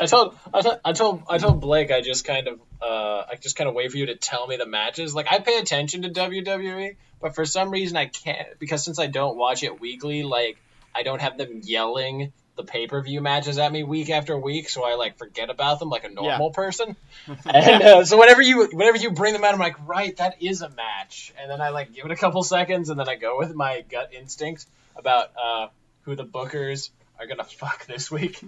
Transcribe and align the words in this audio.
I 0.00 0.06
told, 0.06 0.36
I 0.52 0.60
told, 0.62 0.80
I 0.84 0.92
told, 0.92 1.22
I 1.28 1.38
told 1.38 1.60
Blake. 1.60 1.90
I 1.90 2.00
just 2.00 2.24
kind 2.24 2.48
of, 2.48 2.60
uh, 2.80 3.24
I 3.30 3.34
just 3.40 3.56
kind 3.56 3.68
of 3.68 3.74
wait 3.74 3.90
for 3.90 3.98
you 3.98 4.06
to 4.06 4.16
tell 4.16 4.46
me 4.46 4.56
the 4.56 4.66
matches. 4.66 5.14
Like 5.14 5.26
I 5.30 5.38
pay 5.38 5.58
attention 5.58 6.02
to 6.02 6.08
WWE, 6.08 6.96
but 7.20 7.34
for 7.34 7.44
some 7.44 7.70
reason 7.70 7.96
I 7.96 8.06
can't 8.06 8.58
because 8.58 8.84
since 8.84 8.98
I 8.98 9.06
don't 9.06 9.36
watch 9.36 9.62
it 9.62 9.80
weekly, 9.80 10.22
like 10.22 10.56
I 10.94 11.02
don't 11.02 11.20
have 11.20 11.36
them 11.36 11.60
yelling 11.62 12.32
the 12.56 12.64
pay 12.64 12.86
per 12.86 13.00
view 13.02 13.20
matches 13.20 13.58
at 13.58 13.72
me 13.72 13.82
week 13.82 14.10
after 14.10 14.36
week, 14.36 14.68
so 14.68 14.84
I 14.84 14.94
like 14.94 15.18
forget 15.18 15.50
about 15.50 15.78
them 15.78 15.88
like 15.88 16.04
a 16.04 16.08
normal 16.08 16.48
yeah. 16.48 16.54
person. 16.54 16.96
and 17.46 17.82
uh, 17.82 18.04
so 18.04 18.18
whenever 18.18 18.42
you 18.42 18.68
whenever 18.72 18.98
you 18.98 19.10
bring 19.10 19.32
them 19.32 19.44
out, 19.44 19.54
I'm 19.54 19.60
like, 19.60 19.86
right, 19.86 20.16
that 20.18 20.42
is 20.42 20.62
a 20.62 20.68
match, 20.68 21.32
and 21.40 21.50
then 21.50 21.60
I 21.60 21.70
like 21.70 21.92
give 21.92 22.04
it 22.04 22.10
a 22.10 22.16
couple 22.16 22.42
seconds, 22.42 22.90
and 22.90 22.98
then 22.98 23.08
I 23.08 23.16
go 23.16 23.38
with 23.38 23.54
my 23.54 23.84
gut 23.88 24.12
instinct 24.12 24.66
about 24.96 25.30
uh, 25.42 25.68
who 26.02 26.16
the 26.16 26.24
bookers 26.24 26.90
are 27.20 27.26
gonna 27.26 27.44
fuck 27.44 27.86
this 27.86 28.10
week. 28.10 28.42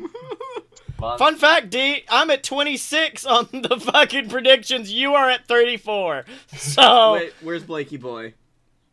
Fun 1.19 1.37
fact, 1.37 1.71
D, 1.71 2.05
I'm 2.09 2.31
at 2.31 2.45
26 2.45 3.27
on 3.27 3.49
the 3.53 3.79
fucking 3.79 4.29
predictions. 4.29 4.93
You 4.93 5.15
are 5.15 5.29
at 5.29 5.47
34. 5.47 6.25
So 6.57 7.15
Wait, 7.15 7.33
where's 7.43 7.65
Blakey 7.65 7.97
boy? 7.97 8.35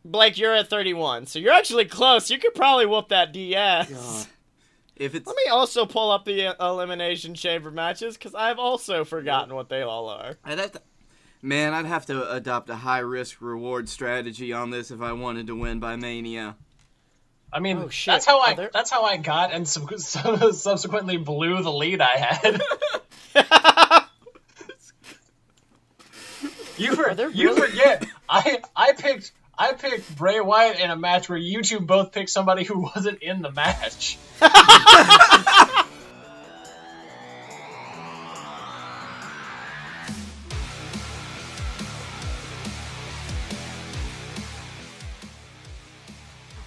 Blake, 0.03 0.37
you're 0.37 0.55
at 0.55 0.69
31. 0.69 1.27
So 1.27 1.39
you're 1.39 1.53
actually 1.53 1.85
close. 1.85 2.31
You 2.31 2.39
could 2.39 2.55
probably 2.55 2.87
whoop 2.87 3.09
that 3.09 3.31
DS. 3.31 3.89
God. 3.91 4.27
If 4.95 5.15
it's 5.15 5.27
Let 5.27 5.35
me 5.35 5.51
also 5.51 5.85
pull 5.85 6.11
up 6.11 6.25
the 6.25 6.47
uh, 6.47 6.71
elimination 6.71 7.33
chamber 7.35 7.71
matches 7.71 8.17
cuz 8.17 8.35
I've 8.35 8.59
also 8.59 9.05
forgotten 9.05 9.55
what 9.55 9.69
they 9.69 9.81
all 9.81 10.09
are. 10.09 10.37
I'd 10.43 10.59
have 10.59 10.71
to 10.73 10.81
Man, 11.41 11.73
I'd 11.73 11.85
have 11.85 12.05
to 12.07 12.29
adopt 12.33 12.69
a 12.69 12.75
high 12.75 12.99
risk 12.99 13.37
reward 13.39 13.87
strategy 13.87 14.51
on 14.51 14.71
this 14.71 14.91
if 14.91 14.99
I 15.01 15.13
wanted 15.13 15.47
to 15.47 15.55
win 15.55 15.79
by 15.79 15.95
Mania. 15.95 16.57
I 17.51 17.59
mean, 17.59 17.77
oh, 17.77 17.89
that's 18.05 18.25
how 18.25 18.39
I 18.39 18.53
there... 18.53 18.69
that's 18.71 18.91
how 18.91 19.03
I 19.03 19.17
got 19.17 19.51
and 19.53 19.67
sub- 19.67 19.91
subsequently 20.53 21.17
blew 21.17 21.61
the 21.63 21.71
lead 21.71 22.01
I 22.01 22.17
had. 22.17 22.61
you 26.77 26.95
for, 26.95 27.13
really... 27.13 27.33
you 27.33 27.55
forget. 27.55 28.05
I 28.27 28.61
I 28.75 28.93
picked 28.93 29.31
I 29.57 29.73
picked 29.73 30.15
Bray 30.15 30.39
Wyatt 30.39 30.79
in 30.79 30.89
a 30.89 30.95
match 30.95 31.27
where 31.27 31.37
you 31.37 31.63
two 31.63 31.81
both 31.81 32.11
picked 32.11 32.29
somebody 32.29 32.63
who 32.63 32.79
wasn't 32.95 33.21
in 33.21 33.41
the 33.41 33.51
match. 33.51 34.17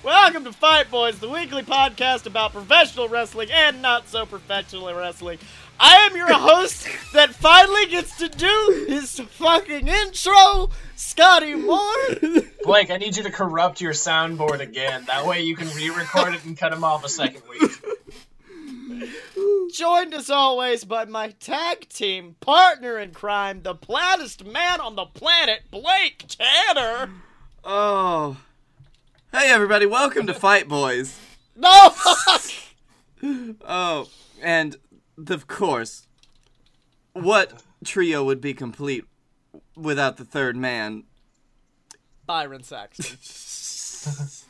Welcome 0.05 0.42
to 0.45 0.53
Fight 0.53 0.91
Boys, 0.91 1.20
the 1.20 1.28
weekly 1.28 1.62
podcast 1.62 2.27
about 2.27 2.53
professional 2.53 3.08
wrestling 3.08 3.50
and 3.53 3.81
not 3.81 4.08
so 4.08 4.27
professional 4.27 4.92
wrestling. 4.92 5.39
I 5.78 5.98
am 5.98 6.17
your 6.17 6.33
host 6.33 6.89
that 7.12 7.33
finally 7.33 7.86
gets 7.86 8.17
to 8.17 8.28
do 8.28 8.86
his 8.89 9.20
fucking 9.20 9.86
intro, 9.86 10.70
Scotty 10.97 11.55
Moore. 11.55 12.42
Blake, 12.64 12.91
I 12.91 12.97
need 12.97 13.17
you 13.17 13.23
to 13.23 13.30
corrupt 13.30 13.80
your 13.80 13.92
soundboard 13.92 14.58
again. 14.58 15.05
That 15.06 15.25
way 15.25 15.42
you 15.42 15.55
can 15.55 15.69
re-record 15.69 16.34
it 16.34 16.45
and 16.45 16.58
cut 16.58 16.73
him 16.73 16.83
off 16.83 17.05
a 17.05 17.08
second 17.08 17.42
week. 17.48 17.70
Joined 19.73 20.14
as 20.14 20.30
always 20.30 20.83
by 20.83 21.05
my 21.05 21.28
tag 21.39 21.89
team 21.89 22.34
partner 22.41 22.98
in 22.98 23.12
crime, 23.12 23.62
the 23.62 23.77
plattest 23.77 24.45
man 24.45 24.80
on 24.80 24.97
the 24.97 25.06
planet, 25.06 25.61
Blake 25.70 26.25
Tanner. 26.27 27.08
Oh. 27.62 28.36
Hey 29.34 29.50
everybody, 29.50 29.86
welcome 29.86 30.27
to 30.27 30.34
Fight 30.34 30.69
Boys. 30.69 31.19
No! 31.56 31.70
oh, 33.66 34.06
and 34.42 34.77
of 35.27 35.47
course, 35.47 36.06
what 37.14 37.62
trio 37.83 38.24
would 38.24 38.42
be 38.42 38.52
complete 38.52 39.06
without 39.74 40.19
the 40.19 40.27
third 40.27 40.55
man? 40.55 41.05
Byron 42.27 42.62
Saxton. 42.62 43.16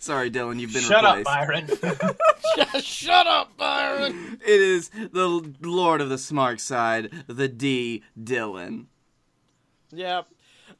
Sorry, 0.00 0.28
Dylan, 0.28 0.58
you've 0.58 0.72
been 0.72 0.82
Shut 0.82 1.04
replaced. 1.04 1.28
up, 1.28 1.94
Byron. 1.94 2.80
Shut 2.82 3.28
up, 3.28 3.56
Byron. 3.56 4.40
It 4.44 4.60
is 4.60 4.88
the 4.88 5.54
Lord 5.62 6.00
of 6.00 6.08
the 6.08 6.18
Smart 6.18 6.60
Side, 6.60 7.12
the 7.28 7.46
D 7.46 8.02
Dylan. 8.20 8.86
Yep. 9.92 10.26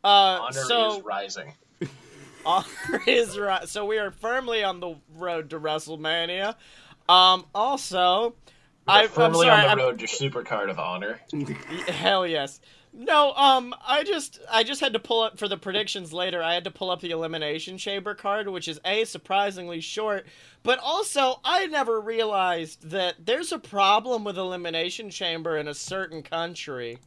Uh, 0.02 0.06
Honor 0.08 0.52
so, 0.52 0.96
is 0.98 1.04
rising. 1.04 1.52
Honor 2.46 3.02
is 3.06 3.38
right. 3.38 3.68
So 3.68 3.84
we 3.84 3.98
are 3.98 4.10
firmly 4.10 4.62
on 4.62 4.80
the 4.80 4.96
road 5.16 5.50
to 5.50 5.60
WrestleMania. 5.60 6.54
Um, 7.08 7.44
also, 7.54 8.34
I, 8.86 9.08
firmly 9.08 9.46
sorry, 9.46 9.66
on 9.66 9.78
the 9.78 9.84
road 9.84 9.92
I'm, 9.92 9.98
to 9.98 10.06
Supercard 10.06 10.70
of 10.70 10.78
Honor. 10.78 11.20
Hell 11.88 12.26
yes. 12.26 12.60
No, 12.98 13.34
um, 13.34 13.74
I 13.86 14.04
just 14.04 14.40
I 14.50 14.62
just 14.62 14.80
had 14.80 14.94
to 14.94 14.98
pull 14.98 15.20
up 15.20 15.38
for 15.38 15.48
the 15.48 15.58
predictions 15.58 16.14
later. 16.14 16.42
I 16.42 16.54
had 16.54 16.64
to 16.64 16.70
pull 16.70 16.90
up 16.90 17.00
the 17.00 17.10
elimination 17.10 17.76
chamber 17.76 18.14
card, 18.14 18.48
which 18.48 18.68
is 18.68 18.80
a 18.86 19.04
surprisingly 19.04 19.80
short, 19.80 20.24
but 20.62 20.78
also 20.78 21.40
I 21.44 21.66
never 21.66 22.00
realized 22.00 22.88
that 22.90 23.26
there's 23.26 23.52
a 23.52 23.58
problem 23.58 24.24
with 24.24 24.38
elimination 24.38 25.10
chamber 25.10 25.58
in 25.58 25.68
a 25.68 25.74
certain 25.74 26.22
country 26.22 26.98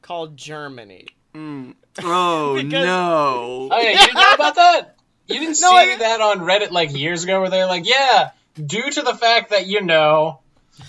called 0.00 0.36
Germany. 0.36 1.08
Mm. 1.34 1.74
Oh 2.02 2.54
because... 2.62 2.72
no! 2.72 3.68
Oh 3.70 3.80
yeah, 3.80 3.90
you 3.90 3.98
didn't 3.98 4.14
know 4.14 4.34
about 4.34 4.54
that? 4.56 4.96
You 5.26 5.38
didn't 5.38 5.60
no, 5.60 5.68
see 5.70 5.92
I... 5.92 5.96
that 5.98 6.20
on 6.20 6.40
Reddit 6.40 6.70
like 6.70 6.96
years 6.96 7.24
ago, 7.24 7.40
where 7.40 7.50
they're 7.50 7.66
like, 7.66 7.86
"Yeah, 7.86 8.30
due 8.54 8.90
to 8.90 9.02
the 9.02 9.14
fact 9.14 9.50
that 9.50 9.66
you 9.66 9.80
know." 9.80 10.40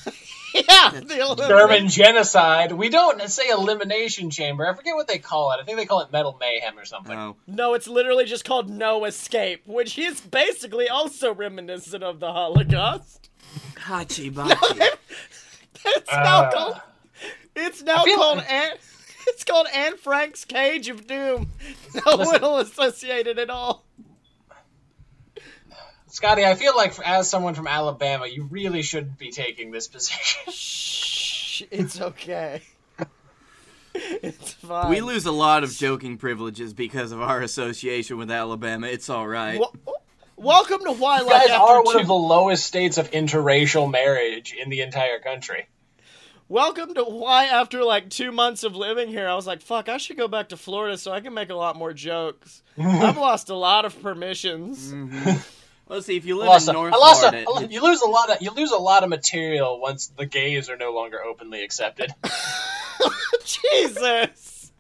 yeah, 0.56 1.02
German 1.47 1.88
genocide. 1.88 2.72
We 2.72 2.90
don't 2.90 3.22
say 3.29 3.50
elimination 3.50 4.29
chamber. 4.29 4.68
I 4.68 4.74
forget 4.74 4.96
what 4.96 5.07
they 5.07 5.18
call 5.18 5.52
it. 5.52 5.59
I 5.62 5.63
think 5.63 5.78
they 5.78 5.85
call 5.85 6.02
it 6.02 6.12
metal 6.12 6.38
mayhem 6.40 6.78
or 6.78 6.85
something. 6.85 7.13
No, 7.13 7.35
no 7.47 7.73
it's 7.73 7.88
literally 7.88 8.25
just 8.25 8.46
called 8.46 8.69
no 8.69 9.06
escape, 9.06 9.63
which 9.66 9.97
is 9.97 10.22
basically 10.22 10.90
also 10.90 11.34
reminiscent 11.34 12.03
of 12.03 12.19
the 12.19 12.31
Holocaust. 12.31 13.29
Hachi 13.75 14.34
bachi. 14.34 14.79
No, 14.79 14.88
it's 15.85 16.13
uh, 16.13 16.23
now 16.23 16.52
called. 16.52 16.81
It's 17.56 17.84
now 17.84 18.03
called. 18.03 18.38
Like... 18.38 18.52
An- 18.52 18.78
it's 19.31 19.44
called 19.46 19.68
Anne 19.74 19.97
Frank's 19.97 20.46
Cage 20.46 20.90
of 20.90 21.08
Doom. 21.08 21.50
No 22.06 22.16
Listen, 22.16 22.42
will 22.42 22.58
associated 22.58 23.38
at 23.38 23.50
all. 23.50 23.86
Scotty, 26.08 26.46
I 26.46 26.56
feel 26.56 26.75
like 26.75 26.97
as 27.06 27.30
someone 27.30 27.53
from 27.53 27.68
Alabama, 27.68 28.28
you 28.28 28.44
really 28.44 28.81
shouldn't 28.81 29.18
be 29.18 29.31
taking 29.31 29.72
this 29.72 29.88
position. 29.88 30.41
Shh, 30.52 31.64
it's 31.70 32.00
okay. 32.00 32.62
it's 33.96 34.53
fine. 34.53 34.90
We 34.90 35.02
lose 35.02 35.25
a 35.25 35.31
lot 35.31 35.64
of 35.64 35.72
joking 35.72 36.18
privileges 36.18 36.74
because 36.74 37.12
of 37.12 37.22
our 37.22 37.41
association 37.41 38.18
with 38.18 38.31
Alabama. 38.31 38.88
It's 38.88 39.09
all 39.09 39.28
right. 39.28 39.59
Well, 39.59 39.75
oh, 39.88 39.96
welcome 40.38 40.84
to 40.86 40.94
Why 40.94 41.20
You 41.20 41.30
guys 41.30 41.50
are 41.50 41.84
one 41.84 41.96
two... 41.96 42.02
of 42.02 42.08
the 42.08 42.14
lowest 42.14 42.66
states 42.66 42.97
of 42.97 43.12
interracial 43.12 43.91
marriage 43.91 44.53
in 44.53 44.70
the 44.70 44.81
entire 44.81 45.20
country. 45.20 45.68
Welcome 46.51 46.95
to 46.95 47.06
why 47.06 47.45
after 47.45 47.81
like 47.81 48.09
two 48.09 48.34
months 48.34 48.66
of 48.66 48.75
living 48.75 49.07
here, 49.07 49.25
I 49.25 49.35
was 49.35 49.47
like, 49.47 49.62
fuck, 49.62 49.88
I 49.88 49.95
should 49.95 50.17
go 50.17 50.28
back 50.28 50.50
to 50.50 50.57
Florida 50.57 50.97
so 50.97 51.13
I 51.13 51.22
can 51.22 51.34
make 51.34 51.50
a 51.50 51.56
lot 51.56 51.78
more 51.78 51.94
jokes. 51.94 52.62
I've 52.78 53.16
lost 53.16 53.50
a 53.50 53.56
lot 53.56 53.85
of 53.85 53.97
permissions. 54.01 54.91
Mm-hmm. 54.91 55.38
Let's 55.88 56.07
see 56.07 56.17
if 56.17 56.25
you 56.25 56.38
live 56.38 56.47
in 56.67 56.73
North 56.73 56.94
Florida. 56.94 57.45
A, 57.47 57.67
you 57.67 57.81
lose 57.81 58.01
a 58.01 58.09
lot 58.09 58.31
of 58.31 58.41
you 58.41 58.51
lose 58.51 58.72
a 58.72 58.78
lot 58.78 59.01
of 59.03 59.09
material 59.09 59.79
once 59.79 60.07
the 60.07 60.25
gays 60.25 60.69
are 60.69 60.75
no 60.75 60.91
longer 60.94 61.23
openly 61.23 61.63
accepted. 61.63 62.13
Jesus. 63.45 64.73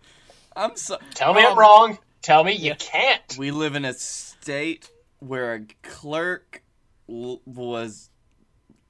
I'm 0.53 0.75
so. 0.75 0.97
Tell 1.13 1.33
me 1.33 1.41
um, 1.41 1.53
I'm 1.53 1.57
wrong. 1.57 1.99
Tell 2.21 2.43
me 2.43 2.51
you 2.51 2.75
can't. 2.75 3.37
We 3.37 3.51
live 3.51 3.75
in 3.75 3.85
a 3.85 3.93
state 3.93 4.91
where 5.19 5.53
a 5.53 5.61
clerk 5.83 6.63
was 7.07 8.09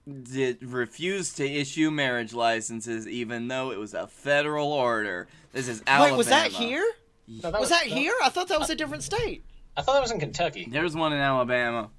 did 0.08 0.64
refused 0.64 1.38
to 1.38 1.46
issue 1.46 1.92
marriage 1.92 2.34
licenses 2.34 3.08
even 3.08 3.48
though 3.48 3.72
it 3.72 3.80
was 3.80 3.94
a 3.94 4.08
federal 4.08 4.72
order. 4.72 5.28
This 5.52 5.68
is 5.68 5.84
Alabama. 5.86 6.14
Wait, 6.14 6.18
was 6.18 6.28
that 6.28 6.52
here? 6.52 6.86
No, 7.28 7.52
that 7.52 7.53
was, 7.53 7.62
was, 7.62 7.70
that 7.70 7.88
no. 7.88 7.96
here? 7.96 8.14
I 8.24 8.30
thought 8.30 8.48
that 8.48 8.59
was 8.59 8.70
a 8.70 8.76
different 8.76 9.03
state. 9.03 9.44
I 9.78 9.82
thought 9.82 9.94
that 9.94 10.02
was 10.02 10.12
in 10.12 10.20
Kentucky. 10.20 10.68
There's 10.70 10.96
one 10.96 11.14
in 11.14 11.20
Alabama. 11.20 11.90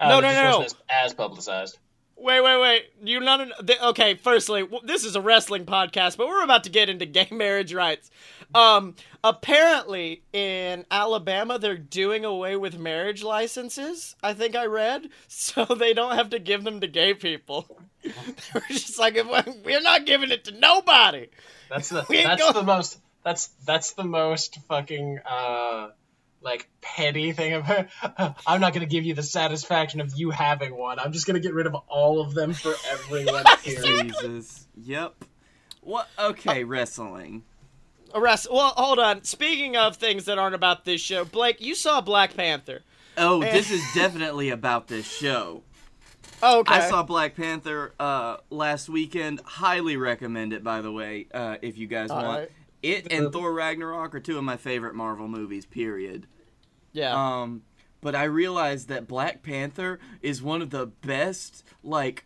Uh, 0.00 0.08
no, 0.08 0.20
no, 0.20 0.32
no, 0.32 0.50
no. 0.50 0.62
As, 0.62 0.74
as 0.88 1.14
publicized. 1.14 1.78
Wait, 2.20 2.40
wait, 2.40 2.60
wait. 2.60 2.90
You 3.04 3.24
of 3.24 3.70
okay. 3.84 4.14
Firstly, 4.14 4.66
this 4.82 5.04
is 5.04 5.14
a 5.14 5.20
wrestling 5.20 5.66
podcast, 5.66 6.16
but 6.16 6.26
we're 6.26 6.42
about 6.42 6.64
to 6.64 6.70
get 6.70 6.88
into 6.88 7.06
gay 7.06 7.28
marriage 7.30 7.72
rights. 7.72 8.10
Um, 8.54 8.96
apparently 9.22 10.22
in 10.32 10.84
Alabama, 10.90 11.58
they're 11.58 11.76
doing 11.76 12.24
away 12.24 12.56
with 12.56 12.78
marriage 12.78 13.22
licenses. 13.22 14.16
I 14.22 14.34
think 14.34 14.56
I 14.56 14.66
read, 14.66 15.10
so 15.28 15.64
they 15.64 15.94
don't 15.94 16.16
have 16.16 16.30
to 16.30 16.38
give 16.38 16.64
them 16.64 16.80
to 16.80 16.88
gay 16.88 17.14
people. 17.14 17.66
They're 18.02 18.62
just 18.68 18.98
like, 18.98 19.16
we're 19.64 19.80
not 19.80 20.06
giving 20.06 20.30
it 20.30 20.44
to 20.44 20.52
nobody. 20.52 21.28
That's 21.68 21.88
the 21.88 22.04
that's 22.08 22.40
going... 22.40 22.54
the 22.54 22.62
most 22.62 22.98
that's 23.24 23.48
that's 23.66 23.92
the 23.92 24.04
most 24.04 24.58
fucking 24.68 25.18
uh 25.26 25.88
like 26.42 26.68
petty 26.80 27.32
thing 27.32 27.54
of 27.54 27.64
her. 27.64 27.88
I'm 28.46 28.60
not 28.60 28.72
gonna 28.72 28.86
give 28.86 29.04
you 29.04 29.14
the 29.14 29.22
satisfaction 29.22 30.00
of 30.00 30.12
you 30.16 30.30
having 30.30 30.76
one. 30.76 30.98
I'm 30.98 31.12
just 31.12 31.26
gonna 31.26 31.40
get 31.40 31.54
rid 31.54 31.66
of 31.66 31.74
all 31.88 32.20
of 32.20 32.34
them 32.34 32.52
for 32.52 32.74
everyone. 32.90 33.44
Period. 33.62 34.14
Jesus. 34.14 34.66
Yep. 34.76 35.24
What? 35.80 36.08
Okay, 36.18 36.64
wrestling. 36.64 37.44
Arrest. 38.14 38.48
Well, 38.50 38.72
hold 38.76 38.98
on. 38.98 39.24
Speaking 39.24 39.76
of 39.76 39.96
things 39.96 40.24
that 40.26 40.38
aren't 40.38 40.54
about 40.54 40.84
this 40.84 41.00
show, 41.00 41.24
Blake, 41.24 41.60
you 41.60 41.74
saw 41.74 42.00
Black 42.00 42.34
Panther. 42.36 42.82
Oh, 43.16 43.40
this 43.40 43.70
is 43.70 43.82
definitely 43.94 44.50
about 44.50 44.88
this 44.88 45.10
show. 45.10 45.62
Oh, 46.42 46.60
okay. 46.60 46.74
I 46.74 46.88
saw 46.88 47.02
Black 47.02 47.34
Panther 47.34 47.92
uh, 47.98 48.36
last 48.50 48.88
weekend. 48.88 49.40
Highly 49.44 49.96
recommend 49.96 50.52
it, 50.52 50.62
by 50.62 50.82
the 50.82 50.92
way, 50.92 51.26
uh, 51.34 51.56
if 51.62 51.76
you 51.76 51.86
guys 51.86 52.10
All 52.10 52.22
want. 52.22 52.38
right. 52.40 52.50
It 52.82 53.12
and 53.12 53.32
Thor 53.32 53.52
Ragnarok 53.52 54.14
are 54.14 54.20
two 54.20 54.38
of 54.38 54.44
my 54.44 54.56
favorite 54.56 54.94
Marvel 54.94 55.28
movies, 55.28 55.66
period. 55.66 56.26
Yeah. 56.92 57.12
Um, 57.14 57.62
but 58.00 58.14
I 58.14 58.24
realized 58.24 58.88
that 58.88 59.08
Black 59.08 59.42
Panther 59.42 59.98
is 60.22 60.42
one 60.42 60.62
of 60.62 60.70
the 60.70 60.86
best, 60.86 61.64
like, 61.82 62.24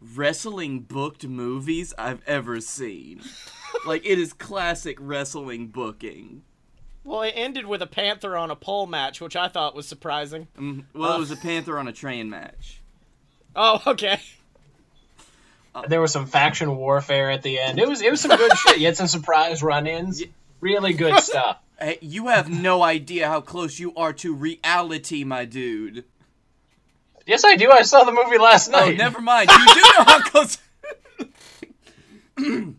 wrestling 0.00 0.80
booked 0.80 1.26
movies 1.26 1.92
I've 1.98 2.22
ever 2.26 2.60
seen. 2.60 3.20
like, 3.86 4.04
it 4.06 4.18
is 4.18 4.32
classic 4.32 4.96
wrestling 5.00 5.68
booking. 5.68 6.42
well, 7.04 7.22
it 7.22 7.32
ended 7.36 7.66
with 7.66 7.82
a 7.82 7.86
panther 7.86 8.36
on 8.36 8.50
a 8.50 8.56
pole 8.56 8.86
match, 8.86 9.20
which 9.20 9.36
I 9.36 9.48
thought 9.48 9.74
was 9.74 9.86
surprising. 9.86 10.48
Mhm. 10.58 10.84
Well, 10.94 11.12
Uh. 11.12 11.16
it 11.16 11.20
was 11.20 11.30
a 11.30 11.36
Panther 11.36 11.78
on 11.78 11.86
a 11.88 11.92
train 11.92 12.30
match. 12.30 12.80
Oh, 13.54 13.82
okay. 13.86 14.20
There 15.88 16.00
was 16.00 16.12
some 16.12 16.26
faction 16.26 16.76
warfare 16.76 17.30
at 17.30 17.42
the 17.42 17.58
end. 17.58 17.78
It 17.78 17.88
was 17.88 18.02
it 18.02 18.10
was 18.10 18.20
some 18.20 18.36
good 18.36 18.52
shit. 18.58 18.78
You 18.78 18.86
had 18.86 18.96
some 18.96 19.06
surprise 19.06 19.62
run-ins. 19.62 20.22
Really 20.60 20.92
good 20.92 21.18
stuff. 21.22 21.58
Hey, 21.80 21.98
you 22.00 22.28
have 22.28 22.48
no 22.50 22.82
idea 22.82 23.26
how 23.28 23.40
close 23.40 23.78
you 23.78 23.94
are 23.96 24.12
to 24.14 24.34
reality, 24.34 25.24
my 25.24 25.44
dude. 25.44 26.04
Yes, 27.26 27.44
I 27.44 27.56
do. 27.56 27.70
I 27.70 27.82
saw 27.82 28.04
the 28.04 28.12
movie 28.12 28.38
last 28.38 28.70
night. 28.70 28.92
Oh, 28.92 28.96
never 28.96 29.20
mind. 29.20 29.48
You 29.50 29.74
do 29.74 29.80
know 29.80 30.04
how 30.04 30.20
close. 30.22 30.58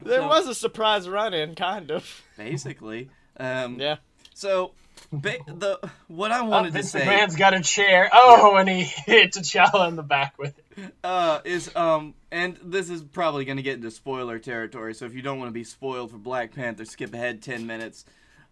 There 0.00 0.22
was 0.22 0.46
a 0.46 0.54
surprise 0.54 1.08
run-in, 1.08 1.54
kind 1.56 1.90
of. 1.90 2.22
Basically, 2.36 3.10
um, 3.38 3.80
Yeah. 3.80 3.96
So, 4.34 4.72
ba- 5.12 5.38
the 5.46 5.80
what 6.06 6.30
I 6.30 6.40
Oh, 6.40 6.44
wanted 6.44 6.68
to 6.68 6.72
Vince 6.74 6.92
say 6.92 7.00
McMahon's 7.00 7.34
got 7.36 7.52
a 7.54 7.60
chair. 7.60 8.08
Oh, 8.12 8.54
and 8.56 8.68
he 8.68 8.82
hit 9.06 9.32
T'Challa 9.32 9.88
in 9.88 9.96
the 9.96 10.02
back 10.04 10.38
with 10.38 10.56
it. 10.56 10.64
Uh, 11.04 11.40
is 11.44 11.74
um, 11.76 12.14
and 12.30 12.58
this 12.62 12.90
is 12.90 13.02
probably 13.02 13.44
going 13.44 13.56
to 13.56 13.62
get 13.62 13.76
into 13.76 13.90
spoiler 13.90 14.38
territory. 14.38 14.94
So 14.94 15.04
if 15.06 15.14
you 15.14 15.22
don't 15.22 15.38
want 15.38 15.48
to 15.48 15.54
be 15.54 15.64
spoiled 15.64 16.10
for 16.10 16.18
Black 16.18 16.54
Panther, 16.54 16.84
skip 16.84 17.14
ahead 17.14 17.42
ten 17.42 17.66
minutes. 17.66 18.04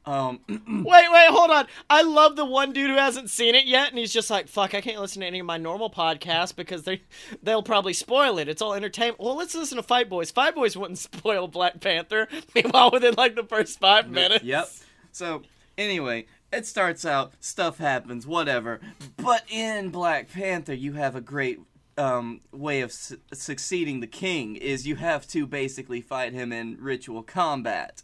Um, 0.06 0.38
Wait, 0.48 1.10
wait, 1.10 1.30
hold 1.30 1.50
on. 1.50 1.66
I 1.90 2.02
love 2.02 2.36
the 2.36 2.44
one 2.44 2.72
dude 2.72 2.90
who 2.90 2.96
hasn't 2.96 3.28
seen 3.28 3.56
it 3.56 3.66
yet, 3.66 3.88
and 3.88 3.98
he's 3.98 4.12
just 4.12 4.30
like, 4.30 4.46
"Fuck, 4.46 4.72
I 4.72 4.80
can't 4.80 5.00
listen 5.00 5.20
to 5.22 5.26
any 5.26 5.40
of 5.40 5.46
my 5.46 5.56
normal 5.56 5.90
podcasts 5.90 6.54
because 6.54 6.84
they 6.84 7.02
they'll 7.42 7.62
probably 7.62 7.92
spoil 7.92 8.38
it. 8.38 8.48
It's 8.48 8.62
all 8.62 8.74
entertainment." 8.74 9.18
Well, 9.18 9.36
let's 9.36 9.56
listen 9.56 9.76
to 9.78 9.82
Fight 9.82 10.08
Boys. 10.08 10.30
Fight 10.30 10.54
Boys 10.54 10.76
wouldn't 10.76 10.98
spoil 11.00 11.48
Black 11.48 11.80
Panther. 11.80 12.28
Meanwhile, 12.54 12.92
within 12.92 13.14
like 13.14 13.34
the 13.34 13.42
first 13.42 13.80
five 13.80 14.08
minutes. 14.08 14.44
Yep. 14.44 14.68
So 15.10 15.42
anyway, 15.76 16.26
it 16.52 16.66
starts 16.66 17.04
out, 17.04 17.32
stuff 17.40 17.78
happens, 17.78 18.26
whatever. 18.26 18.80
But 19.16 19.44
in 19.50 19.90
Black 19.90 20.30
Panther, 20.30 20.74
you 20.74 20.92
have 20.92 21.16
a 21.16 21.20
great 21.20 21.58
um, 21.98 22.40
way 22.52 22.80
of 22.80 22.92
su- 22.92 23.18
succeeding 23.32 24.00
the 24.00 24.06
king. 24.06 24.56
Is 24.56 24.86
you 24.86 24.96
have 24.96 25.26
to 25.28 25.46
basically 25.46 26.00
fight 26.00 26.32
him 26.32 26.52
in 26.52 26.76
ritual 26.80 27.22
combat. 27.22 28.02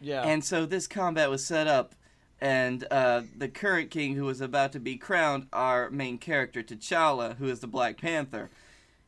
Yeah. 0.00 0.22
And 0.22 0.44
so 0.44 0.64
this 0.66 0.86
combat 0.86 1.28
was 1.30 1.44
set 1.44 1.66
up, 1.66 1.94
and 2.40 2.86
uh, 2.90 3.22
the 3.36 3.48
current 3.48 3.90
king, 3.90 4.14
who 4.14 4.24
was 4.24 4.40
about 4.40 4.72
to 4.72 4.80
be 4.80 4.96
crowned, 4.96 5.46
our 5.52 5.90
main 5.90 6.18
character 6.18 6.62
T'Challa, 6.62 7.36
who 7.36 7.46
is 7.48 7.60
the 7.60 7.66
Black 7.66 7.96
Panther, 8.00 8.50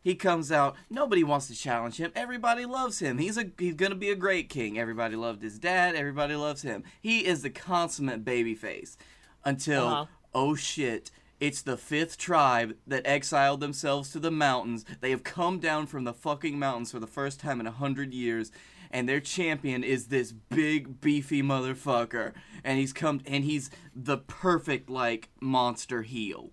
he 0.02 0.14
comes 0.16 0.50
out. 0.50 0.74
Nobody 0.88 1.22
wants 1.22 1.46
to 1.48 1.54
challenge 1.54 1.98
him. 1.98 2.10
Everybody 2.16 2.64
loves 2.64 3.00
him. 3.00 3.18
He's 3.18 3.36
a 3.36 3.44
he's 3.58 3.74
gonna 3.74 3.94
be 3.94 4.10
a 4.10 4.16
great 4.16 4.48
king. 4.48 4.78
Everybody 4.78 5.14
loved 5.14 5.42
his 5.42 5.58
dad. 5.58 5.94
Everybody 5.94 6.34
loves 6.34 6.62
him. 6.62 6.82
He 7.00 7.24
is 7.26 7.42
the 7.42 7.50
consummate 7.50 8.24
babyface. 8.24 8.96
Until 9.44 9.86
Uh-huh. 9.86 10.06
oh 10.34 10.54
shit. 10.54 11.10
It's 11.40 11.62
the 11.62 11.76
fifth 11.78 12.18
tribe 12.18 12.76
that 12.86 13.06
exiled 13.06 13.60
themselves 13.60 14.10
to 14.12 14.20
the 14.20 14.30
mountains. 14.30 14.84
They 15.00 15.10
have 15.10 15.24
come 15.24 15.58
down 15.58 15.86
from 15.86 16.04
the 16.04 16.12
fucking 16.12 16.58
mountains 16.58 16.92
for 16.92 17.00
the 17.00 17.06
first 17.06 17.40
time 17.40 17.60
in 17.60 17.66
a 17.66 17.70
hundred 17.72 18.12
years, 18.12 18.52
and 18.90 19.08
their 19.08 19.20
champion 19.20 19.82
is 19.82 20.08
this 20.08 20.32
big 20.32 21.00
beefy 21.00 21.42
motherfucker. 21.42 22.32
And 22.62 22.78
he's 22.78 22.92
come 22.92 23.22
and 23.26 23.44
he's 23.44 23.70
the 23.96 24.18
perfect 24.18 24.90
like 24.90 25.30
monster 25.40 26.02
heel. 26.02 26.50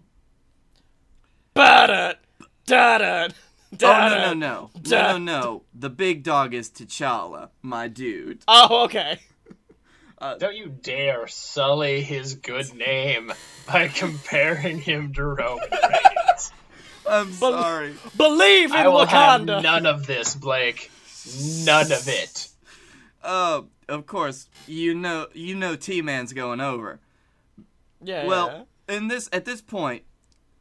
Ba-da, 1.54 2.14
da-da, 2.66 3.28
Oh 3.74 3.76
no 3.76 3.78
da-da. 3.78 4.10
no 4.10 4.34
no 4.34 4.34
no 4.34 4.72
Da- 4.82 5.12
no 5.14 5.18
no! 5.18 5.64
The 5.74 5.90
big 5.90 6.24
dog 6.24 6.54
is 6.54 6.70
T'Challa, 6.70 7.50
my 7.62 7.88
dude. 7.90 8.44
Oh, 8.48 8.84
okay. 8.86 9.20
Don't 10.20 10.56
you 10.56 10.68
dare 10.70 11.28
sully 11.28 12.02
his 12.02 12.36
good 12.36 12.74
name 12.74 13.32
by 13.68 13.88
comparing 13.96 14.80
him 14.80 15.14
to 15.14 15.24
Roman 15.24 15.70
Reigns. 15.72 16.52
I'm 17.08 17.32
sorry. 17.32 17.94
Believe 18.18 18.72
in 18.72 18.76
I 18.78 18.88
will 18.88 19.06
have 19.06 19.42
Wakanda. 19.42 19.62
none 19.64 19.86
of 19.86 20.08
this, 20.08 20.36
Blake. 20.36 20.92
None 21.66 21.92
of 21.92 22.08
it. 22.08 22.50
Uh, 23.24 23.62
of 23.90 24.06
course 24.06 24.48
you 24.68 24.94
know 24.94 25.28
you 25.34 25.56
know 25.56 25.76
T 25.76 26.02
Man's 26.02 26.34
going 26.34 26.62
over. 26.62 27.00
yeah. 28.02 28.26
Well, 28.26 28.68
in 28.88 29.08
this 29.08 29.30
at 29.34 29.46
this 29.46 29.62
point, 29.62 30.04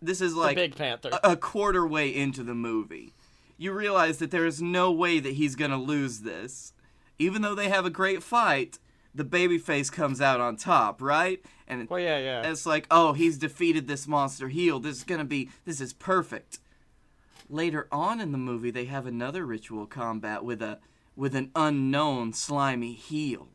this 0.02 0.20
is 0.20 0.34
the 0.34 0.40
like 0.40 0.56
Big 0.56 0.74
Panther. 0.76 1.10
a, 1.22 1.32
a 1.32 1.36
quarter 1.36 1.86
way 1.86 2.08
into 2.14 2.42
the 2.42 2.54
movie. 2.54 3.12
You 3.58 3.72
realize 3.72 4.18
that 4.18 4.30
there 4.30 4.46
is 4.46 4.60
no 4.60 4.90
way 4.92 5.18
that 5.20 5.34
he's 5.34 5.54
gonna 5.56 5.80
lose 5.80 6.20
this, 6.20 6.72
even 7.18 7.42
though 7.42 7.54
they 7.54 7.68
have 7.68 7.86
a 7.86 7.90
great 7.90 8.22
fight. 8.22 8.78
The 9.16 9.24
babyface 9.24 9.90
comes 9.90 10.20
out 10.20 10.40
on 10.40 10.56
top, 10.56 11.00
right? 11.00 11.42
And 11.66 11.88
well, 11.88 11.98
yeah, 11.98 12.18
yeah. 12.18 12.50
it's 12.50 12.66
like, 12.66 12.86
oh, 12.90 13.14
he's 13.14 13.38
defeated 13.38 13.88
this 13.88 14.06
monster 14.06 14.48
heel. 14.48 14.78
This 14.78 14.98
is 14.98 15.04
gonna 15.04 15.24
be, 15.24 15.50
this 15.64 15.80
is 15.80 15.92
perfect. 15.92 16.58
Later 17.48 17.88
on 17.90 18.20
in 18.20 18.32
the 18.32 18.38
movie, 18.38 18.70
they 18.70 18.84
have 18.84 19.06
another 19.06 19.46
ritual 19.46 19.86
combat 19.86 20.44
with 20.44 20.60
a, 20.60 20.78
with 21.16 21.34
an 21.34 21.50
unknown 21.56 22.32
slimy 22.34 22.92
heel, 22.92 23.48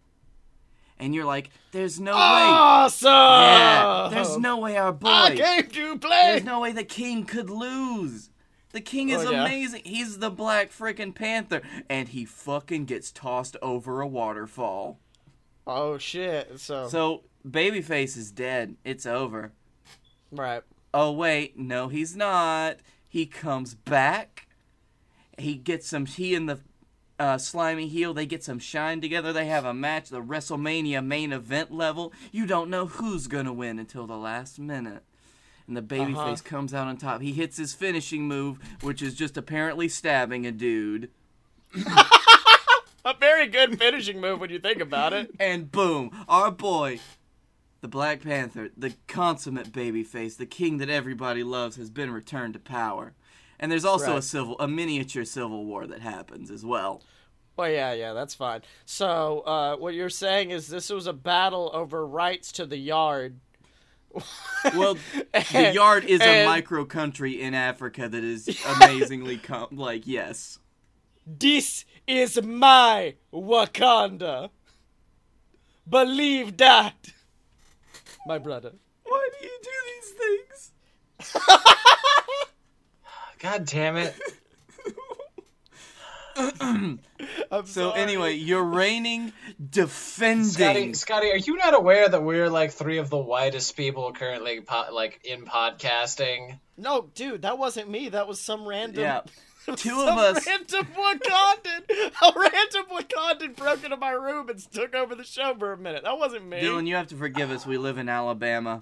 and 0.98 1.14
you're 1.14 1.26
like, 1.26 1.52
there's 1.72 2.00
no 2.00 2.14
way. 2.14 2.18
awesome. 2.18 3.10
Yeah, 3.12 4.10
there's 4.12 4.38
no 4.38 4.58
way 4.58 4.78
our 4.78 4.94
boy. 4.94 5.10
I 5.10 5.36
came 5.36 5.68
to 5.68 6.00
play. 6.00 6.10
There's 6.32 6.44
no 6.44 6.60
way 6.62 6.72
the 6.72 6.84
king 6.84 7.26
could 7.26 7.50
lose. 7.50 8.30
The 8.74 8.82
king 8.82 9.10
is 9.10 9.26
Oh, 9.26 9.32
yeah. 9.32 9.46
amazing. 9.46 9.82
He's 9.84 10.20
the 10.20 10.30
Black 10.32 10.72
freaking 10.72 11.14
Panther, 11.14 11.62
and 11.90 12.08
he 12.10 12.24
fucking 12.26 12.86
gets 12.86 13.12
tossed 13.12 13.58
over 13.62 14.00
a 14.02 14.08
waterfall. 14.08 15.00
Oh 15.68 15.98
shit. 15.98 16.60
So, 16.60 16.88
So 16.88 17.24
Babyface 17.48 18.18
is 18.18 18.32
dead. 18.32 18.76
It's 18.84 19.06
over. 19.06 19.52
right. 20.32 20.64
Oh 20.94 21.12
wait, 21.12 21.58
no, 21.58 21.88
he's 21.88 22.16
not. 22.16 22.78
He 23.08 23.26
comes 23.26 23.74
back. 23.76 24.48
He 25.38 25.56
gets 25.56 25.88
some. 25.88 26.06
He 26.06 26.36
and 26.36 26.50
the 26.50 26.60
uh, 27.20 27.38
slimy 27.38 27.88
heel. 27.88 28.14
They 28.14 28.26
get 28.26 28.44
some 28.44 28.60
shine 28.60 29.00
together. 29.00 29.32
They 29.32 29.46
have 29.46 29.64
a 29.66 29.74
match. 29.74 30.10
The 30.10 30.22
WrestleMania 30.22 31.06
main 31.06 31.32
event 31.32 31.72
level. 31.72 32.12
You 32.32 32.46
don't 32.46 32.70
know 32.70 32.88
who's 32.88 33.28
gonna 33.28 33.54
win 33.54 33.80
until 33.80 34.06
the 34.08 34.18
last 34.18 34.60
minute. 34.60 35.04
And 35.68 35.78
the 35.78 35.82
babyface 35.82 36.18
Uh-huh. 36.18 36.36
comes 36.44 36.74
out 36.74 36.88
on 36.88 36.98
top. 36.98 37.22
He 37.22 37.32
hits 37.32 37.56
his 37.58 37.74
finishing 37.74 38.28
move, 38.28 38.60
which 38.82 39.02
is 39.02 39.14
just 39.16 39.38
apparently 39.38 39.88
stabbing 39.88 40.46
a 40.46 40.52
dude. 40.52 41.10
A 43.06 43.16
very 43.20 43.48
good 43.48 43.80
finishing 43.80 44.22
move 44.22 44.40
when 44.40 44.52
you 44.52 44.60
think 44.60 44.80
about 44.80 45.14
it. 45.14 45.32
And 45.40 45.72
boom, 45.72 46.12
our 46.28 46.52
boy, 46.52 47.00
the 47.82 47.88
Black 47.88 48.22
Panther, 48.22 48.70
the 48.78 48.94
consummate 49.08 49.72
babyface, 49.72 50.38
the 50.38 50.46
king 50.46 50.78
that 50.78 50.90
everybody 50.90 51.44
loves, 51.44 51.78
has 51.78 51.90
been 51.90 52.12
returned 52.12 52.54
to 52.54 52.60
power. 52.60 53.14
And 53.60 53.72
there's 53.72 53.86
also 53.86 54.18
a 54.18 54.22
civil, 54.22 54.56
a 54.60 54.68
miniature 54.68 55.26
civil 55.26 55.66
war 55.66 55.88
that 55.88 56.02
happens 56.02 56.52
as 56.52 56.66
well. 56.66 57.02
Well, 57.58 57.70
yeah, 57.70 57.94
yeah, 57.94 58.14
that's 58.14 58.34
fine. 58.34 58.62
So, 58.86 59.42
uh, 59.42 59.76
what 59.78 59.94
you're 59.94 60.10
saying 60.10 60.52
is 60.52 60.68
this 60.68 60.90
was 60.90 61.06
a 61.06 61.14
battle 61.14 61.70
over 61.74 62.06
rights 62.06 62.52
to 62.54 62.66
the 62.66 62.78
yard. 62.78 63.40
Well, 64.76 64.98
the 65.34 65.72
yard 65.74 66.04
is 66.04 66.22
a 66.22 66.46
micro 66.46 66.86
country 66.86 67.42
in 67.42 67.56
Africa 67.56 68.08
that 68.08 68.24
is 68.24 68.64
amazingly 68.82 69.38
com- 69.38 69.70
like 69.72 70.06
yes. 70.06 70.60
This 71.26 71.86
is 72.08 72.42
my 72.42 73.16
Wakanda. 73.34 74.50
Believe 75.90 76.58
that, 76.58 76.94
my 78.28 78.38
brother. 78.38 78.74
Why 79.04 79.30
do 79.40 79.46
you 79.46 79.60
do 79.64 79.70
these 81.20 81.32
things? 81.32 81.42
God 83.40 83.66
damn 83.66 83.98
it. 83.98 84.16
I'm 86.62 87.00
So 87.66 87.90
sorry. 87.90 88.00
anyway, 88.00 88.34
you're 88.36 88.64
reigning, 88.64 89.34
defending. 89.70 90.46
Scotty, 90.46 90.94
Scotty, 90.94 91.32
are 91.32 91.38
you 91.38 91.58
not 91.58 91.74
aware 91.76 92.08
that 92.08 92.24
we're 92.24 92.50
like 92.50 92.72
three 92.72 92.98
of 93.00 93.10
the 93.10 93.18
whitest 93.18 93.76
people 93.76 94.14
currently, 94.14 94.62
po- 94.62 94.94
like 94.94 95.22
in 95.26 95.46
podcasting? 95.46 96.60
no, 96.78 97.10
dude, 97.14 97.42
that 97.44 97.58
wasn't 97.58 97.90
me. 97.90 98.10
That 98.10 98.28
was 98.28 98.40
some 98.40 98.66
random. 98.68 99.04
Yeah. 99.04 99.22
Two 99.76 100.02
of 100.02 100.18
us- 100.18 100.46
Random 100.48 100.88
Wakandan. 100.96 102.12
A 102.22 102.40
random 102.40 102.86
Wakandan 102.92 103.56
broke 103.56 103.84
into 103.84 103.98
my 103.98 104.12
room 104.12 104.50
and 104.50 104.60
took 104.72 104.96
over 104.96 105.14
the 105.16 105.24
show 105.24 105.56
for 105.58 105.72
a 105.74 105.78
minute. 105.78 106.04
That 106.04 106.18
wasn't 106.18 106.46
me. 106.48 106.62
Dylan, 106.62 106.88
you 106.88 106.96
have 106.96 107.08
to 107.08 107.16
forgive 107.16 107.52
us. 107.52 107.66
We 107.66 107.78
live 107.78 107.98
in 107.98 108.10
Alabama. 108.10 108.82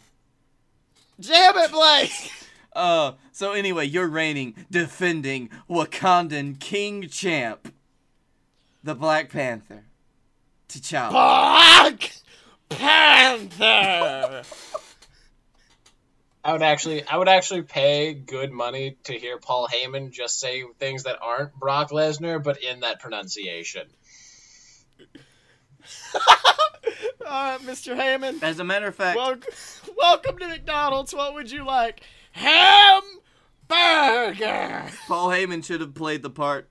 Damn 1.19 1.57
it, 1.57 1.71
Blake. 1.71 2.31
Uh, 2.73 3.13
so 3.31 3.51
anyway, 3.51 3.85
you're 3.85 4.07
reigning, 4.07 4.55
defending 4.71 5.49
Wakandan 5.69 6.59
King 6.59 7.09
Champ, 7.09 7.73
the 8.83 8.95
Black 8.95 9.29
Panther, 9.29 9.83
T'Challa. 10.69 11.11
Black 11.11 12.11
Panther. 12.69 14.43
I 16.49 16.53
would 16.53 16.63
actually, 16.63 17.05
I 17.05 17.15
would 17.15 17.29
actually 17.29 17.61
pay 17.61 18.15
good 18.15 18.51
money 18.51 18.97
to 19.03 19.13
hear 19.13 19.37
Paul 19.37 19.67
Heyman 19.67 20.09
just 20.09 20.39
say 20.39 20.63
things 20.79 21.03
that 21.03 21.19
aren't 21.21 21.53
Brock 21.53 21.91
Lesnar, 21.91 22.41
but 22.43 22.63
in 22.63 22.79
that 22.79 22.99
pronunciation. 22.99 23.87
All 26.15 26.21
right, 27.27 27.59
Mr. 27.59 27.95
Heyman. 27.95 28.41
As 28.41 28.57
a 28.57 28.63
matter 28.63 28.87
of 28.87 28.95
fact, 28.95 29.15
Welcome, 29.15 29.53
welcome 29.95 30.39
to 30.39 30.47
McDonald's. 30.47 31.13
What 31.13 31.35
would 31.35 31.51
you 31.51 31.63
like? 31.67 32.01
Hamburger. 32.31 32.89
Paul 35.07 35.27
Heyman 35.29 35.63
should 35.63 35.81
have 35.81 35.93
played 35.93 36.23
the 36.23 36.31
part 36.31 36.67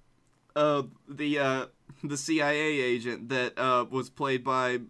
of 0.57 0.91
the 1.09 1.39
uh, 1.39 1.67
the 2.03 2.17
CIA 2.17 2.81
agent 2.81 3.29
that 3.29 3.57
uh, 3.57 3.85
was 3.89 4.11
played 4.11 4.43
by 4.43 4.81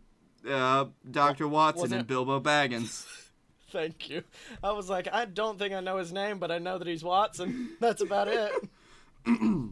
uh, 0.49 0.87
Doctor 1.11 1.47
Watson 1.47 1.92
and 1.92 2.07
Bilbo 2.07 2.40
Baggins. 2.40 3.04
Thank 3.73 4.09
you. 4.11 4.23
I 4.63 4.73
was 4.73 4.89
like, 4.89 5.09
I 5.13 5.25
don't 5.25 5.59
think 5.59 5.75
I 5.75 5.81
know 5.81 5.99
his 5.99 6.13
name, 6.13 6.39
but 6.39 6.51
I 6.51 6.59
know 6.59 6.79
that 6.79 6.87
he's 6.89 7.05
Watson. 7.05 7.71
That's 7.81 8.01
about 8.03 8.29
it. 8.29 8.53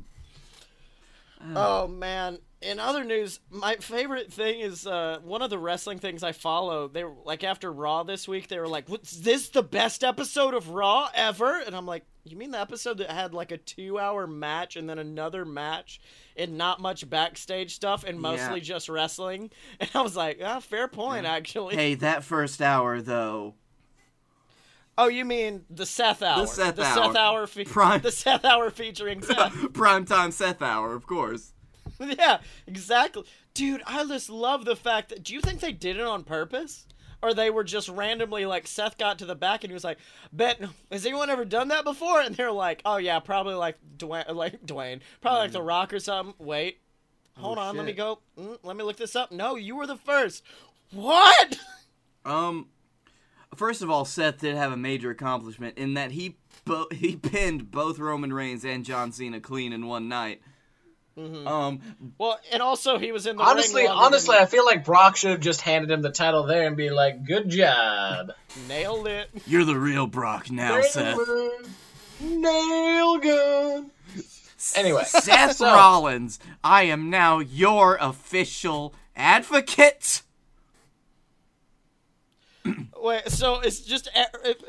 oh 1.54 1.86
man. 1.88 2.38
In 2.62 2.80
other 2.80 3.04
news, 3.04 3.38
my 3.50 3.76
favorite 3.76 4.32
thing 4.32 4.60
is 4.60 4.86
uh, 4.86 5.18
one 5.22 5.42
of 5.42 5.50
the 5.50 5.58
wrestling 5.58 5.98
things 5.98 6.22
I 6.22 6.32
follow. 6.32 6.88
They 6.88 7.04
were 7.04 7.12
like 7.24 7.44
after 7.44 7.70
Raw 7.70 8.02
this 8.02 8.26
week, 8.26 8.48
they 8.48 8.58
were 8.58 8.66
like, 8.66 8.88
"Was 8.88 9.20
this 9.22 9.50
the 9.50 9.62
best 9.62 10.02
episode 10.02 10.54
of 10.54 10.70
Raw 10.70 11.08
ever?" 11.14 11.60
And 11.60 11.76
I'm 11.76 11.86
like, 11.86 12.04
"You 12.24 12.36
mean 12.36 12.50
the 12.52 12.60
episode 12.60 12.98
that 12.98 13.10
had 13.10 13.34
like 13.34 13.52
a 13.52 13.58
two-hour 13.58 14.26
match 14.26 14.76
and 14.76 14.88
then 14.88 14.98
another 14.98 15.44
match 15.44 16.00
and 16.34 16.56
not 16.56 16.80
much 16.80 17.08
backstage 17.08 17.74
stuff 17.74 18.04
and 18.04 18.18
mostly 18.18 18.58
Yeah. 18.58 18.64
just 18.64 18.88
wrestling?" 18.88 19.50
And 19.80 19.90
I 19.94 20.00
was 20.00 20.16
like, 20.16 20.40
"Ah, 20.42 20.60
fair 20.60 20.88
point, 20.88 21.26
actually." 21.26 21.76
hey, 21.76 21.94
that 21.96 22.24
first 22.24 22.62
hour 22.62 23.02
though. 23.02 23.54
Oh, 24.98 25.08
you 25.08 25.24
mean 25.24 25.64
the 25.68 25.84
Seth 25.86 26.22
hour? 26.22 26.40
The 26.42 26.46
Seth 26.46 26.76
the 26.76 26.84
hour. 26.84 26.94
Seth 27.04 27.16
hour. 27.16 27.46
Fe- 27.46 27.64
Prime- 27.66 28.00
The 28.00 28.10
Seth 28.12 28.44
hour 28.44 28.70
featuring 28.70 29.22
Seth. 29.22 29.52
Primetime 29.72 30.32
Seth 30.32 30.62
hour, 30.62 30.94
of 30.94 31.06
course. 31.06 31.52
yeah, 32.00 32.38
exactly, 32.66 33.24
dude. 33.54 33.82
I 33.86 34.04
just 34.06 34.28
love 34.30 34.64
the 34.64 34.76
fact 34.76 35.08
that. 35.10 35.22
Do 35.22 35.32
you 35.34 35.40
think 35.40 35.60
they 35.60 35.72
did 35.72 35.96
it 35.96 36.02
on 36.02 36.24
purpose, 36.24 36.86
or 37.22 37.32
they 37.32 37.48
were 37.50 37.64
just 37.64 37.88
randomly 37.88 38.44
like 38.46 38.66
Seth 38.66 38.98
got 38.98 39.18
to 39.20 39.24
the 39.26 39.34
back 39.34 39.64
and 39.64 39.70
he 39.70 39.74
was 39.74 39.84
like, 39.84 39.98
"Bet 40.32 40.60
has 40.92 41.06
anyone 41.06 41.30
ever 41.30 41.44
done 41.46 41.68
that 41.68 41.84
before?" 41.84 42.20
And 42.20 42.34
they're 42.34 42.52
like, 42.52 42.82
"Oh 42.84 42.98
yeah, 42.98 43.18
probably 43.18 43.54
like 43.54 43.78
Dwayne, 43.96 44.34
like 44.34 44.64
Dwayne, 44.66 45.00
probably 45.22 45.40
like 45.40 45.52
The 45.52 45.62
Rock 45.62 45.92
or 45.94 45.98
something." 46.00 46.34
Wait, 46.38 46.80
hold 47.38 47.56
Oh, 47.56 47.62
on, 47.62 47.76
let 47.78 47.86
me 47.86 47.92
go. 47.92 48.18
Mm, 48.38 48.58
let 48.62 48.76
me 48.76 48.82
look 48.84 48.96
this 48.98 49.16
up. 49.16 49.32
No, 49.32 49.56
you 49.56 49.76
were 49.76 49.86
the 49.86 49.96
first. 49.96 50.42
What? 50.92 51.58
Um, 52.26 52.68
first 53.56 53.82
of 53.82 53.90
all, 53.90 54.04
Seth 54.04 54.38
did 54.38 54.56
have 54.56 54.72
a 54.72 54.76
major 54.76 55.10
accomplishment 55.10 55.76
in 55.78 55.94
that 55.94 56.10
he 56.12 56.36
bo- 56.64 56.88
he 56.92 57.16
pinned 57.16 57.70
both 57.70 57.98
Roman 57.98 58.32
Reigns 58.32 58.64
and 58.64 58.84
John 58.84 59.12
Cena 59.12 59.40
clean 59.40 59.72
in 59.72 59.86
one 59.86 60.08
night. 60.08 60.40
Um, 61.18 61.80
Well, 62.18 62.38
and 62.52 62.60
also 62.60 62.98
he 62.98 63.10
was 63.10 63.26
in 63.26 63.36
the 63.38 63.42
honestly, 63.42 63.84
ring 63.84 63.90
honestly, 63.90 64.34
than- 64.36 64.42
I 64.42 64.46
feel 64.46 64.66
like 64.66 64.84
Brock 64.84 65.16
should 65.16 65.30
have 65.30 65.40
just 65.40 65.62
handed 65.62 65.90
him 65.90 66.02
the 66.02 66.10
title 66.10 66.42
there 66.44 66.66
and 66.66 66.76
be 66.76 66.90
like, 66.90 67.24
"Good 67.24 67.48
job." 67.48 68.32
nailed 68.68 69.06
it. 69.06 69.30
you're 69.46 69.64
the 69.64 69.78
real 69.78 70.06
Brock 70.06 70.50
now, 70.50 70.82
Seth. 70.82 71.18
Nail 72.20 73.18
gun. 73.18 73.90
Anyway, 74.74 75.04
Seth 75.06 75.56
so- 75.56 75.66
Rollins, 75.66 76.38
I 76.62 76.82
am 76.84 77.08
now 77.10 77.38
your 77.38 77.96
official 77.96 78.94
advocate. 79.14 80.20
Wait, 83.06 83.28
so 83.30 83.60
it's 83.60 83.78
just 83.82 84.08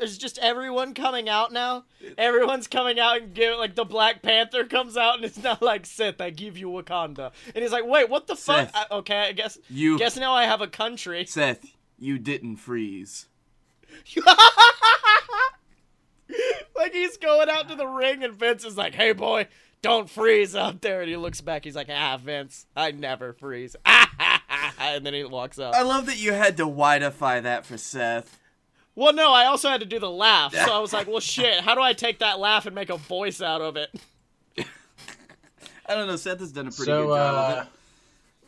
it's 0.00 0.16
just 0.16 0.38
everyone 0.38 0.94
coming 0.94 1.28
out 1.28 1.52
now. 1.52 1.86
Everyone's 2.16 2.68
coming 2.68 3.00
out 3.00 3.20
and 3.20 3.34
give 3.34 3.58
like 3.58 3.74
the 3.74 3.84
Black 3.84 4.22
Panther 4.22 4.62
comes 4.62 4.96
out 4.96 5.16
and 5.16 5.24
it's 5.24 5.42
not 5.42 5.60
like 5.60 5.84
Sith. 5.84 6.20
I 6.20 6.30
give 6.30 6.56
you 6.56 6.68
Wakanda, 6.68 7.32
and 7.52 7.62
he's 7.64 7.72
like, 7.72 7.84
wait, 7.84 8.08
what 8.08 8.28
the 8.28 8.36
fuck? 8.36 8.70
I, 8.72 8.86
okay, 8.92 9.18
I 9.28 9.32
guess 9.32 9.58
you- 9.68 9.98
guess 9.98 10.16
now 10.16 10.34
I 10.34 10.44
have 10.44 10.60
a 10.60 10.68
country. 10.68 11.26
Seth, 11.26 11.66
you 11.98 12.16
didn't 12.16 12.58
freeze. 12.58 13.26
like 16.76 16.92
he's 16.92 17.16
going 17.16 17.48
out 17.48 17.68
to 17.68 17.74
the 17.74 17.86
ring 17.88 18.22
and 18.22 18.34
Vince 18.34 18.64
is 18.64 18.76
like, 18.76 18.94
hey 18.94 19.12
boy, 19.14 19.48
don't 19.82 20.08
freeze 20.10 20.54
out 20.56 20.80
there. 20.82 21.00
And 21.00 21.08
he 21.10 21.16
looks 21.16 21.40
back, 21.40 21.64
he's 21.64 21.76
like, 21.76 21.88
ah 21.90 22.16
Vince, 22.16 22.66
I 22.76 22.90
never 22.92 23.32
freeze. 23.32 23.76
and 24.78 25.04
then 25.06 25.14
he 25.14 25.24
walks 25.24 25.58
up. 25.58 25.74
I 25.74 25.82
love 25.82 26.06
that 26.06 26.18
you 26.18 26.32
had 26.32 26.56
to 26.58 26.66
whiteify 26.66 27.42
that 27.42 27.64
for 27.66 27.76
Seth. 27.76 28.38
Well, 28.94 29.12
no, 29.12 29.32
I 29.32 29.44
also 29.46 29.68
had 29.68 29.80
to 29.80 29.86
do 29.86 30.00
the 30.00 30.10
laugh, 30.10 30.52
so 30.52 30.72
I 30.72 30.80
was 30.80 30.92
like, 30.92 31.06
well 31.06 31.20
shit, 31.20 31.60
how 31.60 31.74
do 31.74 31.80
I 31.80 31.92
take 31.92 32.18
that 32.18 32.38
laugh 32.40 32.66
and 32.66 32.74
make 32.74 32.90
a 32.90 32.96
voice 32.96 33.40
out 33.40 33.60
of 33.60 33.76
it? 33.76 33.90
I 34.58 35.94
don't 35.94 36.06
know. 36.08 36.16
Seth 36.16 36.40
has 36.40 36.52
done 36.52 36.66
a 36.66 36.70
pretty 36.70 36.90
So, 36.90 37.06
good 37.06 37.14
job 37.16 37.34
uh, 37.34 37.60
of 37.60 37.66
it. 37.66 37.72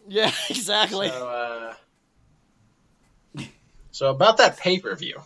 Yeah, 0.09 0.33
exactly. 0.51 1.09
so, 1.09 1.29
uh, 1.29 1.75
so 3.93 4.11
about 4.11 4.39
that 4.39 4.57
pay 4.59 4.79
per 4.81 4.95
view. 4.97 5.21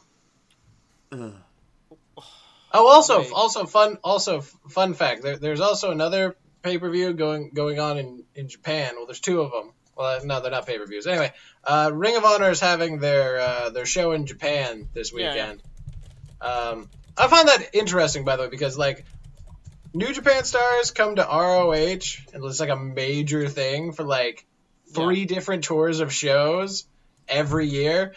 Oh, 2.74 2.88
also, 2.88 3.20
Wait. 3.20 3.30
also 3.32 3.66
fun, 3.66 3.98
also 4.02 4.40
fun 4.40 4.94
fact. 4.94 5.22
There, 5.22 5.36
there's 5.36 5.60
also 5.60 5.92
another 5.92 6.36
pay 6.62 6.76
per 6.78 6.90
view 6.90 7.12
going 7.12 7.50
going 7.54 7.78
on 7.78 7.98
in, 7.98 8.24
in 8.34 8.48
Japan. 8.48 8.94
Well, 8.96 9.06
there's 9.06 9.20
two 9.20 9.40
of 9.40 9.52
them. 9.52 9.72
Well, 9.96 10.26
no, 10.26 10.40
they're 10.40 10.50
not 10.50 10.66
pay 10.66 10.76
per 10.78 10.86
views. 10.86 11.06
Anyway, 11.06 11.32
uh, 11.62 11.90
Ring 11.94 12.16
of 12.16 12.24
Honor 12.24 12.50
is 12.50 12.58
having 12.58 12.98
their 12.98 13.38
uh, 13.38 13.70
their 13.70 13.86
show 13.86 14.12
in 14.12 14.26
Japan 14.26 14.88
this 14.92 15.12
Yeah, 15.12 15.20
yeah. 15.20 15.30
weekend. 15.30 15.62
Um, 16.40 16.88
I 17.16 17.28
find 17.28 17.48
that 17.48 17.70
interesting, 17.74 18.24
by 18.24 18.36
the 18.36 18.42
way, 18.42 18.48
because 18.48 18.76
like 18.76 19.04
New 19.94 20.12
Japan 20.12 20.42
stars 20.42 20.90
come 20.90 21.14
to 21.14 21.22
ROH, 21.22 21.72
and 22.32 22.44
it's 22.44 22.58
like 22.58 22.70
a 22.70 22.76
major 22.76 23.48
thing 23.48 23.92
for 23.92 24.02
like 24.02 24.44
three 24.92 25.24
different 25.24 25.62
tours 25.62 26.00
of 26.00 26.12
shows 26.12 26.86
every 27.28 27.68
year. 27.68 28.14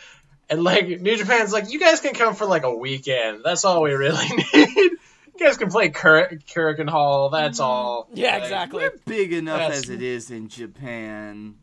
And 0.49 0.63
like 0.63 0.87
New 0.87 1.17
Japan's 1.17 1.51
like, 1.51 1.71
you 1.71 1.79
guys 1.79 1.99
can 1.99 2.13
come 2.13 2.33
for 2.35 2.45
like 2.45 2.63
a 2.63 2.73
weekend. 2.75 3.41
That's 3.43 3.65
all 3.65 3.81
we 3.81 3.91
really 3.91 4.27
need. 4.53 4.75
you 4.77 4.97
guys 5.39 5.57
can 5.57 5.69
play 5.69 5.89
Kur- 5.89 6.39
Korakuen 6.47 6.89
Hall. 6.89 7.29
That's 7.29 7.59
all. 7.59 8.05
Mm-hmm. 8.05 8.17
Yeah, 8.17 8.33
Like, 8.35 8.43
exactly. 8.43 8.83
We're 8.83 8.93
big 9.05 9.33
enough 9.33 9.59
That's- 9.59 9.77
as 9.83 9.89
it 9.89 10.01
is 10.01 10.31
in 10.31 10.47
Japan. 10.47 11.55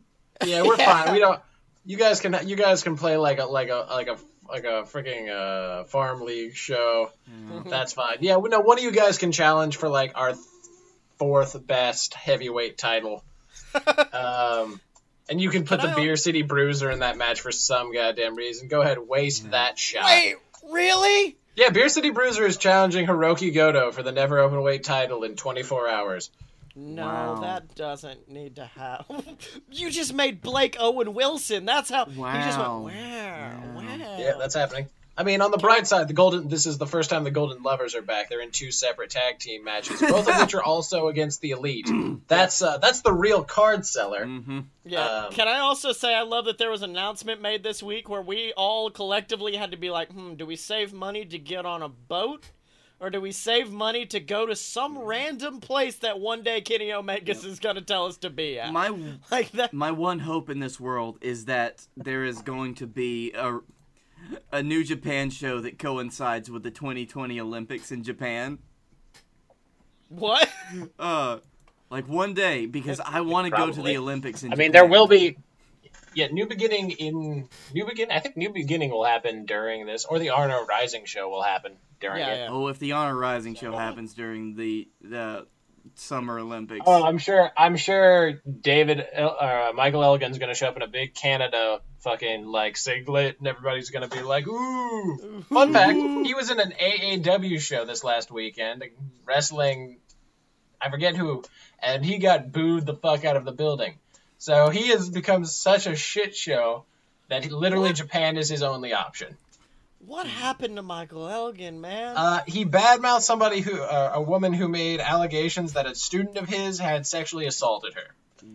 Yeah, 0.45 0.61
we're 0.63 0.77
Yeah. 0.77 1.03
fine. 1.03 1.13
We 1.13 1.19
don't. 1.19 1.39
You 1.85 1.97
guys 1.97 2.19
can. 2.19 2.35
You 2.47 2.55
guys 2.55 2.83
can 2.83 2.97
play 2.97 3.15
like 3.17 3.39
a 3.39 3.45
like 3.45 3.69
a 3.69 3.87
like 3.89 4.07
a 4.07 4.17
like 4.49 4.63
a 4.65 4.83
freaking 4.83 5.29
uh, 5.29 5.85
farm 5.85 6.21
league 6.21 6.55
show. 6.55 7.11
That's 7.65 7.93
fine. 7.93 8.17
Yeah, 8.21 8.37
no. 8.43 8.59
One 8.59 8.77
of 8.77 8.83
you 8.83 8.91
guys 8.91 9.17
can 9.17 9.31
challenge 9.31 9.77
for 9.77 9.87
like 9.89 10.11
our 10.15 10.33
fourth 11.17 11.65
best 11.65 12.13
heavyweight 12.13 12.77
title. 12.77 13.23
um, 14.13 14.79
and 15.29 15.41
you 15.41 15.49
can 15.49 15.65
put 15.65 15.79
Can 15.79 15.89
the 15.89 15.95
Beer 15.95 16.15
City 16.15 16.41
Bruiser 16.41 16.91
in 16.91 16.99
that 16.99 17.17
match 17.17 17.41
for 17.41 17.51
some 17.51 17.93
goddamn 17.93 18.35
reason. 18.35 18.67
Go 18.67 18.81
ahead, 18.81 18.97
waste 18.99 19.47
mm. 19.47 19.51
that 19.51 19.77
shot. 19.77 20.05
Wait, 20.05 20.35
really? 20.71 21.37
Yeah, 21.55 21.69
Beer 21.69 21.89
City 21.89 22.09
Bruiser 22.09 22.45
is 22.45 22.57
challenging 22.57 23.07
Hirooki 23.07 23.53
Goto 23.53 23.91
for 23.91 24.03
the 24.03 24.11
never 24.11 24.39
open 24.39 24.61
weight 24.61 24.83
title 24.83 25.23
in 25.23 25.35
24 25.35 25.89
hours. 25.89 26.29
No, 26.75 27.05
Wow. 27.05 27.39
that 27.41 27.73
doesn't 27.75 28.29
need 28.29 28.57
to 28.57 28.65
happen. 28.65 29.23
you 29.71 29.89
just 29.89 30.13
made 30.13 30.41
Blake 30.41 30.75
Owen 30.77 31.13
Wilson. 31.13 31.63
That's 31.63 31.89
how 31.89 32.05
he 32.05 32.15
just 32.15 32.57
went. 32.57 32.69
Wow. 32.69 32.83
Wow, 32.83 33.61
wow. 33.75 34.17
Yeah, 34.19 34.33
that's 34.37 34.55
happening. 34.55 34.87
I 35.17 35.23
mean, 35.23 35.41
on 35.41 35.51
the 35.51 35.57
bright 35.57 35.87
side, 35.87 36.09
the 36.09 36.13
Golden. 36.13 36.49
This 36.49 36.65
is 36.65 36.77
the 36.77 36.87
first 36.87 37.09
time 37.09 37.23
the 37.23 37.31
Golden 37.31 37.63
Lovers 37.63 37.95
are 37.95 38.01
back. 38.01 38.29
They're 38.29 38.41
in 38.41 38.51
two 38.51 38.71
separate 38.71 39.11
tag 39.11 39.39
team 39.39 39.63
matches, 39.63 40.01
both 40.01 40.27
of 40.27 40.39
which 40.41 40.53
are 40.53 40.63
also 40.63 41.07
against 41.07 41.39
the 41.39 41.51
Elite. 41.51 41.89
That's 42.27 42.61
uh, 42.61 42.79
that's 42.79 43.01
the 43.01 43.13
real 43.13 43.43
card 43.43 43.85
seller. 43.85 44.25
Mm-hmm. 44.25 44.59
Yeah. 44.85 45.05
Um, 45.05 45.31
Can 45.31 45.47
I 45.47 45.59
also 45.59 45.91
say 45.91 46.13
I 46.13 46.23
love 46.23 46.45
that 46.45 46.57
there 46.57 46.69
was 46.69 46.81
an 46.81 46.89
announcement 46.89 47.41
made 47.41 47.63
this 47.63 47.81
week 47.81 48.09
where 48.09 48.21
we 48.21 48.51
all 48.57 48.89
collectively 48.89 49.55
had 49.55 49.71
to 49.71 49.77
be 49.77 49.89
like, 49.89 50.11
hmm, 50.11 50.33
do 50.35 50.45
we 50.45 50.55
save 50.55 50.91
money 50.91 51.23
to 51.25 51.39
get 51.39 51.65
on 51.65 51.81
a 51.81 51.89
boat? 51.89 52.51
or 52.99 53.09
do 53.09 53.19
we 53.19 53.31
save 53.31 53.71
money 53.71 54.05
to 54.05 54.19
go 54.19 54.45
to 54.45 54.55
some 54.55 54.97
random 54.97 55.59
place 55.59 55.97
that 55.97 56.19
one 56.19 56.43
day 56.43 56.61
Kenny 56.61 56.93
Omega 56.93 57.31
is 57.31 57.59
going 57.59 57.75
to 57.75 57.81
tell 57.81 58.05
us 58.05 58.17
to 58.17 58.29
be 58.29 58.59
at? 58.59 58.71
My 58.71 58.89
like 59.31 59.51
that. 59.51 59.73
my 59.73 59.91
one 59.91 60.19
hope 60.19 60.49
in 60.49 60.59
this 60.59 60.79
world 60.79 61.17
is 61.21 61.45
that 61.45 61.85
there 61.97 62.23
is 62.23 62.41
going 62.41 62.75
to 62.75 62.87
be 62.87 63.33
a 63.33 63.59
a 64.51 64.63
New 64.63 64.83
Japan 64.83 65.29
show 65.29 65.59
that 65.61 65.77
coincides 65.79 66.49
with 66.49 66.63
the 66.63 66.71
2020 66.71 67.39
Olympics 67.39 67.91
in 67.91 68.03
Japan. 68.03 68.59
What? 70.09 70.49
Uh, 70.99 71.39
like 71.89 72.07
one 72.07 72.33
day 72.33 72.65
because 72.65 72.99
I 72.99 73.21
want 73.21 73.45
to 73.49 73.55
go 73.55 73.71
to 73.71 73.81
the 73.81 73.97
Olympics 73.97 74.43
in. 74.43 74.51
I 74.51 74.55
mean, 74.55 74.69
Japan. 74.69 74.71
there 74.71 74.85
will 74.85 75.07
be. 75.07 75.37
Yeah, 76.13 76.27
new 76.27 76.47
beginning 76.47 76.91
in 76.91 77.49
new 77.73 77.85
begin. 77.85 78.09
I 78.09 78.19
think 78.19 78.37
new 78.37 78.49
beginning 78.51 78.89
will 78.91 79.03
happen 79.03 79.45
during 79.45 79.85
this, 79.85 80.05
or 80.05 80.17
the 80.17 80.29
Honor 80.29 80.63
Rising 80.63 81.03
show 81.05 81.29
will 81.29 81.43
happen 81.43 81.73
during 81.99 82.19
Yeah, 82.19 82.33
it. 82.33 82.37
yeah. 82.37 82.47
Oh, 82.49 82.67
if 82.67 82.79
the 82.79 82.93
Honor 82.93 83.17
Rising 83.17 83.53
show 83.55 83.75
happens 83.75 84.13
during 84.13 84.55
the 84.55 84.87
the 85.01 85.45
Summer 85.93 86.39
Olympics. 86.39 86.83
Oh, 86.85 87.03
I'm 87.03 87.17
sure. 87.17 87.51
I'm 87.55 87.77
sure 87.77 88.41
David, 88.61 89.05
uh, 89.15 89.71
Michael 89.75 90.03
Elgin's 90.03 90.39
gonna 90.39 90.55
show 90.55 90.67
up 90.67 90.75
in 90.75 90.81
a 90.81 90.87
big 90.87 91.13
Canada 91.13 91.79
fucking 91.99 92.45
like 92.45 92.75
singlet, 92.75 93.37
and 93.39 93.47
everybody's 93.47 93.91
gonna 93.91 94.07
be 94.07 94.21
like, 94.21 94.47
"Ooh!" 94.47 95.43
Fun 95.49 95.73
fact: 95.73 95.97
He 95.97 96.33
was 96.33 96.49
in 96.49 96.59
an 96.59 96.73
AAW 96.79 97.59
show 97.59 97.85
this 97.85 98.03
last 98.03 98.31
weekend, 98.31 98.83
wrestling. 99.25 99.99
I 100.81 100.89
forget 100.89 101.15
who, 101.15 101.43
and 101.81 102.03
he 102.03 102.17
got 102.17 102.51
booed 102.51 102.85
the 102.85 102.95
fuck 102.95 103.23
out 103.23 103.37
of 103.37 103.45
the 103.45 103.51
building. 103.51 103.97
So 104.37 104.69
he 104.69 104.89
has 104.89 105.09
become 105.09 105.45
such 105.45 105.87
a 105.87 105.95
shit 105.95 106.35
show 106.35 106.85
that 107.29 107.43
he, 107.43 107.49
literally 107.49 107.93
Japan 107.93 108.37
is 108.37 108.49
his 108.49 108.61
only 108.61 108.93
option. 108.93 109.37
What 109.99 110.27
happened 110.27 110.75
to 110.75 110.81
Michael 110.83 111.27
Elgin, 111.27 111.81
man? 111.81 112.15
Uh, 112.15 112.41
he 112.45 112.63
badmouthed 112.65 113.21
somebody 113.21 113.61
who, 113.61 113.81
uh, 113.81 114.11
a 114.15 114.21
woman 114.21 114.53
who 114.53 114.67
made 114.67 114.99
allegations 114.99 115.73
that 115.73 115.87
a 115.87 115.95
student 115.95 116.37
of 116.37 116.47
his 116.47 116.77
had 116.79 117.07
sexually 117.07 117.47
assaulted 117.47 117.95
her, 117.95 118.13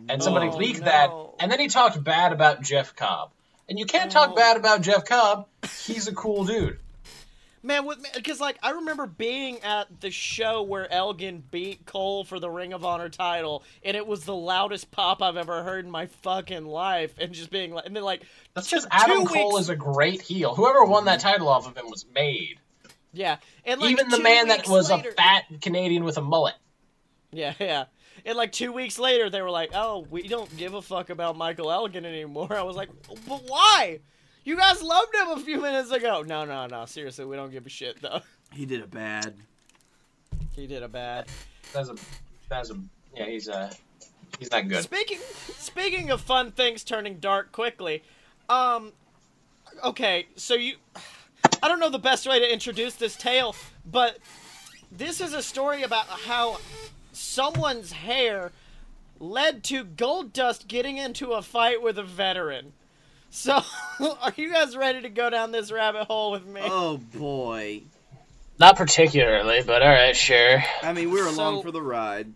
and 0.09 0.23
somebody 0.23 0.49
Oh, 0.49 0.56
leaked 0.56 0.80
no. 0.80 0.85
that. 0.87 1.11
And 1.40 1.50
then 1.50 1.59
he 1.59 1.68
talked 1.68 2.02
bad 2.04 2.32
about 2.32 2.62
Jeff 2.62 2.94
Cobb, 2.94 3.30
and 3.68 3.78
you 3.78 3.87
can't 3.87 4.12
talk 4.12 4.37
bad 4.37 4.56
about 4.59 4.82
Jeff 4.82 5.04
Cobb. 5.06 5.47
He's 5.85 6.06
a 6.06 6.14
cool 6.14 6.44
dude. 6.44 6.78
Man, 7.62 7.85
with 7.85 7.99
because 8.14 8.40
like 8.40 8.59
I 8.62 8.71
remember 8.71 9.07
being 9.07 9.61
at 9.62 10.00
the 10.00 10.11
show 10.11 10.62
where 10.62 10.90
Elgin 10.90 11.43
beat 11.50 11.85
Cole 11.85 12.25
for 12.25 12.38
the 12.40 12.49
Ring 12.49 12.73
of 12.73 12.87
Honor 12.87 13.11
title, 13.11 13.64
and 13.85 13.95
it 13.97 14.07
was 14.07 14.25
the 14.25 14.35
loudest 14.35 14.90
pop 14.90 15.21
I've 15.21 15.37
ever 15.37 15.62
heard 15.62 15.85
in 15.85 15.90
my 15.90 16.07
fucking 16.07 16.64
life, 16.64 17.12
and 17.19 17.33
just 17.35 17.50
being 17.50 17.75
like, 17.75 17.85
and 17.85 17.95
then 17.95 18.02
like, 18.02 18.23
That's 18.55 18.69
just 18.71 18.87
Adam 18.90 19.26
Cole 19.26 19.50
weeks- 19.50 19.61
is 19.64 19.69
a 19.69 19.76
great 19.76 20.23
heel. 20.23 20.55
Whoever 20.55 20.85
won 20.85 21.05
that 21.05 21.21
title 21.21 21.49
off 21.49 21.67
of 21.69 21.76
him 21.76 21.90
was 21.90 22.07
made. 22.14 22.59
yeah, 23.12 23.37
and 23.67 23.79
like 23.79 23.90
Even 23.90 24.09
the 24.09 24.21
man 24.21 24.49
that 24.49 24.67
was 24.67 24.90
later- 24.90 25.11
a 25.11 25.12
fat 25.12 25.45
Canadian 25.61 26.05
with 26.05 26.17
a 26.17 26.23
mullet. 26.23 26.55
yeah, 27.31 27.52
yeah, 27.61 27.85
and 28.25 28.38
like 28.38 28.52
two 28.52 28.73
weeks 28.73 28.99
later, 28.99 29.29
they 29.29 29.43
were 29.43 29.50
like, 29.50 29.73
oh, 29.75 30.07
we 30.11 30.26
don't 30.26 30.57
give 30.57 30.73
a 30.73 30.81
fuck 30.81 31.11
about 31.11 31.37
Michael 31.37 31.71
Elgin 31.71 32.07
anymore. 32.07 32.52
I 32.57 32.62
was 32.62 32.75
like, 32.76 32.88
but 33.29 33.43
why? 33.47 34.00
You 34.50 34.57
guys 34.57 34.83
loved 34.83 35.14
him 35.14 35.28
a 35.28 35.38
few 35.38 35.61
minutes 35.61 35.92
ago. 35.92 36.25
No, 36.26 36.45
no, 36.45 36.66
no. 36.66 36.85
Seriously, 36.85 37.25
we 37.25 37.37
don't 37.37 37.52
give 37.52 37.66
a 37.66 37.69
shit 37.69 38.02
though. 38.02 38.21
he 38.52 38.66
did 38.66 38.83
a 38.83 38.87
bad. 38.88 39.37
He 40.57 40.66
did 40.66 40.83
a 40.83 40.88
bad. 40.88 41.28
That's 41.73 41.88
a, 41.88 41.95
that's 42.49 42.71
a, 42.71 42.75
yeah. 43.14 43.26
He's 43.26 43.49
uh, 43.49 43.73
he's 44.40 44.50
not 44.50 44.66
good. 44.66 44.83
Speaking 44.83 45.21
speaking 45.57 46.11
of 46.11 46.21
fun 46.21 46.50
things 46.50 46.83
turning 46.83 47.21
dark 47.21 47.52
quickly, 47.52 48.02
um 48.49 48.90
okay, 49.85 50.26
so 50.35 50.54
you 50.54 50.75
I 51.62 51.69
don't 51.69 51.78
know 51.78 51.88
the 51.88 52.00
best 52.00 52.26
way 52.26 52.40
to 52.40 52.52
introduce 52.52 52.97
this 52.97 53.14
tale, 53.14 53.54
but 53.87 54.19
this 54.90 55.21
is 55.21 55.33
a 55.33 55.42
story 55.42 55.85
about 55.85 56.07
how 56.07 56.59
someone's 57.12 57.92
hair 57.92 58.50
led 59.21 59.62
to 59.62 59.85
Goldust 59.85 60.66
getting 60.66 60.97
into 60.97 61.35
a 61.35 61.40
fight 61.40 61.80
with 61.80 61.99
a 61.99 62.02
veteran. 62.02 62.73
So, 63.31 63.63
are 64.01 64.33
you 64.37 64.53
guys 64.53 64.77
ready 64.77 65.03
to 65.03 65.09
go 65.09 65.31
down 65.31 65.53
this 65.53 65.71
rabbit 65.71 66.07
hole 66.07 66.33
with 66.33 66.47
me? 66.47 66.61
Oh 66.65 66.99
boy. 66.99 67.83
Not 68.59 68.77
particularly, 68.77 69.63
but 69.63 69.83
all 69.83 69.89
right, 69.89 70.15
sure. 70.15 70.63
I 70.83 70.93
mean, 70.93 71.11
we're 71.11 71.27
along 71.27 71.63
for 71.63 71.71
the 71.71 71.81
ride. 71.81 72.33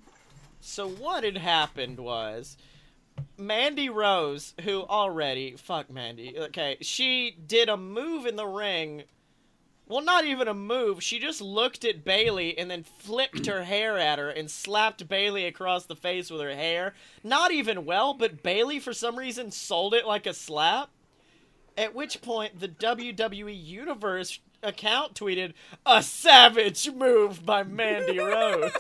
So 0.62 0.88
what 0.88 1.22
had 1.22 1.36
happened 1.36 2.00
was 2.00 2.56
Mandy 3.36 3.90
Rose, 3.90 4.54
who 4.62 4.82
already 4.82 5.56
fuck 5.56 5.90
Mandy, 5.90 6.34
okay, 6.38 6.78
she 6.80 7.36
did 7.46 7.68
a 7.68 7.76
move 7.76 8.24
in 8.24 8.36
the 8.36 8.46
ring. 8.46 9.02
Well, 9.86 10.02
not 10.02 10.24
even 10.24 10.48
a 10.48 10.54
move. 10.54 11.02
She 11.02 11.18
just 11.18 11.42
looked 11.42 11.84
at 11.84 12.04
Bayley 12.04 12.56
and 12.56 12.70
then 12.70 12.84
flipped 12.84 13.46
her 13.46 13.64
hair 13.64 13.98
at 13.98 14.18
her 14.18 14.30
and 14.30 14.50
slapped 14.50 15.06
Bayley 15.08 15.44
across 15.44 15.84
the 15.84 15.96
face 15.96 16.30
with 16.30 16.40
her 16.40 16.54
hair. 16.54 16.94
Not 17.22 17.52
even 17.52 17.84
well, 17.84 18.14
but 18.14 18.42
Bayley 18.42 18.80
for 18.80 18.94
some 18.94 19.16
reason 19.16 19.50
sold 19.50 19.92
it 19.92 20.06
like 20.06 20.26
a 20.26 20.32
slap. 20.32 20.88
At 21.76 21.94
which 21.94 22.22
point 22.22 22.60
the 22.60 22.68
WWE 22.68 23.62
Universe 23.62 24.38
account 24.62 25.14
tweeted 25.14 25.52
a 25.84 26.02
savage 26.02 26.90
move 26.90 27.44
by 27.44 27.62
Mandy 27.62 28.18
Rose. 28.20 28.72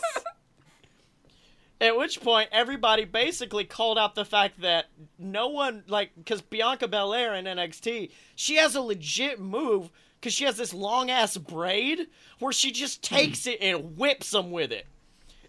At 1.80 1.98
which 1.98 2.20
point, 2.22 2.48
everybody 2.52 3.04
basically 3.04 3.64
called 3.64 3.98
out 3.98 4.14
the 4.14 4.24
fact 4.24 4.62
that 4.62 4.86
no 5.18 5.48
one, 5.48 5.84
like, 5.86 6.12
because 6.16 6.40
Bianca 6.40 6.88
Belair 6.88 7.34
in 7.34 7.44
NXT, 7.44 8.10
she 8.34 8.56
has 8.56 8.74
a 8.74 8.80
legit 8.80 9.38
move 9.38 9.90
because 10.24 10.32
she 10.32 10.44
has 10.46 10.56
this 10.56 10.72
long 10.72 11.10
ass 11.10 11.36
braid 11.36 12.06
where 12.38 12.50
she 12.50 12.72
just 12.72 13.06
hmm. 13.06 13.14
takes 13.14 13.46
it 13.46 13.58
and 13.60 13.98
whips 13.98 14.30
them 14.30 14.50
with 14.50 14.72
it. 14.72 14.86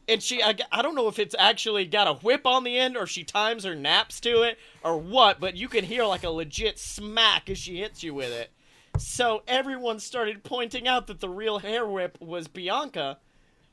And 0.09 0.21
she, 0.21 0.43
I, 0.43 0.53
I 0.69 0.81
don't 0.81 0.95
know 0.95 1.07
if 1.07 1.17
it's 1.17 1.33
actually 1.39 1.85
got 1.85 2.09
a 2.09 2.15
whip 2.15 2.45
on 2.45 2.65
the 2.65 2.77
end 2.77 2.97
or 2.97 3.07
she 3.07 3.23
times 3.23 3.63
her 3.63 3.73
naps 3.73 4.19
to 4.19 4.41
it 4.41 4.59
or 4.83 4.97
what, 4.97 5.39
but 5.39 5.55
you 5.55 5.69
can 5.69 5.85
hear 5.85 6.03
like 6.03 6.25
a 6.25 6.29
legit 6.29 6.77
smack 6.77 7.49
as 7.49 7.57
she 7.57 7.77
hits 7.79 8.03
you 8.03 8.13
with 8.13 8.31
it. 8.31 8.51
So 8.99 9.43
everyone 9.47 9.99
started 9.99 10.43
pointing 10.43 10.89
out 10.89 11.07
that 11.07 11.21
the 11.21 11.29
real 11.29 11.59
hair 11.59 11.88
whip 11.88 12.17
was 12.19 12.49
Bianca. 12.49 13.17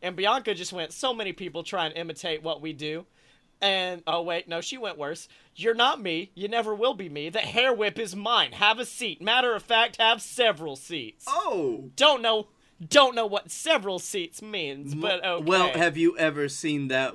And 0.01 0.15
Bianca 0.15 0.55
just 0.55 0.73
went, 0.73 0.93
so 0.93 1.13
many 1.13 1.33
people 1.33 1.65
try 1.65 1.87
and 1.87 1.97
imitate 1.97 2.45
what 2.45 2.63
we 2.63 2.73
do. 2.73 3.07
And, 3.63 4.03
oh, 4.09 4.23
wait, 4.23 4.49
no, 4.49 4.61
she 4.61 4.77
went 4.77 4.99
worse. 4.99 5.29
You're 5.55 5.73
not 5.75 6.03
me. 6.03 6.33
You 6.35 6.49
never 6.49 6.75
will 6.75 6.95
be 6.95 7.09
me. 7.09 7.31
The 7.31 7.39
hair 7.39 7.73
whip 7.73 7.97
is 7.97 8.17
mine. 8.17 8.53
Have 8.53 8.81
a 8.81 8.85
seat. 8.85 9.23
Matter 9.23 9.55
of 9.55 9.63
fact, 9.63 9.99
have 9.99 10.21
several 10.21 10.75
seats. 10.75 11.27
Oh. 11.29 11.91
Don't 11.95 12.23
know, 12.23 12.49
don't 12.87 13.15
know 13.15 13.27
what 13.27 13.53
several 13.53 14.01
seats 14.01 14.43
means, 14.43 14.97
but 14.97 15.25
okay. 15.25 15.45
Well, 15.45 15.69
have 15.71 15.97
you 15.97 16.19
ever 16.19 16.49
seen 16.49 16.89
that? 16.89 17.15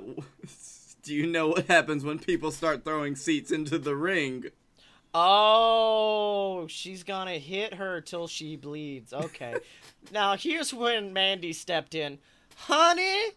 Do 1.02 1.14
you 1.14 1.26
know 1.26 1.48
what 1.48 1.66
happens 1.66 2.02
when 2.02 2.18
people 2.18 2.50
start 2.50 2.84
throwing 2.84 3.14
seats 3.14 3.50
into 3.50 3.78
the 3.78 3.94
ring? 3.94 4.46
Oh, 5.14 6.66
she's 6.68 7.02
gonna 7.02 7.38
hit 7.38 7.74
her 7.74 8.00
till 8.00 8.26
she 8.26 8.56
bleeds. 8.56 9.12
Okay. 9.12 9.56
now 10.12 10.36
here's 10.36 10.72
when 10.72 11.12
Mandy 11.12 11.52
stepped 11.52 11.94
in. 11.94 12.18
Honey, 12.56 13.32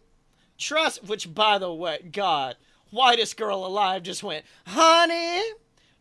trust 0.58 1.04
which 1.04 1.34
by 1.34 1.58
the 1.58 1.72
way, 1.72 2.10
God, 2.12 2.56
whitest 2.92 3.36
girl 3.36 3.66
alive 3.66 4.04
just 4.04 4.22
went, 4.22 4.44
Honey, 4.66 5.42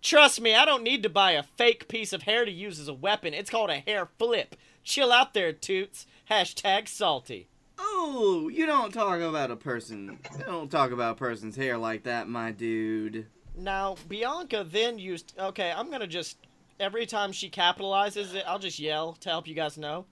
trust 0.02 0.40
me, 0.40 0.54
I 0.54 0.66
don't 0.66 0.84
need 0.84 1.02
to 1.04 1.10
buy 1.10 1.32
a 1.32 1.44
fake 1.44 1.88
piece 1.88 2.14
of 2.14 2.24
hair 2.24 2.46
to 2.46 2.52
use 2.52 2.80
as 2.80 2.88
a 2.88 2.94
weapon. 2.94 3.34
It's 3.34 3.50
called 3.50 3.72
a 3.72 3.80
hair 3.80 4.08
flip. 4.20 4.56
Chill 4.84 5.12
out 5.12 5.34
there, 5.34 5.54
toots. 5.54 6.06
Hashtag 6.30 6.88
salty. 6.88 7.48
Oh, 7.80 8.50
you 8.52 8.66
don't 8.66 8.94
talk 8.94 9.20
about 9.20 9.52
a 9.52 9.56
person. 9.56 10.20
You 10.38 10.46
don't 10.46 10.70
talk 10.72 10.92
about 10.92 11.14
a 11.14 11.20
person's 11.20 11.56
hair 11.56 11.78
like 11.78 12.04
that, 12.04 12.28
my 12.28 12.52
dude. 12.52 13.28
Now, 13.56 13.96
Bianca 14.08 14.66
then 14.68 14.98
used. 15.00 15.34
Okay, 15.38 15.74
I'm 15.76 15.92
gonna 15.92 16.08
just. 16.08 16.38
Every 16.80 17.06
time 17.06 17.32
she 17.32 17.50
capitalizes 17.50 18.34
it, 18.34 18.44
I'll 18.48 18.58
just 18.58 18.80
yell 18.80 19.14
to 19.20 19.30
help 19.30 19.48
you 19.48 19.54
guys 19.54 19.78
know. 19.78 20.06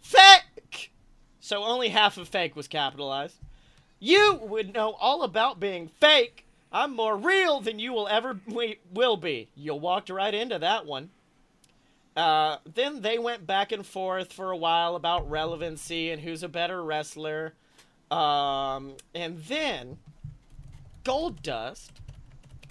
Fake! 0.00 0.90
So 1.40 1.62
only 1.64 1.88
half 1.88 2.16
of 2.16 2.28
fake 2.28 2.56
was 2.56 2.66
capitalized. 2.66 3.36
You 3.98 4.38
would 4.42 4.72
know 4.72 4.92
all 4.92 5.22
about 5.22 5.60
being 5.60 5.88
fake. 5.88 6.46
I'm 6.70 6.94
more 6.94 7.16
real 7.16 7.60
than 7.60 7.78
you 7.78 7.92
will 7.92 8.08
ever 8.08 8.40
we, 8.46 8.78
will 8.92 9.16
be. 9.16 9.48
You 9.54 9.74
walked 9.74 10.10
right 10.10 10.34
into 10.34 10.58
that 10.58 10.86
one. 10.86 11.10
Uh, 12.16 12.58
then 12.64 13.02
they 13.02 13.18
went 13.18 13.46
back 13.46 13.72
and 13.72 13.86
forth 13.86 14.32
for 14.32 14.50
a 14.50 14.56
while 14.56 14.96
about 14.96 15.30
relevancy 15.30 16.10
and 16.10 16.20
who's 16.20 16.42
a 16.42 16.48
better 16.48 16.82
wrestler. 16.82 17.54
Um, 18.10 18.94
and 19.14 19.42
then 19.44 19.98
Goldust 21.04 21.90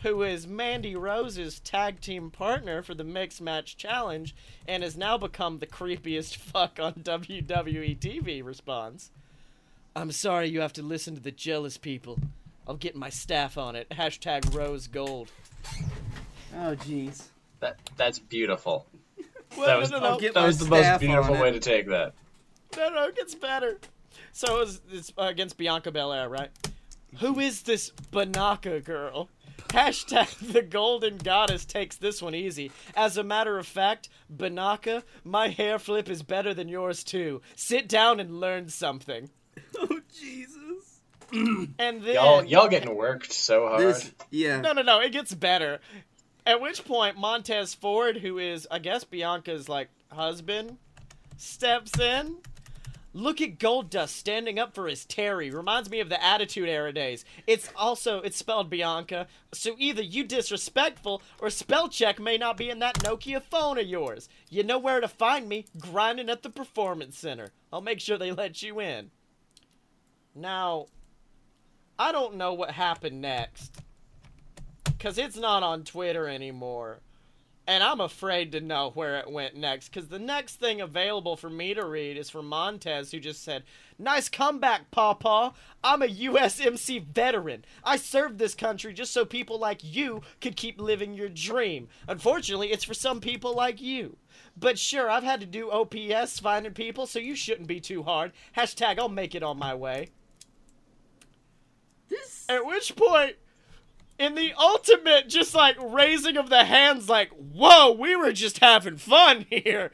who 0.04 0.22
is 0.24 0.48
Mandy 0.48 0.96
Rose's 0.96 1.60
tag 1.60 2.02
team 2.02 2.30
partner 2.30 2.82
for 2.82 2.94
the 2.94 3.04
Mixed 3.04 3.42
Match 3.42 3.78
Challenge 3.78 4.36
and 4.68 4.84
has 4.84 4.96
now 4.96 5.18
become 5.18 5.60
the 5.60 5.68
creepiest 5.68 6.36
fuck 6.38 6.80
on 6.80 6.94
WWE 6.94 7.98
TV, 7.98 8.44
responds. 8.44 9.12
I'm 9.98 10.12
sorry 10.12 10.50
you 10.50 10.62
have 10.62 10.74
to 10.74 10.84
listen 10.84 11.16
to 11.16 11.22
the 11.22 11.32
jealous 11.32 11.76
people. 11.78 12.20
I'll 12.68 12.76
get 12.76 12.96
my 12.96 13.10
staff 13.10 13.58
on 13.58 13.76
it. 13.76 13.90
Hashtag 13.90 14.54
Rose 14.54 14.86
Gold. 14.88 15.32
Oh, 16.56 16.76
jeez. 16.76 17.24
That 17.62 17.78
that's 17.96 18.20
beautiful. 18.20 18.86
Well, 19.58 19.66
That 19.66 19.80
was- 19.80 19.90
no, 19.90 20.00
no, 20.00 20.18
no. 20.20 20.30
That 20.32 20.46
was 20.46 20.60
the 20.60 20.68
most 20.68 21.00
beautiful 21.00 21.34
way 21.36 21.52
to 21.52 21.60
take 21.60 21.88
that. 21.88 22.14
No, 22.76 22.90
no, 22.90 23.08
it 23.08 23.16
gets 23.16 23.34
better. 23.34 23.80
So 24.34 24.58
it 24.58 24.60
was, 24.60 24.82
it's 24.92 25.12
against 25.18 25.58
Bianca 25.58 25.92
Belair, 25.92 26.30
right? 26.30 26.52
Who 27.20 27.40
is 27.40 27.64
this 27.64 27.92
Banaka 28.12 28.84
girl? 28.84 29.30
Hashtag 29.70 30.52
the 30.54 30.62
golden 30.62 31.18
goddess 31.18 31.66
takes 31.66 31.96
this 31.98 32.22
one 32.22 32.36
easy. 32.36 32.72
As 32.96 33.18
a 33.18 33.24
matter 33.24 33.58
of 33.58 33.66
fact, 33.66 34.10
Banaka, 34.32 35.02
my 35.24 35.48
hair 35.48 35.80
flip 35.80 36.08
is 36.08 36.22
better 36.22 36.54
than 36.54 36.68
yours 36.70 37.04
too. 37.04 37.42
Sit 37.56 37.90
down 37.90 38.20
and 38.20 38.40
learn 38.40 38.70
something. 38.70 39.32
Oh 39.80 40.00
Jesus. 40.20 41.00
And 41.80 42.02
then 42.04 42.16
Y'all, 42.16 42.44
y'all 42.44 42.70
getting 42.70 42.96
worked 42.96 43.34
so 43.34 43.68
hard. 43.68 43.82
This 43.82 44.12
yeah. 44.32 44.62
No, 44.62 44.72
no, 44.74 44.82
no. 44.82 45.00
It 45.02 45.12
gets 45.12 45.34
better. 45.34 45.80
At 46.46 46.62
which 46.62 46.86
point, 46.86 47.18
Montez 47.18 47.74
Ford, 47.74 48.18
who 48.18 48.38
is, 48.38 48.66
I 48.72 48.80
guess, 48.80 49.04
Bianca's 49.04 49.68
like 49.68 49.90
husband, 50.10 50.78
steps 51.36 52.00
in. 52.00 52.38
Look 53.14 53.42
at 53.42 53.58
Goldust 53.58 54.10
standing 54.10 54.60
up 54.60 54.76
for 54.76 54.88
his 54.88 55.04
Terry. 55.04 55.50
Reminds 55.50 55.90
me 55.90 56.00
of 56.02 56.10
the 56.10 56.24
Attitude 56.24 56.70
Era 56.70 56.94
days. 56.94 57.26
It's 57.48 57.70
also 57.76 58.22
it's 58.22 58.38
spelled 58.38 58.70
Bianca, 58.70 59.28
so 59.52 59.76
either 59.80 60.04
you 60.04 60.24
disrespectful 60.24 61.22
or 61.40 61.50
spell 61.50 61.90
check 61.90 62.20
may 62.20 62.38
not 62.38 62.58
be 62.58 62.70
in 62.70 62.80
that 62.80 63.00
Nokia 63.00 63.42
phone 63.42 63.80
of 63.80 63.88
yours. 63.88 64.30
You 64.50 64.64
know 64.64 64.78
where 64.78 65.02
to 65.02 65.08
find 65.08 65.50
me, 65.50 65.66
grinding 65.80 66.30
at 66.30 66.44
the 66.44 66.50
Performance 66.50 67.18
Center. 67.18 67.50
I'll 67.74 67.82
make 67.82 68.00
sure 68.00 68.18
they 68.20 68.32
let 68.32 68.62
you 68.62 68.80
in. 68.80 69.10
Now, 70.38 70.86
I 71.98 72.12
don't 72.12 72.36
know 72.36 72.54
what 72.54 72.70
happened 72.70 73.22
next 73.22 73.82
because 74.86 75.18
it's 75.18 75.36
not 75.36 75.64
on 75.64 75.84
Twitter 75.84 76.28
anymore. 76.28 77.00
And 77.66 77.84
I'm 77.84 78.00
afraid 78.00 78.54
to 78.54 78.62
know 78.62 78.92
where 78.94 79.18
it 79.18 79.30
went 79.30 79.58
next 79.58 79.90
because 79.90 80.08
the 80.08 80.20
next 80.20 80.56
thing 80.56 80.80
available 80.80 81.36
for 81.36 81.50
me 81.50 81.74
to 81.74 81.86
read 81.86 82.18
is 82.18 82.30
from 82.30 82.48
Montez, 82.48 83.12
who 83.12 83.20
just 83.20 83.44
said, 83.44 83.64
Nice 84.00 84.30
comeback, 84.30 84.90
Papa. 84.92 85.54
I'm 85.84 86.02
a 86.02 86.08
USMC 86.08 87.04
veteran. 87.08 87.66
I 87.84 87.98
served 87.98 88.38
this 88.38 88.56
country 88.56 88.94
just 88.94 89.12
so 89.12 89.26
people 89.26 89.60
like 89.60 89.84
you 89.84 90.22
could 90.40 90.56
keep 90.56 90.80
living 90.80 91.14
your 91.14 91.30
dream. 91.30 91.90
Unfortunately, 92.08 92.72
it's 92.72 92.86
for 92.86 92.94
some 92.94 93.20
people 93.20 93.54
like 93.54 93.82
you. 93.82 94.16
But 94.56 94.80
sure, 94.80 95.10
I've 95.10 95.24
had 95.24 95.42
to 95.42 95.46
do 95.46 95.70
OPS 95.70 96.40
finding 96.40 96.74
people, 96.74 97.06
so 97.06 97.20
you 97.20 97.36
shouldn't 97.36 97.68
be 97.68 97.82
too 97.82 98.04
hard. 98.04 98.32
Hashtag, 98.56 98.98
I'll 98.98 99.10
make 99.10 99.36
it 99.36 99.44
on 99.44 99.60
my 99.60 99.74
way. 99.74 100.12
This 102.10 102.46
At 102.50 102.66
which 102.66 102.96
point, 102.96 103.36
in 104.20 104.36
the 104.36 104.54
ultimate, 104.58 105.30
just 105.30 105.54
like 105.54 105.76
raising 105.80 106.38
of 106.38 106.50
the 106.50 106.64
hands, 106.66 107.10
like, 107.10 107.30
whoa, 107.32 107.92
we 107.92 108.16
were 108.16 108.32
just 108.32 108.60
having 108.60 108.98
fun 108.98 109.46
here. 109.50 109.92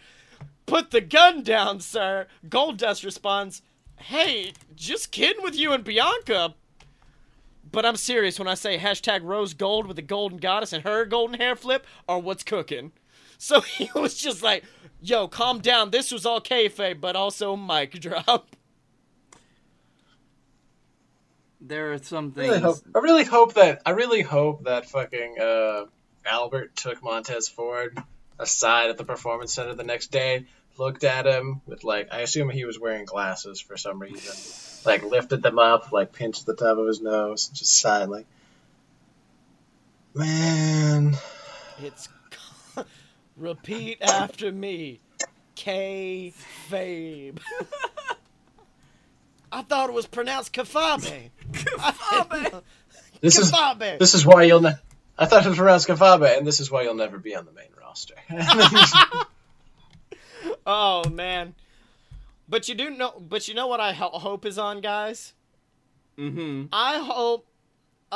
Put 0.66 0.92
the 0.92 1.02
gun 1.02 1.44
down, 1.44 1.80
sir. 1.82 2.28
Goldust 2.48 3.04
responds, 3.04 3.62
hey, 3.98 4.54
just 4.76 5.12
kidding 5.12 5.44
with 5.44 5.56
you 5.56 5.74
and 5.74 5.84
Bianca. 5.84 6.56
But 7.70 7.86
I'm 7.86 7.96
serious 7.96 8.38
when 8.38 8.48
I 8.48 8.54
say 8.54 8.78
hashtag 8.78 9.24
rose 9.24 9.54
gold 9.54 9.88
with 9.88 9.96
the 9.96 10.02
golden 10.02 10.38
goddess 10.38 10.74
and 10.74 10.84
her 10.84 11.06
golden 11.06 11.40
hair 11.40 11.56
flip 11.56 11.86
are 12.08 12.20
what's 12.20 12.44
cooking. 12.44 12.92
So 13.40 13.60
he 13.60 13.90
was 13.94 14.14
just 14.14 14.42
like, 14.42 14.64
yo, 15.02 15.28
calm 15.28 15.60
down. 15.60 15.90
This 15.90 16.14
was 16.14 16.26
all 16.26 16.40
kayfabe, 16.40 17.02
but 17.02 17.18
also 17.18 17.58
mic 17.58 17.92
drop. 18.00 18.56
There 21.64 21.94
are 21.94 21.98
some 21.98 22.34
I 22.36 22.42
really, 22.42 22.60
hope, 22.60 22.78
things. 22.78 22.96
I 22.96 23.00
really 23.00 23.24
hope 23.24 23.54
that 23.54 23.82
I 23.86 23.92
really 23.92 24.22
hope 24.22 24.66
that 24.66 24.90
fucking 24.90 25.40
uh, 25.40 25.86
Albert 26.26 26.76
took 26.76 27.02
Montez 27.02 27.48
Ford 27.48 27.98
aside 28.38 28.90
at 28.90 28.98
the 28.98 29.06
performance 29.06 29.54
center 29.54 29.74
the 29.74 29.84
next 29.84 30.12
day, 30.12 30.46
looked 30.78 31.04
at 31.04 31.26
him 31.26 31.62
with 31.66 31.84
like 31.84 32.10
I 32.12 32.20
assume 32.20 32.50
he 32.50 32.66
was 32.66 32.80
wearing 32.80 33.06
glasses 33.06 33.62
for 33.62 33.78
some 33.78 34.00
reason, 34.00 34.82
like 34.86 35.04
lifted 35.04 35.42
them 35.42 35.58
up, 35.58 35.92
like 35.92 36.12
pinched 36.12 36.46
the 36.46 36.56
top 36.56 36.78
of 36.78 36.88
his 36.88 37.02
nose, 37.02 37.48
just 37.48 37.80
sighed 37.80 38.10
like, 38.10 38.26
man, 40.14 41.16
It's 41.82 42.10
repeat 43.38 44.02
after 44.02 44.52
me. 44.52 45.00
K 45.56 46.34
Fabe. 46.70 47.38
I 49.52 49.62
thought 49.62 49.90
it 49.90 49.94
was 49.94 50.08
pronounced 50.08 50.52
Kafabe. 50.52 51.30
Kafabe. 51.54 52.62
this 53.22 53.38
is 53.38 53.52
Kafabe. 53.52 54.00
this 54.00 54.14
is 54.14 54.26
why 54.26 54.44
you'll. 54.44 54.62
Ne- 54.62 54.76
I 55.18 55.26
thought 55.28 55.46
it 55.46 55.50
was 55.50 55.58
pronounced 55.58 55.88
Kafabe, 55.88 56.38
and 56.38 56.46
this 56.48 56.60
is 56.60 56.72
why 56.72 56.82
you'll 56.84 56.96
never 56.96 57.18
be 57.20 57.36
on 57.36 57.46
the 57.46 57.52
main 57.52 57.70
roster. 57.80 58.16
Oh 60.66 61.08
man. 61.10 61.56
But 62.50 62.68
you 62.68 62.76
do 62.76 62.90
know 62.90 63.14
but 63.20 63.48
you 63.48 63.54
know 63.54 63.68
what 63.68 63.80
I 63.80 63.94
ho- 63.94 64.10
hope 64.10 64.46
is 64.46 64.58
on 64.58 64.82
guys? 64.82 65.34
Mm-hmm. 66.18 66.66
I 66.72 67.00
hope 67.00 67.46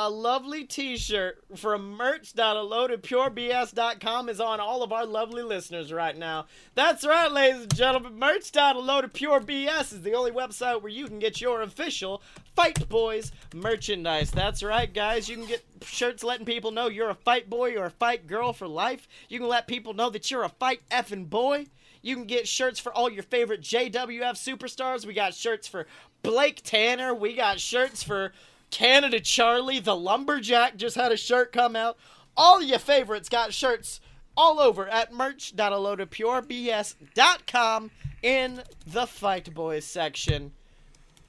a 0.00 0.08
lovely 0.08 0.62
t-shirt 0.62 1.42
from 1.56 1.96
merch.loadedpurebs.com 1.96 4.28
is 4.28 4.40
on 4.40 4.60
all 4.60 4.84
of 4.84 4.92
our 4.92 5.04
lovely 5.04 5.42
listeners 5.42 5.92
right 5.92 6.16
now. 6.16 6.46
That's 6.76 7.04
right, 7.04 7.32
ladies 7.32 7.62
and 7.62 7.74
gentlemen. 7.74 8.16
Merch.loadedpurebs 8.16 9.92
is 9.92 10.02
the 10.02 10.14
only 10.14 10.30
website 10.30 10.82
where 10.82 10.92
you 10.92 11.08
can 11.08 11.18
get 11.18 11.40
your 11.40 11.62
official 11.62 12.22
Fight 12.54 12.88
Boys 12.88 13.32
merchandise. 13.52 14.30
That's 14.30 14.62
right, 14.62 14.94
guys. 14.94 15.28
You 15.28 15.34
can 15.34 15.46
get 15.46 15.64
shirts 15.82 16.22
letting 16.22 16.46
people 16.46 16.70
know 16.70 16.86
you're 16.86 17.10
a 17.10 17.14
fight 17.14 17.50
boy 17.50 17.74
or 17.74 17.86
a 17.86 17.90
fight 17.90 18.28
girl 18.28 18.52
for 18.52 18.68
life. 18.68 19.08
You 19.28 19.40
can 19.40 19.48
let 19.48 19.66
people 19.66 19.94
know 19.94 20.10
that 20.10 20.30
you're 20.30 20.44
a 20.44 20.48
fight 20.48 20.80
effing 20.92 21.28
boy. 21.28 21.66
You 22.02 22.14
can 22.14 22.26
get 22.26 22.46
shirts 22.46 22.78
for 22.78 22.94
all 22.94 23.10
your 23.10 23.24
favorite 23.24 23.62
JWF 23.62 24.36
superstars. 24.36 25.04
We 25.04 25.14
got 25.14 25.34
shirts 25.34 25.66
for 25.66 25.88
Blake 26.22 26.62
Tanner. 26.62 27.12
We 27.12 27.34
got 27.34 27.58
shirts 27.58 28.04
for 28.04 28.32
Canada 28.70 29.20
Charlie. 29.20 29.80
The 29.80 29.96
Lumberjack 29.96 30.76
just 30.76 30.96
had 30.96 31.12
a 31.12 31.16
shirt 31.16 31.52
come 31.52 31.76
out. 31.76 31.96
All 32.36 32.62
your 32.62 32.78
favorites 32.78 33.28
got 33.28 33.52
shirts 33.52 34.00
all 34.36 34.60
over 34.60 34.88
at 34.88 35.12
merch.loadedpurebs.com 35.12 37.90
in 38.22 38.62
the 38.86 39.06
Fight 39.06 39.52
Boys 39.54 39.84
section. 39.84 40.52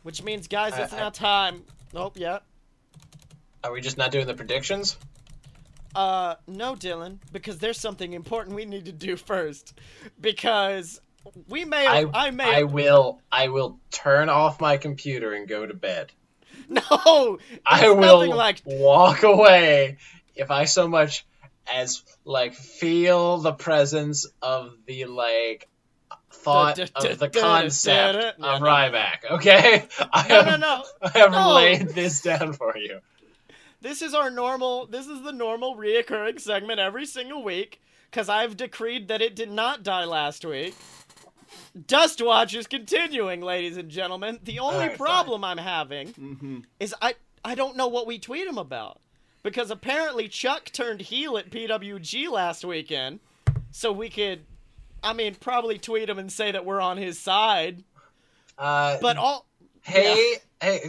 Which 0.04 0.23
means, 0.23 0.47
guys, 0.47 0.78
it's 0.78 0.93
I- 0.93 0.97
I- 0.97 0.99
now 0.99 1.10
time. 1.10 1.63
Oh, 1.93 2.12
yeah. 2.15 2.39
Are 3.63 3.71
we 3.73 3.82
just 3.82 3.97
not 3.97 4.12
doing 4.12 4.28
the 4.28 4.34
predictions? 4.34 4.97
Uh, 5.95 6.36
no, 6.47 6.75
Dylan, 6.75 7.17
because 7.34 7.58
there's 7.58 7.80
something 7.80 8.13
important 8.13 8.56
we 8.56 8.63
need 8.65 8.86
to 8.86 8.91
do 8.91 9.17
first. 9.17 9.73
Because 10.21 11.02
we 11.49 11.65
may, 11.65 11.86
I, 11.86 12.06
I, 12.13 12.32
may, 12.32 12.56
I 12.58 12.63
will 12.63 13.19
I 13.32 13.49
will 13.49 13.80
turn 13.91 14.30
off 14.30 14.62
my 14.62 14.78
computer 14.78 15.34
and 15.34 15.47
go 15.47 15.65
to 15.65 15.73
bed. 15.73 16.12
no, 16.91 17.39
I 17.65 17.89
will 17.91 18.34
like 18.36 18.62
walk 18.65 19.23
away 19.23 19.97
if 20.36 20.51
I 20.51 20.65
so 20.65 20.88
much 20.88 21.25
as 21.73 22.03
like 22.25 22.53
feel 22.53 23.38
the 23.39 23.53
presence 23.53 24.25
of 24.41 24.73
the 24.86 25.05
like 25.05 25.67
thought 26.32 26.75
Da- 26.77 26.86
da- 26.86 27.10
of 27.10 27.19
the 27.19 27.27
da- 27.27 27.39
da- 27.41 27.47
concept 27.47 28.13
da- 28.13 28.21
da- 28.21 28.29
of 28.29 28.39
no, 28.39 28.58
no. 28.60 28.65
Ryback. 28.65 29.32
Okay, 29.32 29.88
I 30.13 30.27
no, 30.27 30.36
have, 30.36 30.45
no, 30.45 30.58
no. 30.58 30.84
I 31.01 31.17
have 31.19 31.32
No. 31.32 31.53
laid 31.53 31.89
this 31.89 32.21
down 32.21 32.53
for 32.53 32.77
you. 32.77 32.99
This 33.82 34.01
is 34.01 34.13
our 34.13 34.29
normal. 34.29 34.88
This 34.88 35.08
is 35.08 35.21
the 35.23 35.32
normal 35.32 35.75
reoccurring 35.75 36.39
segment 36.39 36.79
every 36.79 37.05
single 37.05 37.43
week. 37.43 37.82
Because 38.12 38.27
I've 38.27 38.58
decreed 38.58 39.08
that 39.10 39.21
it 39.21 39.36
did 39.36 39.51
not 39.51 39.84
die 39.84 40.03
last 40.05 40.43
week. 40.43 40.73
Dust 41.88 42.22
Watch 42.22 42.54
is 42.56 42.67
continuing, 42.67 43.41
ladies 43.41 43.78
and 43.78 43.89
gentlemen. 43.89 44.39
The 44.43 44.60
only 44.60 44.76
Alright, 44.76 44.98
fine. 44.98 45.08
problem 45.08 45.43
I'm 45.43 45.58
having 45.58 46.13
Mm-hmm. 46.13 46.60
is 46.80 46.93
I 47.02 47.13
I 47.43 47.56
don't 47.56 47.78
know 47.78 47.88
what 47.88 48.08
we 48.08 48.19
tweet 48.19 48.48
him 48.48 48.58
about 48.58 49.00
because 49.43 49.72
apparently 49.72 50.28
Chuck 50.28 50.65
turned 50.72 51.02
heel 51.02 51.38
at 51.38 51.50
PWG 51.50 52.30
last 52.30 52.65
weekend, 52.65 53.19
so 53.72 53.91
we 53.91 54.10
could, 54.10 54.41
I 55.02 55.13
mean, 55.13 55.36
probably 55.36 55.78
tweet 55.78 56.10
him 56.10 56.19
and 56.19 56.32
say 56.32 56.52
that 56.52 56.65
we're 56.65 56.82
on 56.82 56.98
his 56.98 57.17
side. 57.17 57.84
Uh, 58.58 58.98
But 59.02 59.15
all 59.17 59.45
hey, 59.84 60.36
hey, 60.62 60.82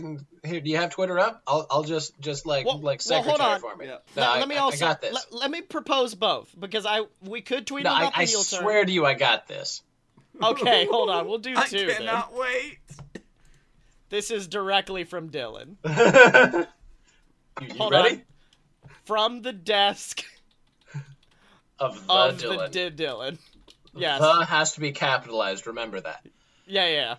here, 0.45 0.61
do 0.61 0.69
you 0.71 0.77
have 0.79 0.91
Twitter 0.91 1.19
up? 1.21 1.43
I'll, 1.47 1.67
I'll 1.71 1.85
just 1.85 2.19
just 2.21 2.45
like 2.47 2.67
Well- 2.67 2.81
like 2.81 3.01
well, 3.09 3.23
hold 3.23 3.41
on. 3.41 3.61
for 3.61 3.77
me. 3.77 3.87
Yeah. 3.87 3.99
No, 4.17 4.23
let, 4.23 4.29
I, 4.29 4.39
let 4.41 4.49
me 4.49 4.57
also 4.57 4.85
I 4.85 4.89
got 4.89 5.01
this. 5.01 5.13
Let, 5.15 5.33
let 5.33 5.51
me 5.53 5.61
propose 5.63 6.15
both 6.17 6.53
because 6.59 6.85
I 6.87 7.03
we 7.23 7.41
could 7.43 7.67
tweet 7.67 7.85
no, 7.85 7.91
him 7.91 7.97
I, 7.97 8.01
about 8.03 8.15
the 8.15 8.19
I 8.21 8.25
heel 8.25 8.43
turn. 8.43 8.61
swear 8.63 8.85
to 8.85 8.91
you, 8.91 9.07
I 9.07 9.15
got 9.15 9.47
this. 9.47 9.83
Okay, 10.43 10.87
hold 10.91 11.11
on. 11.11 11.29
We'll 11.29 11.39
do 11.39 11.55
I 11.57 11.67
two. 11.67 11.87
then. 11.87 11.97
cannot 11.99 12.35
wait. 12.35 12.79
This 14.09 14.31
is 14.31 14.49
directly 14.49 15.05
from 15.05 15.31
Dylan. 15.31 15.77
you 17.61 17.67
you 17.69 17.75
Hold 17.77 17.93
ready? 17.93 18.15
on. 18.17 18.23
From 19.05 19.43
the 19.43 19.53
desk 19.53 20.25
Of 21.79 22.07
the 22.07 22.13
of 22.13 22.39
Dylan. 22.39 22.73
the 22.73 22.91
D- 22.91 23.05
Dylan. 23.05 23.39
Yes. 23.95 24.21
The 24.21 24.45
has 24.45 24.73
to 24.75 24.81
be 24.81 24.93
capitalized. 24.93 25.67
Remember 25.67 26.01
that. 26.01 26.27
Yeah, 26.67 26.87
yeah. 26.89 27.15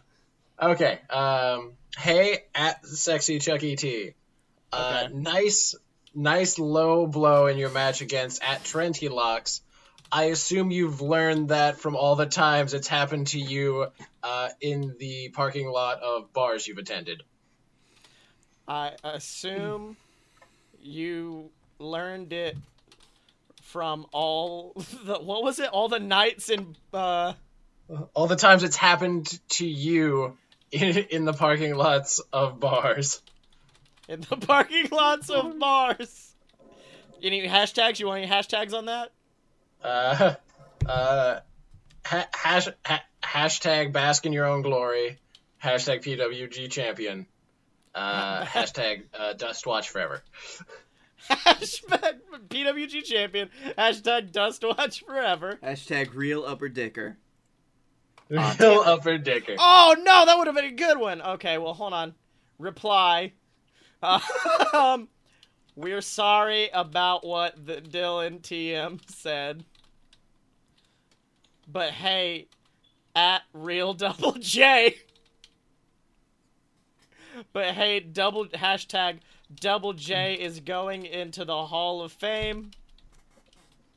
Okay. 0.62 1.00
Um. 1.10 1.74
Hey, 1.98 2.44
at 2.56 2.86
sexy 2.86 3.40
Chuck 3.40 3.62
E. 3.64 3.76
T. 3.76 4.14
Uh, 4.72 5.04
Okay. 5.06 5.14
nice, 5.14 5.76
nice 6.16 6.58
low 6.58 7.06
blow 7.08 7.48
in 7.48 7.58
your 7.58 7.70
match 7.70 8.00
against 8.02 8.42
at 8.42 8.64
Trenty 8.64 9.10
Locks. 9.10 9.62
I 10.12 10.26
assume 10.26 10.72
you've 10.72 11.02
learned 11.02 11.50
that 11.50 11.80
from 11.80 11.96
all 11.96 12.16
the 12.16 12.26
times 12.26 12.74
it's 12.74 12.88
happened 12.88 13.28
to 13.28 13.40
you 13.40 13.88
uh, 14.22 14.50
in 14.60 14.96
the 15.00 15.30
parking 15.30 15.70
lot 15.70 16.02
of 16.02 16.34
bars 16.34 16.68
you've 16.68 16.78
attended. 16.80 17.24
I 18.68 18.92
assume 19.04 19.96
you 20.82 21.50
learned 21.80 22.34
it 22.34 22.58
from 23.64 24.06
all 24.12 24.74
the 25.06 25.16
what 25.20 25.44
was 25.44 25.60
it? 25.60 25.70
All 25.70 25.88
the 25.88 26.00
nights 26.00 26.50
in 26.50 26.76
uh 26.94 27.34
All 28.14 28.28
the 28.28 28.36
times 28.36 28.64
it's 28.64 28.76
happened 28.76 29.40
to 29.50 29.66
you 29.66 30.38
in, 30.72 30.98
in 30.98 31.26
the 31.26 31.34
parking 31.34 31.76
lots 31.76 32.20
of 32.34 32.60
bars. 32.60 33.22
in 34.08 34.22
the 34.30 34.38
parking 34.48 34.88
lots 34.92 35.30
of 35.30 35.58
bars. 35.58 36.34
Any 37.24 37.48
hashtags? 37.48 38.00
You 38.00 38.08
want 38.08 38.24
any 38.24 38.32
hashtags 38.32 38.74
on 38.74 38.86
that? 38.86 39.12
Uh, 39.84 40.36
uh, 40.86 41.40
ha- 42.06 42.28
hash, 42.34 42.68
ha- 42.86 43.04
hashtag 43.24 43.92
bask 43.94 44.26
in 44.26 44.34
your 44.34 44.46
own 44.46 44.62
glory. 44.62 45.18
Hashtag 45.64 46.04
PWG 46.04 46.70
champion. 46.72 47.28
Uh, 47.94 48.44
hashtag 48.46 49.04
uh, 49.18 49.34
dust 49.34 49.66
watch 49.68 49.90
forever. 49.90 50.22
Hashtag 51.30 52.20
PWG 52.50 53.04
champion. 53.04 53.50
Hashtag 53.78 54.32
Dust 54.32 54.64
Watch 54.64 55.04
Forever. 55.06 55.60
Hashtag 55.64 56.16
real 56.16 56.44
upper 56.44 56.68
dicker. 56.68 57.16
damn 58.30 58.58
Real 58.58 58.82
it. 58.82 58.88
upper 58.88 59.18
dicker. 59.20 59.56
Oh 59.58 59.96
no, 60.00 60.26
that 60.26 60.38
would 60.38 60.48
have 60.48 60.56
been 60.56 60.66
a 60.66 60.72
good 60.72 60.98
one. 60.98 61.22
Okay, 61.22 61.58
well 61.60 61.74
hold 61.76 61.94
on. 61.94 62.14
Reply. 62.58 63.34
Um, 64.74 65.08
we're 65.76 66.02
sorry 66.02 66.70
about 66.74 67.26
what 67.26 67.66
the 67.68 67.76
Dylan 67.76 68.42
TM 68.42 69.00
said. 69.16 69.64
But 71.72 71.92
hey, 71.92 72.48
at 73.16 73.44
real 73.54 73.94
double 73.94 74.34
J. 74.34 74.98
But 77.54 77.74
hey, 77.76 78.00
double 78.00 78.46
hashtag 78.48 79.20
double 79.54 79.94
J 79.94 80.34
is 80.36 80.60
going 80.60 81.06
into 81.06 81.46
the 81.46 81.66
Hall 81.66 82.02
of 82.02 82.12
Fame. 82.12 82.72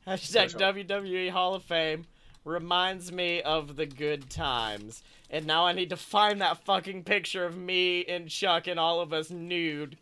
Hashtag 0.07 0.53
WWE 0.57 1.31
Hall 1.31 1.55
of 1.55 1.63
Fame 1.63 2.05
reminds 2.43 3.11
me 3.11 3.41
of 3.41 3.75
the 3.75 3.85
good 3.85 4.29
times. 4.29 5.03
And 5.29 5.47
now 5.47 5.65
I 5.65 5.73
need 5.73 5.89
to 5.89 5.97
find 5.97 6.39
that 6.41 6.63
fucking 6.63 7.03
picture 7.03 7.45
of 7.45 7.57
me 7.57 8.05
and 8.05 8.29
Chuck 8.29 8.67
and 8.67 8.79
all 8.79 9.01
of 9.01 9.11
us 9.11 9.31
nude 9.31 9.97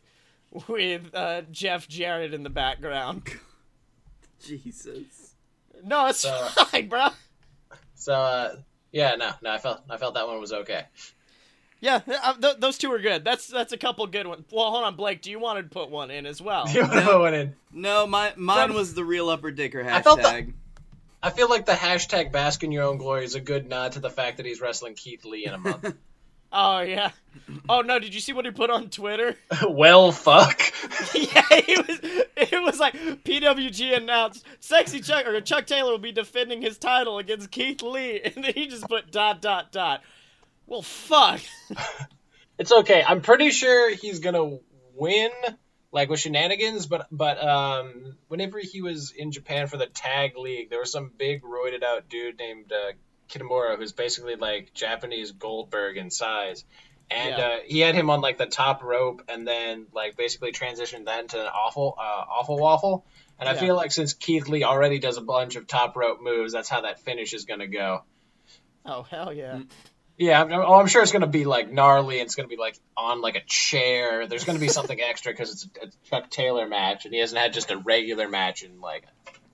with 0.67 1.13
uh, 1.15 1.43
Jeff 1.51 1.87
Jarrett 1.87 2.33
in 2.33 2.43
the 2.43 2.49
background. 2.49 3.23
Jesus. 4.45 5.33
No, 5.83 6.07
it's 6.07 6.25
Uh, 6.25 6.49
fine, 6.49 6.89
bro. 6.89 7.07
So 8.03 8.13
uh, 8.13 8.55
yeah, 8.91 9.15
no, 9.15 9.31
no, 9.41 9.49
I 9.51 9.57
felt 9.59 9.81
I 9.89 9.95
felt 9.97 10.15
that 10.15 10.27
one 10.27 10.39
was 10.41 10.51
okay. 10.51 10.83
Yeah, 11.79 11.99
uh, 12.07 12.33
th- 12.35 12.57
those 12.59 12.77
two 12.77 12.91
are 12.91 12.99
good. 12.99 13.23
That's 13.23 13.47
that's 13.47 13.71
a 13.73 13.77
couple 13.77 14.05
good 14.07 14.27
ones. 14.27 14.45
Well, 14.51 14.69
hold 14.71 14.83
on, 14.83 14.95
Blake. 14.95 15.21
Do 15.21 15.31
you 15.31 15.39
want 15.39 15.59
to 15.59 15.63
put 15.69 15.89
one 15.89 16.11
in 16.11 16.25
as 16.25 16.41
well? 16.41 16.67
You 16.73 16.81
wanna 16.81 17.01
put 17.01 17.19
one 17.19 17.33
in? 17.33 17.55
No, 17.71 18.05
my 18.07 18.33
mine 18.35 18.69
That- 18.69 18.75
was 18.75 18.93
the 18.93 19.03
real 19.05 19.29
upper 19.29 19.51
dicker 19.51 19.81
I 19.89 20.01
felt 20.01 20.21
that- 20.21 20.33
hashtag. 20.45 20.53
I 21.21 21.29
feel 21.29 21.49
like 21.49 21.65
the 21.65 21.71
hashtag 21.71 22.33
bask 22.33 22.63
in 22.65 22.73
your 22.73 22.83
own 22.83 22.97
glory 22.97 23.23
is 23.23 23.35
a 23.35 23.39
good 23.39 23.69
nod 23.69 23.93
to 23.93 24.01
the 24.01 24.09
fact 24.09 24.37
that 24.37 24.45
he's 24.45 24.59
wrestling 24.59 24.95
Keith 24.95 25.23
Lee 25.23 25.45
in 25.45 25.53
a 25.53 25.57
month. 25.57 25.95
Oh 26.53 26.81
yeah. 26.81 27.11
Oh 27.67 27.81
no, 27.81 27.97
did 27.97 28.13
you 28.13 28.19
see 28.19 28.31
what 28.31 28.45
he 28.45 28.51
put 28.51 28.69
on 28.69 28.89
Twitter? 28.89 29.35
well, 29.67 30.11
fuck. 30.11 30.61
yeah, 31.15 31.61
he 31.61 31.77
was. 31.77 31.99
It 32.35 32.61
was 32.63 32.79
like 32.79 32.93
PWG 32.93 33.97
announced 33.97 34.45
Sexy 34.59 34.99
Chuck 35.01 35.25
or 35.25 35.41
Chuck 35.41 35.65
Taylor 35.65 35.91
will 35.91 35.97
be 35.97 36.11
defending 36.11 36.61
his 36.61 36.77
title 36.77 37.17
against 37.17 37.49
Keith 37.49 37.81
Lee, 37.81 38.21
and 38.25 38.43
then 38.43 38.53
he 38.53 38.67
just 38.67 38.87
put 38.87 39.11
dot 39.11 39.41
dot 39.41 39.71
dot. 39.71 40.03
Well, 40.67 40.83
fuck. 40.83 41.41
It's 42.59 42.71
okay. 42.71 43.03
I'm 43.05 43.21
pretty 43.21 43.49
sure 43.49 43.93
he's 43.93 44.19
gonna 44.19 44.59
win, 44.93 45.31
like 45.91 46.09
with 46.09 46.19
shenanigans. 46.19 46.85
But 46.85 47.07
but 47.11 47.43
um, 47.43 48.15
whenever 48.27 48.59
he 48.59 48.81
was 48.83 49.11
in 49.11 49.31
Japan 49.31 49.65
for 49.65 49.77
the 49.77 49.87
tag 49.87 50.37
league, 50.37 50.69
there 50.69 50.79
was 50.79 50.91
some 50.91 51.11
big 51.17 51.41
roided 51.41 51.83
out 51.83 52.09
dude 52.09 52.37
named 52.37 52.71
uh, 52.71 52.91
Kitamura 53.29 53.77
who's 53.77 53.91
basically 53.93 54.35
like 54.35 54.73
Japanese 54.73 55.31
Goldberg 55.31 55.97
in 55.97 56.09
size. 56.09 56.65
And 57.11 57.37
Yeah. 57.37 57.45
uh, 57.45 57.57
he 57.65 57.79
had 57.79 57.95
him 57.95 58.09
on 58.09 58.21
like 58.21 58.37
the 58.37 58.45
top 58.45 58.81
rope, 58.83 59.23
and 59.27 59.47
then 59.47 59.87
like 59.93 60.15
basically 60.15 60.51
transitioned 60.51 61.05
that 61.05 61.19
into 61.19 61.39
an 61.39 61.47
awful, 61.47 61.95
uh, 61.97 62.01
awful 62.01 62.57
waffle. 62.57 63.05
And 63.39 63.49
I 63.49 63.55
feel 63.55 63.75
like 63.75 63.91
since 63.91 64.13
Keith 64.13 64.47
Lee 64.47 64.63
already 64.63 64.99
does 64.99 65.17
a 65.17 65.21
bunch 65.21 65.55
of 65.57 65.67
top 65.67 65.97
rope 65.97 66.21
moves, 66.21 66.53
that's 66.53 66.69
how 66.69 66.81
that 66.81 67.01
finish 67.01 67.33
is 67.33 67.45
gonna 67.45 67.67
go. 67.67 68.03
Oh 68.85 69.03
hell 69.03 69.33
yeah. 69.33 69.59
Yeah, 70.17 70.41
I'm, 70.41 70.51
oh, 70.51 70.75
I'm 70.75 70.87
sure 70.87 71.01
it's 71.01 71.11
gonna 71.11 71.27
be 71.27 71.43
like 71.43 71.71
gnarly, 71.71 72.19
and 72.19 72.27
it's 72.27 72.35
gonna 72.35 72.47
be 72.47 72.57
like 72.57 72.77
on 72.95 73.19
like 73.21 73.35
a 73.35 73.43
chair. 73.45 74.27
There's 74.27 74.43
gonna 74.45 74.59
be 74.59 74.67
something 74.69 74.99
extra 75.09 75.33
because 75.33 75.51
it's 75.51 75.67
a, 75.81 75.87
a 75.87 75.89
Chuck 76.09 76.29
Taylor 76.29 76.67
match, 76.67 77.05
and 77.05 77.13
he 77.13 77.19
hasn't 77.19 77.41
had 77.41 77.51
just 77.53 77.71
a 77.71 77.77
regular 77.77 78.29
match 78.29 78.63
in 78.63 78.79
like 78.79 79.05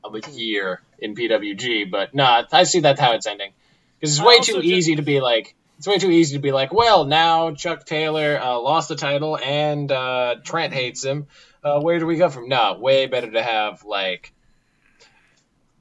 a 0.04 0.32
year 0.32 0.82
in 1.00 1.16
PWG. 1.16 1.90
But 1.92 2.14
no, 2.14 2.44
I 2.52 2.64
see 2.64 2.80
that's 2.80 3.00
how 3.00 3.14
it's 3.14 3.28
ending 3.28 3.52
because 4.00 4.18
it's 4.18 4.22
I 4.22 4.26
way 4.26 4.40
too 4.40 4.62
easy 4.62 4.96
to 4.98 5.02
be 5.02 5.20
like. 5.22 5.56
It's 5.78 5.88
way 5.88 5.98
too 5.98 6.12
easy 6.12 6.36
to 6.36 6.42
be 6.42 6.52
like, 6.52 6.74
well, 6.74 7.06
now 7.06 7.52
Chuck 7.54 7.86
Taylor 7.86 8.38
uh, 8.38 8.60
lost 8.60 8.90
the 8.90 8.98
title 8.98 9.38
and 9.38 9.90
uh, 9.90 10.36
Trent 10.44 10.74
hates 10.74 11.06
him. 11.06 11.28
Uh, 11.64 11.80
where 11.80 12.00
do 12.00 12.06
we 12.06 12.18
go 12.18 12.28
from? 12.30 12.50
No, 12.50 12.78
way 12.78 13.06
better 13.06 13.32
to 13.32 13.42
have 13.42 13.86
like 13.86 14.34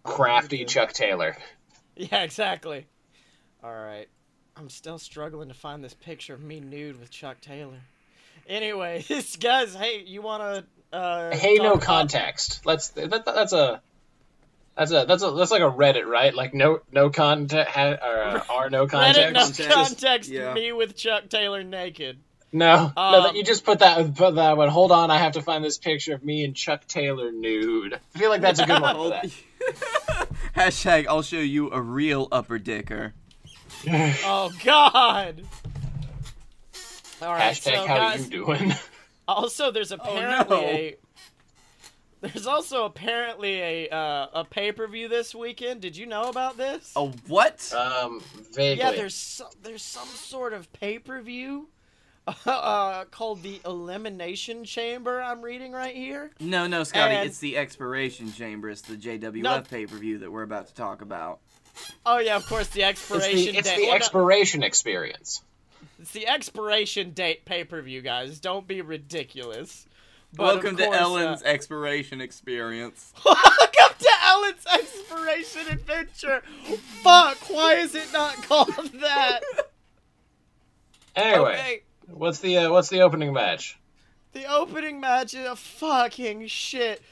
crafty 0.04 0.64
Chuck 0.64 0.92
Taylor. 0.92 1.36
Yeah, 1.96 2.22
exactly. 2.22 2.86
All 3.62 3.74
right. 3.74 4.08
I'm 4.56 4.70
still 4.70 4.98
struggling 4.98 5.48
to 5.48 5.54
find 5.54 5.82
this 5.82 5.94
picture 5.94 6.34
of 6.34 6.40
me 6.42 6.60
nude 6.60 6.98
with 7.00 7.10
Chuck 7.10 7.40
Taylor. 7.40 7.80
Anyway, 8.48 9.04
guys, 9.40 9.74
hey, 9.74 10.02
you 10.06 10.22
want 10.22 10.42
to? 10.92 10.96
Uh, 10.96 11.34
Hey, 11.36 11.54
no 11.56 11.72
about- 11.72 11.82
context. 11.82 12.64
Let's 12.64 12.88
that, 12.90 13.24
that's 13.24 13.52
a 13.52 13.80
that's 14.78 14.92
a 14.92 15.04
that's 15.06 15.22
a 15.24 15.32
that's 15.32 15.50
like 15.50 15.60
a 15.62 15.70
Reddit, 15.70 16.06
right? 16.06 16.32
Like 16.34 16.54
no 16.54 16.80
no 16.92 17.10
context 17.10 17.76
or 17.76 17.82
uh, 17.82 18.44
are 18.48 18.70
no 18.70 18.86
Reddit, 18.86 18.86
no 18.86 18.86
context. 18.86 19.34
Context. 19.34 19.70
context. 19.70 20.30
Yeah. 20.30 20.54
Me 20.54 20.72
with 20.72 20.96
Chuck 20.96 21.28
Taylor 21.28 21.64
naked. 21.64 22.20
No, 22.50 22.92
no, 22.96 23.02
Um, 23.02 23.22
that 23.24 23.36
you 23.36 23.44
just 23.44 23.64
put 23.64 23.80
that 23.80 24.14
put 24.14 24.36
that 24.36 24.56
one. 24.56 24.68
Hold 24.68 24.92
on, 24.92 25.10
I 25.10 25.18
have 25.18 25.32
to 25.32 25.42
find 25.42 25.62
this 25.62 25.76
picture 25.76 26.14
of 26.14 26.24
me 26.24 26.44
and 26.44 26.54
Chuck 26.56 26.86
Taylor 26.86 27.30
nude. 27.30 27.94
I 28.14 28.18
feel 28.18 28.30
like 28.30 28.40
that's 28.40 28.60
a 28.60 28.66
good 28.66 28.80
one 28.80 28.94
for 28.96 29.08
that. 29.10 30.28
hashtag 30.56 31.06
I'll 31.08 31.22
show 31.22 31.40
you 31.40 31.70
a 31.72 31.80
real 31.80 32.28
upper 32.32 32.58
dicker. 32.58 33.14
Oh 33.86 34.50
God. 34.64 35.42
All 37.20 37.32
right, 37.32 37.52
Hashtag 37.52 37.74
so 37.74 37.86
how 37.86 37.96
guys, 37.96 38.24
you 38.24 38.44
doing? 38.44 38.72
Also, 39.26 39.70
there's 39.70 39.92
apparently 39.92 40.56
no. 40.56 40.62
a 40.64 40.96
there's 42.20 42.46
also 42.46 42.84
apparently 42.84 43.60
a 43.60 43.88
uh, 43.90 44.26
a 44.34 44.44
pay 44.44 44.72
per 44.72 44.86
view 44.86 45.08
this 45.08 45.34
weekend. 45.34 45.80
Did 45.80 45.96
you 45.96 46.06
know 46.06 46.24
about 46.24 46.56
this? 46.56 46.92
A 46.96 47.06
what? 47.26 47.72
Um, 47.72 48.22
vaguely. 48.52 48.78
yeah, 48.78 48.92
there's 48.92 49.14
so, 49.14 49.46
there's 49.62 49.82
some 49.82 50.08
sort 50.08 50.52
of 50.52 50.72
pay 50.72 50.98
per 50.98 51.20
view 51.20 51.68
uh, 52.46 53.04
called 53.06 53.42
the 53.42 53.60
Elimination 53.64 54.64
Chamber. 54.64 55.20
I'm 55.20 55.42
reading 55.42 55.72
right 55.72 55.94
here. 55.94 56.30
no, 56.40 56.66
no, 56.66 56.84
Scotty, 56.84 57.14
and- 57.14 57.26
it's 57.28 57.38
the 57.38 57.56
expiration 57.56 58.32
chamber. 58.32 58.68
It's 58.70 58.82
the 58.82 58.96
JWF 58.96 59.42
No. 59.42 59.60
pay 59.62 59.86
per 59.86 59.96
view 59.96 60.18
that 60.18 60.30
we're 60.32 60.42
about 60.42 60.68
to 60.68 60.74
talk 60.74 61.02
about. 61.02 61.38
Oh 62.04 62.18
yeah, 62.18 62.34
of 62.36 62.44
course 62.46 62.66
the 62.68 62.82
it's 62.82 63.00
expiration 63.10 63.52
the, 63.52 63.58
it's 63.58 63.68
date. 63.68 63.76
the 63.76 63.82
well, 63.82 63.90
no, 63.92 63.96
expiration 63.96 64.62
experience. 64.64 65.42
it's 66.00 66.10
the 66.10 66.26
expiration 66.26 67.12
date 67.12 67.44
pay 67.44 67.62
per 67.62 67.80
view, 67.80 68.02
guys. 68.02 68.40
Don't 68.40 68.66
be 68.66 68.82
ridiculous. 68.82 69.86
But 70.34 70.42
of 70.58 70.62
Welcome 70.62 70.76
to 70.76 70.84
course, 70.84 70.96
uh, 70.96 71.00
Ellen's 71.00 71.42
expiration 71.42 72.20
experience. 72.20 73.12
Welcome 73.24 73.96
to 73.98 74.10
Ellen's 74.26 74.66
expiration 74.72 75.62
Adventure. 75.70 76.42
Fuck, 77.02 77.38
why 77.50 77.74
is 77.76 77.94
it 77.94 78.12
not 78.12 78.34
called 78.42 78.90
that? 79.00 79.40
Anyway, 81.16 81.52
Okay, 81.54 81.82
what's 82.06 82.38
the 82.40 82.58
uh, 82.58 82.70
what's 82.70 82.88
the 82.90 83.00
opening 83.00 83.32
match? 83.32 83.78
the 84.32 84.44
opening 84.44 85.00
match 85.00 85.34
is 85.34 85.46
a 85.46 85.56
fucking 85.56 86.46
shit. 86.46 87.02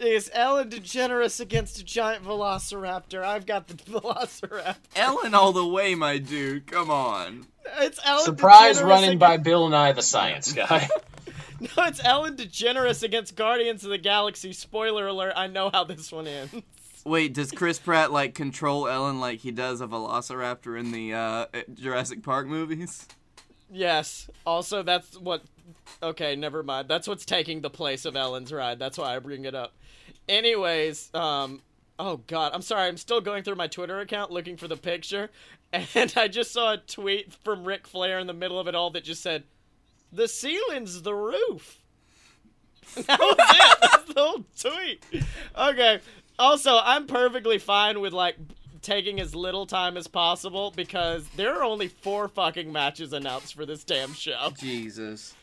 Is 0.00 0.28
Ellen 0.34 0.68
DeGeneres 0.70 1.38
against 1.40 1.78
a 1.78 1.84
giant 1.84 2.24
velociraptor? 2.24 3.22
I've 3.24 3.46
got 3.46 3.68
the 3.68 3.74
velociraptor. 3.90 4.74
Ellen 4.96 5.34
all 5.34 5.52
the 5.52 5.64
way, 5.66 5.94
my 5.94 6.18
dude. 6.18 6.66
Come 6.66 6.90
on. 6.90 7.46
It's 7.78 8.00
Ellen 8.04 8.24
Surprise 8.24 8.80
DeGeneres 8.80 8.84
running 8.88 9.18
by 9.18 9.34
against- 9.34 9.44
Bill 9.44 9.68
Nye 9.68 9.92
the 9.92 10.02
Science 10.02 10.52
Guy. 10.52 10.88
No, 11.76 11.84
it's 11.84 12.04
Ellen 12.04 12.36
DeGeneres 12.36 13.02
against 13.02 13.36
Guardians 13.36 13.84
of 13.84 13.90
the 13.90 13.98
Galaxy. 13.98 14.52
Spoiler 14.52 15.06
alert, 15.06 15.32
I 15.36 15.46
know 15.46 15.70
how 15.72 15.84
this 15.84 16.12
one 16.12 16.26
ends. 16.26 16.54
Wait, 17.04 17.32
does 17.32 17.52
Chris 17.52 17.78
Pratt 17.78 18.12
like 18.12 18.34
control 18.34 18.88
Ellen 18.88 19.20
like 19.20 19.40
he 19.40 19.50
does 19.50 19.80
a 19.80 19.86
Velociraptor 19.86 20.78
in 20.78 20.92
the 20.92 21.14
uh, 21.14 21.46
Jurassic 21.74 22.22
Park 22.22 22.46
movies? 22.46 23.06
Yes. 23.70 24.28
Also, 24.46 24.82
that's 24.82 25.18
what. 25.18 25.42
Okay, 26.02 26.36
never 26.36 26.62
mind. 26.62 26.88
That's 26.88 27.08
what's 27.08 27.24
taking 27.24 27.60
the 27.60 27.70
place 27.70 28.04
of 28.04 28.16
Ellen's 28.16 28.52
ride. 28.52 28.78
That's 28.78 28.98
why 28.98 29.16
I 29.16 29.18
bring 29.18 29.44
it 29.44 29.54
up. 29.54 29.74
Anyways, 30.28 31.10
um, 31.14 31.62
Oh 31.98 32.16
God, 32.26 32.52
I'm 32.52 32.62
sorry. 32.62 32.88
I'm 32.88 32.96
still 32.96 33.20
going 33.20 33.44
through 33.44 33.54
my 33.54 33.68
Twitter 33.68 34.00
account 34.00 34.30
looking 34.30 34.56
for 34.56 34.66
the 34.66 34.76
picture, 34.76 35.30
and 35.72 36.12
I 36.16 36.28
just 36.28 36.52
saw 36.52 36.72
a 36.72 36.78
tweet 36.78 37.32
from 37.44 37.64
Ric 37.64 37.86
Flair 37.86 38.18
in 38.18 38.26
the 38.26 38.32
middle 38.32 38.58
of 38.58 38.66
it 38.66 38.74
all 38.74 38.90
that 38.90 39.04
just 39.04 39.22
said, 39.22 39.44
"The 40.14 40.28
ceiling's 40.28 41.02
the 41.02 41.14
roof." 41.14 41.80
that 42.94 43.18
was 43.18 43.36
it. 43.38 43.78
That's 43.82 44.14
the 44.14 44.20
whole 44.20 44.44
tweet. 44.58 45.04
Okay. 45.56 46.00
Also, 46.38 46.78
I'm 46.82 47.06
perfectly 47.06 47.58
fine 47.58 48.00
with 48.00 48.12
like 48.12 48.36
taking 48.82 49.20
as 49.20 49.34
little 49.34 49.66
time 49.66 49.96
as 49.96 50.06
possible 50.06 50.72
because 50.76 51.26
there 51.36 51.56
are 51.56 51.64
only 51.64 51.88
four 51.88 52.28
fucking 52.28 52.70
matches 52.70 53.12
announced 53.12 53.54
for 53.54 53.66
this 53.66 53.82
damn 53.82 54.12
show. 54.12 54.52
Jesus. 54.58 55.34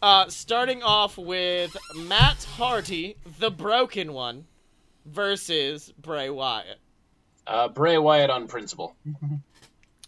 Uh, 0.00 0.28
starting 0.28 0.82
off 0.82 1.18
with 1.18 1.76
Matt 1.96 2.44
Hardy, 2.56 3.16
the 3.38 3.50
broken 3.50 4.12
one, 4.12 4.46
versus 5.04 5.92
Bray 5.98 6.30
Wyatt. 6.30 6.78
Uh, 7.46 7.68
Bray 7.68 7.98
Wyatt 7.98 8.30
on 8.30 8.46
principle. 8.46 8.96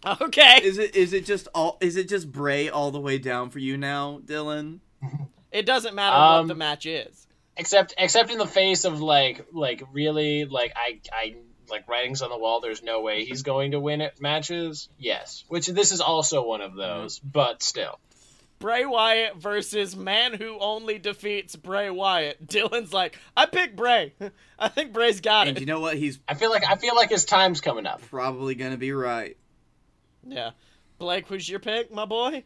Okay. 0.20 0.61
Is 0.62 0.78
it 0.78 0.94
is 0.94 1.12
it 1.12 1.24
just 1.24 1.48
all 1.54 1.76
is 1.80 1.96
it 1.96 2.08
just 2.08 2.30
Bray 2.30 2.68
all 2.68 2.90
the 2.90 3.00
way 3.00 3.18
down 3.18 3.50
for 3.50 3.58
you 3.58 3.76
now, 3.76 4.20
Dylan? 4.24 4.80
It 5.50 5.64
doesn't 5.64 5.94
matter 5.94 6.14
what 6.14 6.40
Um, 6.40 6.46
the 6.48 6.54
match 6.54 6.84
is. 6.84 7.26
Except, 7.56 7.94
except 7.96 8.30
in 8.30 8.37
the 8.37 8.46
face 8.46 8.84
of 8.84 9.00
like, 9.00 9.46
like 9.50 9.82
really, 9.94 10.44
like 10.44 10.74
I, 10.76 11.00
I 11.11 11.37
like 11.70 11.88
writings 11.88 12.20
on 12.20 12.28
the 12.28 12.37
wall. 12.37 12.61
There's 12.61 12.82
no 12.82 13.00
way 13.00 13.24
he's 13.24 13.42
going 13.42 13.70
to 13.70 13.80
win 13.80 14.02
it 14.02 14.20
matches. 14.20 14.90
Yes, 14.98 15.44
which 15.48 15.66
this 15.66 15.90
is 15.90 16.02
also 16.02 16.46
one 16.46 16.61
of 16.61 16.74
those, 16.74 17.18
but 17.18 17.62
still. 17.62 17.98
Bray 18.58 18.84
Wyatt 18.84 19.37
versus 19.37 19.96
man 19.96 20.34
who 20.34 20.58
only 20.61 20.98
defeats 20.98 21.56
Bray 21.56 21.88
Wyatt. 21.88 22.46
Dylan's 22.46 22.92
like, 22.92 23.18
I 23.34 23.46
pick 23.46 23.74
Bray. 23.74 24.12
I 24.58 24.68
think 24.68 24.92
Bray's 24.92 25.22
got 25.22 25.48
And 25.48 25.56
it. 25.56 25.61
And 25.62 25.66
you 25.66 25.72
know 25.72 25.80
what? 25.80 25.96
He's 25.96 26.18
I 26.28 26.34
feel 26.34 26.50
like 26.50 26.64
I 26.68 26.76
feel 26.76 26.94
like 26.94 27.08
his 27.08 27.24
time's 27.24 27.62
coming 27.62 27.87
up. 27.87 28.02
probably 28.11 28.54
gonna 28.54 28.76
be 28.76 28.92
right. 28.92 29.37
Yeah. 30.29 30.51
Blake, 30.99 31.27
who's 31.29 31.49
your 31.49 31.61
pick, 31.61 31.93
my 31.93 32.05
boy? 32.05 32.45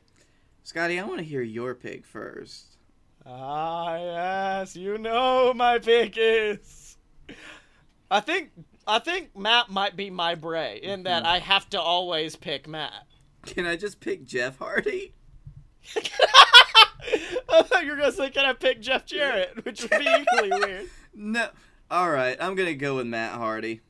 Scotty, 0.64 0.98
I 0.98 1.04
want 1.04 1.18
to 1.18 1.24
hear 1.24 1.42
your 1.42 1.74
pick 1.74 2.06
first. 2.06 2.76
Ah, 3.24 3.96
yes, 3.96 4.76
you 4.76 4.98
know 4.98 5.52
my 5.54 5.78
pick 5.78 6.14
is. 6.16 6.96
I 8.10 8.20
think 8.20 8.50
I 8.86 8.98
think 8.98 9.36
Matt 9.36 9.70
might 9.70 9.96
be 9.96 10.10
my 10.10 10.34
Bray 10.34 10.78
in 10.82 11.04
that 11.04 11.24
I 11.24 11.38
have 11.38 11.68
to 11.70 11.80
always 11.80 12.36
pick 12.36 12.68
Matt. 12.68 13.06
Can 13.46 13.64
I 13.66 13.76
just 13.76 14.00
pick 14.00 14.24
Jeff 14.24 14.58
Hardy? 14.58 15.14
I 15.96 17.62
thought 17.62 17.84
you 17.84 17.90
were 17.90 17.96
gonna 17.96 18.12
say, 18.12 18.30
"Can 18.30 18.44
I 18.44 18.52
pick 18.52 18.80
Jeff 18.80 19.04
Jarrett?" 19.06 19.56
Which 19.64 19.82
would 19.82 19.90
be 19.90 20.08
equally 20.20 20.50
weird. 20.50 20.88
No. 21.14 21.48
All 21.90 22.10
right, 22.10 22.38
I'm 22.40 22.54
gonna 22.54 22.74
go 22.74 22.96
with 22.96 23.06
Matt 23.06 23.32
Hardy. 23.32 23.82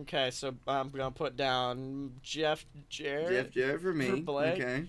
Okay, 0.00 0.30
so 0.30 0.54
I'm 0.66 0.90
gonna 0.90 1.10
put 1.10 1.36
down 1.36 2.12
Jeff 2.22 2.64
Jarrett. 2.88 3.30
Jeff 3.30 3.50
Jarrett 3.52 3.80
for 3.80 3.92
me. 3.92 4.10
For 4.10 4.16
Blake. 4.16 4.60
Okay. 4.60 4.84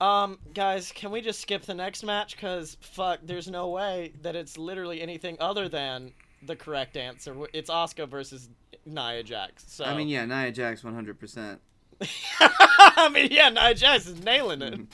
Um, 0.00 0.38
guys, 0.54 0.92
can 0.92 1.10
we 1.10 1.20
just 1.20 1.40
skip 1.40 1.62
the 1.62 1.74
next 1.74 2.04
match? 2.04 2.36
Cause 2.36 2.76
fuck, 2.80 3.20
there's 3.22 3.48
no 3.48 3.68
way 3.68 4.12
that 4.22 4.36
it's 4.36 4.56
literally 4.56 5.00
anything 5.00 5.36
other 5.40 5.68
than 5.68 6.12
the 6.42 6.56
correct 6.56 6.96
answer. 6.96 7.34
It's 7.52 7.70
Asuka 7.70 8.08
versus 8.08 8.48
Nia 8.86 9.22
Jax. 9.22 9.64
So 9.68 9.84
I 9.84 9.96
mean, 9.96 10.08
yeah, 10.08 10.24
Nia 10.24 10.52
Jax 10.52 10.82
100%. 10.82 11.58
I 12.40 13.08
mean, 13.12 13.28
yeah, 13.32 13.50
Nia 13.50 13.74
Jax 13.74 14.06
is 14.06 14.22
nailing 14.22 14.62
it. 14.62 14.80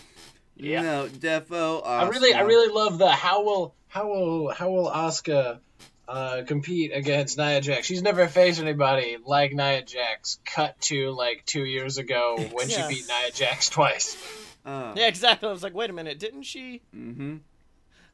Yeah. 0.57 0.83
No, 0.83 1.09
Defo. 1.09 1.85
I 1.85 2.07
really, 2.07 2.33
I 2.33 2.43
really 2.43 2.73
love 2.73 2.99
the 2.99 3.11
how 3.11 3.43
will 3.43 3.75
how 3.89 4.07
will 4.07 4.51
how 4.51 4.71
will 4.71 4.89
Asuka 4.89 5.59
uh, 6.09 6.43
compete 6.47 6.93
against 6.95 7.39
Nia 7.39 7.61
Jax? 7.61 7.87
She's 7.87 8.03
never 8.03 8.27
faced 8.29 8.61
anybody 8.61 9.17
like 9.25 9.53
Nia 9.53 9.83
Jax. 9.83 10.39
Cut 10.45 10.81
to 10.83 11.11
like 11.13 11.45
two 11.47 11.65
years 11.65 11.99
ago 11.99 12.37
when 12.53 12.69
Yeah. 12.69 12.89
she 12.89 12.95
beat 12.97 13.09
Nia 13.09 13.31
Jax 13.33 13.69
twice. 13.71 14.17
Uh, 14.65 14.95
Yeah, 14.97 15.09
exactly. 15.09 15.49
I 15.49 15.53
was 15.53 15.63
like, 15.63 15.75
wait 15.75 15.91
a 15.91 15.93
minute, 15.93 16.19
didn't 16.19 16.43
she? 16.45 16.83
Mm-hmm. 16.95 17.37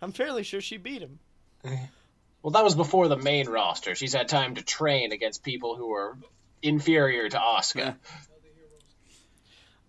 I'm 0.03 0.13
fairly 0.13 0.43
sure 0.43 0.61
she 0.61 0.77
beat 0.79 1.03
him. 1.03 1.19
Well, 2.43 2.53
that 2.53 2.65
was 2.65 2.75
before 2.75 3.09
the 3.09 3.19
main 3.19 3.49
roster. 3.49 3.95
She's 3.95 4.15
had 4.15 4.29
time 4.29 4.55
to 4.55 4.63
train 4.63 5.13
against 5.13 5.43
people 5.43 5.77
who 5.77 5.93
are 5.93 6.17
inferior 6.63 7.29
to 7.29 7.37
Asuka. 7.39 7.97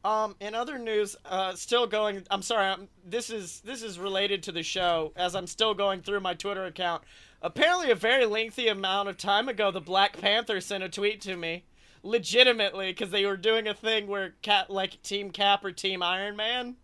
Um, 0.04 0.36
in 0.40 0.56
other 0.56 0.80
news, 0.80 1.16
uh, 1.26 1.54
still 1.54 1.86
going. 1.86 2.24
I'm 2.32 2.42
sorry. 2.42 2.66
I'm, 2.66 2.88
this 3.06 3.30
is 3.30 3.62
this 3.62 3.84
is 3.84 4.00
related 4.00 4.44
to 4.44 4.52
the 4.52 4.64
show. 4.64 5.14
As 5.16 5.36
I'm 5.36 5.46
still 5.46 5.76
going 5.76 6.02
through 6.02 6.22
my 6.22 6.34
Twitter 6.34 6.66
account. 6.66 7.04
Apparently, 7.42 7.90
a 7.90 7.96
very 7.96 8.26
lengthy 8.26 8.68
amount 8.68 9.10
of 9.10 9.18
time 9.18 9.50
ago, 9.50 9.72
the 9.72 9.82
Black 9.82 10.20
Panther 10.20 10.62
sent 10.62 10.84
a 10.84 10.90
tweet 10.90 11.22
to 11.22 11.36
me, 11.36 11.64
legitimately, 12.04 12.92
because 12.92 13.10
they 13.12 13.26
were 13.26 13.38
doing 13.38 13.68
a 13.68 13.74
thing 13.74 14.08
where 14.08 14.36
Cap, 14.42 14.68
like 14.70 15.02
Team 15.02 15.32
Cap 15.32 15.66
or 15.66 15.72
Team 15.72 16.04
Iron 16.04 16.36
Man, 16.36 16.76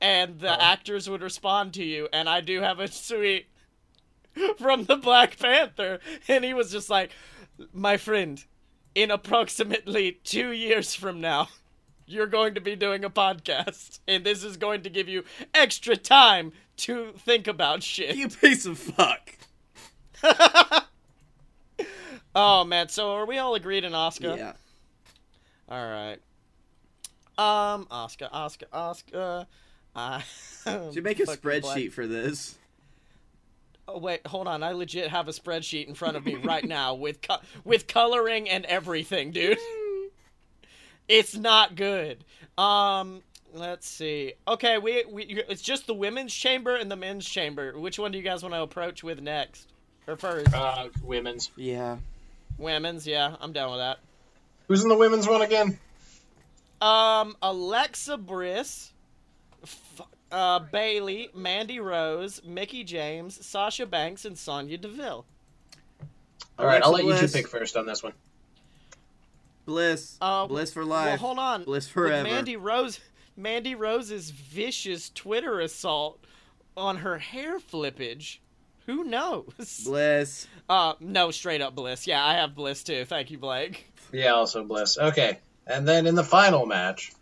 and 0.00 0.38
the 0.40 0.52
Oh. 0.54 0.60
actors 0.60 1.08
would 1.08 1.22
respond 1.22 1.72
to 1.74 1.84
you. 1.84 2.08
And 2.12 2.28
I 2.28 2.40
do 2.42 2.60
have 2.60 2.78
a 2.78 2.88
tweet 2.88 3.46
from 4.58 4.84
the 4.84 4.96
Black 4.96 5.38
Panther, 5.38 6.00
and 6.28 6.44
he 6.44 6.52
was 6.52 6.70
just 6.70 6.90
like, 6.90 7.10
"My 7.72 7.96
friend, 7.96 8.44
in 8.94 9.10
approximately 9.10 10.12
two 10.24 10.50
years 10.52 10.94
from 10.94 11.20
now." 11.20 11.48
you're 12.08 12.28
going 12.28 12.54
to 12.54 12.60
be 12.60 12.76
doing 12.76 13.04
a 13.04 13.10
podcast, 13.10 13.98
and 14.06 14.22
this 14.24 14.44
is 14.44 14.56
going 14.56 14.80
to 14.80 14.88
give 14.88 15.08
you 15.08 15.24
extra 15.52 15.96
time 15.96 16.52
to 16.76 17.12
think 17.18 17.48
about 17.48 17.82
shit. 17.82 18.14
You 18.14 18.28
piece 18.28 18.64
of 18.64 18.78
fuck. 18.78 19.32
oh 22.34 22.64
man, 22.64 22.88
so 22.88 23.12
are 23.12 23.26
we 23.26 23.38
all 23.38 23.54
agreed 23.54 23.84
in 23.84 23.92
Asuka? 23.92 24.36
Yeah. 24.36 24.52
All 25.68 25.84
right. 25.84 26.18
Um, 27.38 27.86
Asuka, 27.90 28.30
Asuka, 28.32 28.64
Asuka. 28.72 29.46
Uh, 29.94 30.20
Should 30.92 31.04
make 31.04 31.20
a 31.20 31.24
spreadsheet 31.24 31.62
black- 31.62 31.90
for 31.92 32.06
this. 32.06 32.56
Oh, 33.88 33.98
wait, 33.98 34.26
hold 34.26 34.48
on. 34.48 34.62
I 34.62 34.72
legit 34.72 35.08
have 35.10 35.28
a 35.28 35.32
spreadsheet 35.32 35.86
in 35.86 35.94
front 35.94 36.16
of 36.16 36.24
me 36.24 36.34
right 36.34 36.64
now 36.68 36.94
with 36.94 37.22
co- 37.22 37.38
with 37.64 37.86
coloring 37.86 38.48
and 38.48 38.64
everything, 38.66 39.30
dude. 39.30 39.58
it's 41.08 41.36
not 41.36 41.76
good. 41.76 42.24
Um, 42.58 43.22
let's 43.54 43.88
see. 43.88 44.34
Okay, 44.48 44.78
we 44.78 45.04
we 45.10 45.22
it's 45.48 45.62
just 45.62 45.86
the 45.86 45.94
women's 45.94 46.34
chamber 46.34 46.74
and 46.74 46.90
the 46.90 46.96
men's 46.96 47.26
chamber. 47.28 47.78
Which 47.78 47.98
one 47.98 48.12
do 48.12 48.18
you 48.18 48.24
guys 48.24 48.42
want 48.42 48.54
to 48.54 48.62
approach 48.62 49.04
with 49.04 49.20
next 49.20 49.68
or 50.06 50.16
first? 50.16 50.52
Uh, 50.54 50.88
women's. 51.02 51.50
Yeah. 51.56 51.96
women's, 52.58 53.06
yeah, 53.06 53.36
I'm 53.40 53.52
down 53.52 53.70
with 53.70 53.80
that. 53.80 53.98
Who's 54.68 54.82
in 54.82 54.88
the 54.88 54.96
women's 54.96 55.28
one 55.28 55.42
again? 55.42 55.78
Um, 56.80 57.36
Alexa 57.42 58.16
Bliss, 58.18 58.92
f- 59.62 60.02
uh, 60.30 60.58
Bayley, 60.58 61.30
Mandy 61.34 61.80
Rose, 61.80 62.42
Mickie 62.44 62.84
James, 62.84 63.44
Sasha 63.44 63.86
Banks, 63.86 64.24
and 64.24 64.36
Sonya 64.36 64.78
Deville. 64.78 65.24
All 66.58 66.66
right, 66.66 66.82
I'll 66.82 66.92
let 66.92 67.04
Alexa 67.04 67.22
you 67.22 67.28
two 67.28 67.32
pick 67.32 67.48
first 67.48 67.76
on 67.76 67.86
this 67.86 68.02
one. 68.02 68.12
Bliss. 69.66 70.16
Uh, 70.20 70.46
Bliss 70.46 70.72
for 70.72 70.84
life. 70.84 71.04
Well, 71.04 71.10
life. 71.12 71.20
hold 71.20 71.38
on. 71.38 71.64
Bliss 71.64 71.86
With 71.86 71.92
forever. 71.92 72.28
Mandy 72.28 72.56
Rose, 72.56 73.00
Mandy 73.36 73.74
Rose's 73.74 74.30
vicious 74.30 75.10
Twitter 75.10 75.60
assault 75.60 76.18
on 76.76 76.98
her 76.98 77.18
hair 77.18 77.58
flippage. 77.58 78.38
Who 78.86 79.04
knows? 79.04 79.82
Bliss. 79.84 80.46
Uh, 80.68 80.94
no, 81.00 81.30
straight 81.30 81.60
up 81.60 81.74
Bliss. 81.74 82.06
Yeah, 82.06 82.24
I 82.24 82.34
have 82.34 82.54
Bliss 82.54 82.82
too. 82.82 83.04
Thank 83.04 83.30
you, 83.30 83.38
Blake. 83.38 83.86
Yeah, 84.12 84.32
also 84.34 84.64
Bliss. 84.64 84.98
Okay, 84.98 85.38
and 85.66 85.86
then 85.86 86.06
in 86.06 86.14
the 86.14 86.24
final 86.24 86.66
match. 86.66 87.12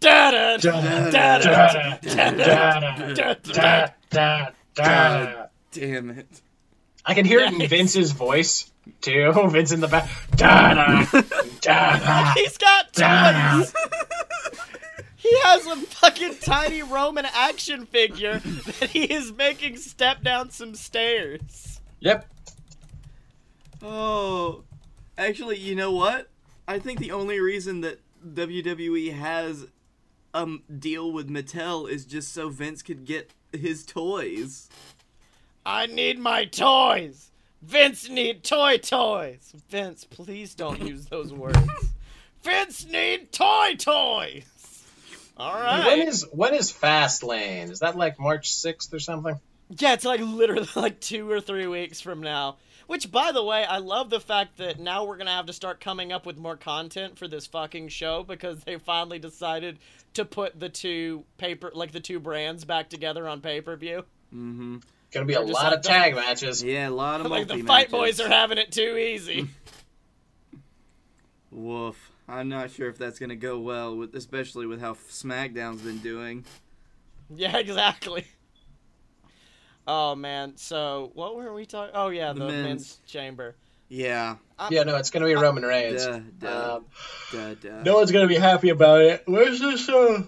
Da-da, 0.00 0.56
Da- 0.58 1.10
da-da, 1.10 1.98
da- 2.02 2.30
da- 2.30 3.14
da- 3.14 3.86
da- 4.10 4.50
da. 4.74 5.46
Damn 5.72 6.10
it. 6.10 6.26
I 7.06 7.14
can 7.14 7.24
hear 7.24 7.40
it 7.40 7.52
in 7.52 7.66
Vince's 7.68 8.12
voice 8.12 8.70
too. 9.00 9.32
Vince 9.50 9.72
in 9.72 9.80
the 9.80 9.88
back. 9.88 10.08
He's 12.36 12.58
got 12.58 12.92
two. 12.92 13.02
Da. 15.24 15.30
Like, 15.30 15.32
he 15.32 15.40
has 15.40 15.66
a 15.66 15.76
fucking 15.86 16.36
tiny 16.40 16.82
Roman 16.82 17.26
action 17.32 17.86
figure 17.86 18.38
that 18.38 18.90
he 18.90 19.04
is 19.04 19.32
making 19.32 19.76
step 19.78 20.22
down 20.22 20.50
some 20.50 20.74
stairs. 20.74 21.80
Yep. 22.00 22.28
Oh, 23.82 24.64
actually, 25.18 25.58
you 25.58 25.74
know 25.74 25.92
what? 25.92 26.28
I 26.66 26.78
think 26.78 26.98
the 26.98 27.12
only 27.12 27.40
reason 27.40 27.82
that 27.82 28.00
WWE 28.26 29.12
has 29.12 29.66
a 30.32 30.38
um, 30.38 30.62
deal 30.78 31.12
with 31.12 31.28
Mattel 31.28 31.88
is 31.88 32.04
just 32.04 32.32
so 32.32 32.48
Vince 32.48 32.82
could 32.82 33.04
get 33.04 33.30
his 33.52 33.84
toys. 33.84 34.68
I 35.64 35.86
need 35.86 36.18
my 36.18 36.44
toys. 36.44 37.30
Vince 37.62 38.08
need 38.08 38.42
toy 38.42 38.78
toys. 38.78 39.54
Vince, 39.68 40.04
please 40.04 40.54
don't 40.54 40.82
use 40.82 41.06
those 41.06 41.32
words. 41.32 41.58
Vince 42.42 42.86
need 42.86 43.32
toy 43.32 43.74
toys. 43.78 44.53
All 45.36 45.52
When 45.54 45.62
right. 45.64 46.08
is 46.08 46.26
when 46.30 46.54
is 46.54 46.72
Fastlane? 46.72 47.70
Is 47.70 47.80
that 47.80 47.96
like 47.96 48.20
March 48.20 48.52
sixth 48.52 48.92
or 48.94 49.00
something? 49.00 49.38
Yeah, 49.68 49.94
it's 49.94 50.04
like 50.04 50.20
literally 50.20 50.68
like 50.76 51.00
two 51.00 51.28
or 51.30 51.40
three 51.40 51.66
weeks 51.66 52.00
from 52.00 52.20
now. 52.20 52.56
Which, 52.86 53.10
by 53.10 53.32
the 53.32 53.42
way, 53.42 53.64
I 53.64 53.78
love 53.78 54.10
the 54.10 54.20
fact 54.20 54.58
that 54.58 54.78
now 54.78 55.04
we're 55.06 55.16
gonna 55.16 55.30
have 55.34 55.46
to 55.46 55.52
start 55.54 55.80
coming 55.80 56.12
up 56.12 56.26
with 56.26 56.36
more 56.36 56.56
content 56.56 57.18
for 57.18 57.26
this 57.26 57.46
fucking 57.46 57.88
show 57.88 58.22
because 58.22 58.62
they 58.62 58.76
finally 58.78 59.18
decided 59.18 59.78
to 60.12 60.24
put 60.26 60.60
the 60.60 60.68
two 60.68 61.24
paper, 61.38 61.72
like 61.74 61.92
the 61.92 62.00
two 62.00 62.20
brands, 62.20 62.64
back 62.66 62.90
together 62.90 63.26
on 63.26 63.40
pay 63.40 63.60
per 63.62 63.74
view. 63.74 64.04
Mm-hmm. 64.34 64.76
Gonna 65.12 65.26
be 65.26 65.32
a 65.34 65.40
lot 65.40 65.64
like 65.64 65.76
of 65.78 65.82
the- 65.82 65.88
tag 65.88 66.14
matches. 66.14 66.62
Yeah, 66.62 66.88
a 66.88 66.90
lot 66.90 67.20
of 67.22 67.26
Like 67.30 67.48
the 67.48 67.54
multi 67.54 67.66
Fight. 67.66 67.90
Boys 67.90 68.20
are 68.20 68.28
having 68.28 68.58
it 68.58 68.70
too 68.70 68.96
easy. 68.98 69.48
Woof. 71.50 72.10
I'm 72.28 72.48
not 72.48 72.70
sure 72.70 72.88
if 72.88 72.96
that's 72.98 73.18
gonna 73.18 73.36
go 73.36 73.58
well, 73.58 73.96
with 73.96 74.14
especially 74.14 74.66
with 74.66 74.80
how 74.80 74.94
SmackDown's 74.94 75.82
been 75.82 75.98
doing. 75.98 76.44
yeah, 77.34 77.56
exactly. 77.58 78.24
Oh 79.86 80.14
man, 80.14 80.56
so 80.56 81.10
what 81.14 81.36
were 81.36 81.52
we 81.52 81.66
talking? 81.66 81.94
Oh 81.94 82.08
yeah, 82.08 82.32
The 82.32 82.40
the, 82.40 82.46
men's. 82.46 82.64
men's. 82.64 83.00
chamber. 83.06 83.56
Yeah. 83.88 84.36
Yeah, 84.70 84.84
no, 84.84 84.96
it's 84.96 85.10
gonna 85.10 85.26
be 85.26 85.34
Roman 85.34 85.62
Reigns. 85.62 86.06
Duh, 86.06 86.20
duh, 86.38 86.74
Um, 86.76 86.84
duh, 87.32 87.54
duh. 87.54 87.82
no 87.82 87.96
one's 87.96 88.10
gonna 88.10 88.26
be 88.28 88.36
happy 88.36 88.70
about 88.70 89.02
it. 89.02 89.22
Where's 89.26 89.60
this? 89.60 89.86
Uh, 89.88 90.22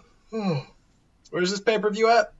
where's 1.31 1.51
this 1.51 1.61
pay 1.61 1.79
per 1.79 1.89
view 1.91 2.11
at? 2.11 2.33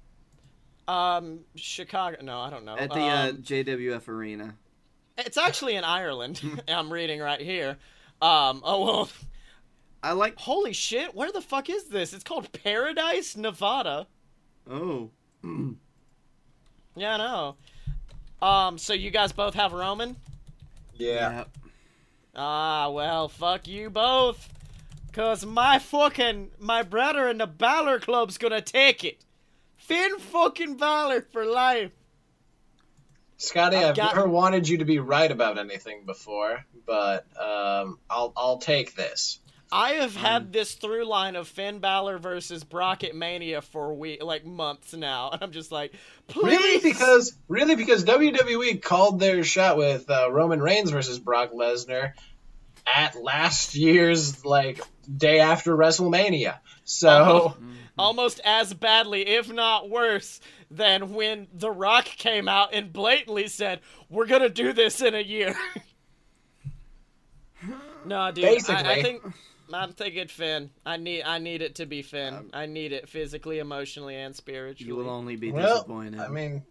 Um, 0.87 1.41
Chicago. 1.57 2.19
No, 2.23 2.39
I 2.41 2.51
don't 2.51 2.65
know. 2.65 2.77
At 2.77 2.91
the 2.91 3.01
uh, 3.01 3.29
Um, 3.31 3.37
JWF 3.43 4.09
Arena. 4.09 4.55
It's 5.19 5.39
actually 5.39 5.77
in 5.77 5.85
Ireland. 5.85 6.41
I'm 6.69 6.93
reading 6.93 7.21
right 7.21 7.41
here. 7.41 7.79
Um, 8.21 8.61
oh 8.63 8.85
well, 8.85 9.09
I 10.07 10.13
like. 10.13 10.39
holy 10.39 10.73
shit! 10.73 11.15
Where 11.15 11.33
the 11.33 11.41
fuck 11.41 11.69
is 11.69 11.85
this? 11.85 12.13
It's 12.13 12.25
called 12.25 12.51
Paradise, 12.65 13.37
Nevada. 13.37 14.07
Oh. 14.71 15.11
Yeah, 16.99 17.15
I 17.15 17.19
know. 17.19 17.57
Um, 18.41 18.79
so 18.79 18.95
you 18.95 19.11
guys 19.11 19.31
both 19.31 19.53
have 19.53 19.75
Roman? 19.75 20.17
Yeah. 20.95 21.45
Ah, 22.35 22.89
well, 22.89 23.29
fuck 23.29 23.69
you 23.69 23.91
both. 23.91 24.49
Cause 25.13 25.45
my 25.45 25.79
fucking 25.79 26.53
my 26.59 26.83
brother 26.83 27.29
in 27.29 27.37
the 27.37 27.47
Balor 27.47 28.01
Club's 28.01 28.39
gonna 28.39 28.63
take 28.63 29.05
it. 29.05 29.19
Finn 29.77 30.19
fucking 30.19 30.79
Balor 30.79 31.21
for 31.33 31.45
life. 31.45 31.93
Scotty, 33.37 33.77
I've 33.77 33.91
I've 33.91 33.97
got- 33.97 34.17
never 34.17 34.27
wanted 34.29 34.67
you 34.67 34.79
to 34.79 34.87
be 34.87 34.99
right 34.99 35.31
about 35.31 35.59
anything 35.59 36.07
before, 36.07 36.65
but 36.87 37.27
um, 37.39 37.99
I'll 38.09 38.33
I'll 38.37 38.57
take 38.59 38.95
this. 38.95 39.39
I 39.73 39.93
have 39.95 40.15
had 40.15 40.53
this 40.53 40.75
through 40.75 41.05
line 41.07 41.35
of 41.35 41.49
Finn 41.49 41.81
Balor 41.81 42.19
versus 42.19 42.63
Brock 42.63 43.03
at 43.03 43.15
Mania 43.17 43.61
for 43.63 43.95
we 43.95 44.21
like 44.21 44.45
months 44.45 44.95
now, 44.95 45.31
and 45.33 45.43
I'm 45.43 45.53
just 45.53 45.73
like, 45.73 45.93
please. 46.29 46.57
Really, 46.57 46.81
because 46.81 47.37
really 47.49 47.75
because 47.75 48.05
WWE 48.05 48.81
called 48.81 49.19
their 49.19 49.43
shot 49.45 49.77
with 49.77 50.09
uh, 50.11 50.31
Roman 50.31 50.61
Reigns 50.61 50.91
versus 50.91 51.19
Brock 51.19 51.53
Lesnar 51.53 52.13
at 52.87 53.21
last 53.21 53.75
year's 53.75 54.45
like 54.45 54.81
day 55.15 55.41
after 55.41 55.77
WrestleMania. 55.77 56.59
So 56.85 57.09
Uh-huh. 57.09 57.55
almost 57.99 58.41
as 58.45 58.73
badly, 58.73 59.27
if 59.27 59.51
not 59.51 59.91
worse, 59.91 60.41
than 60.71 61.15
when 61.15 61.49
The 61.53 61.71
Rock 61.71 62.05
came 62.05 62.49
out 62.49 62.73
and 62.73 62.93
blatantly 62.93 63.49
said, 63.49 63.81
"We're 64.09 64.27
gonna 64.27 64.49
do 64.49 64.73
this 64.73 65.01
in 65.01 65.15
a 65.15 65.21
year." 65.21 65.57
no, 68.05 68.31
dude. 68.31 68.45
I, 68.71 68.93
I 68.93 69.03
think 69.03 69.23
I'm 69.73 69.93
thinking 69.93 70.29
Finn. 70.29 70.71
I 70.85 70.97
need 70.97 71.23
I 71.23 71.39
need 71.39 71.63
it 71.63 71.77
to 71.77 71.87
be 71.87 72.03
Finn. 72.03 72.51
I 72.53 72.67
need 72.67 72.93
it 72.93 73.09
physically, 73.09 73.59
emotionally, 73.59 74.17
and 74.17 74.35
spiritually. 74.35 74.89
You 74.89 74.97
will 74.97 75.11
only 75.11 75.37
be 75.37 75.51
well, 75.51 75.77
disappointed. 75.77 76.21
I 76.21 76.29
mean, 76.29 76.63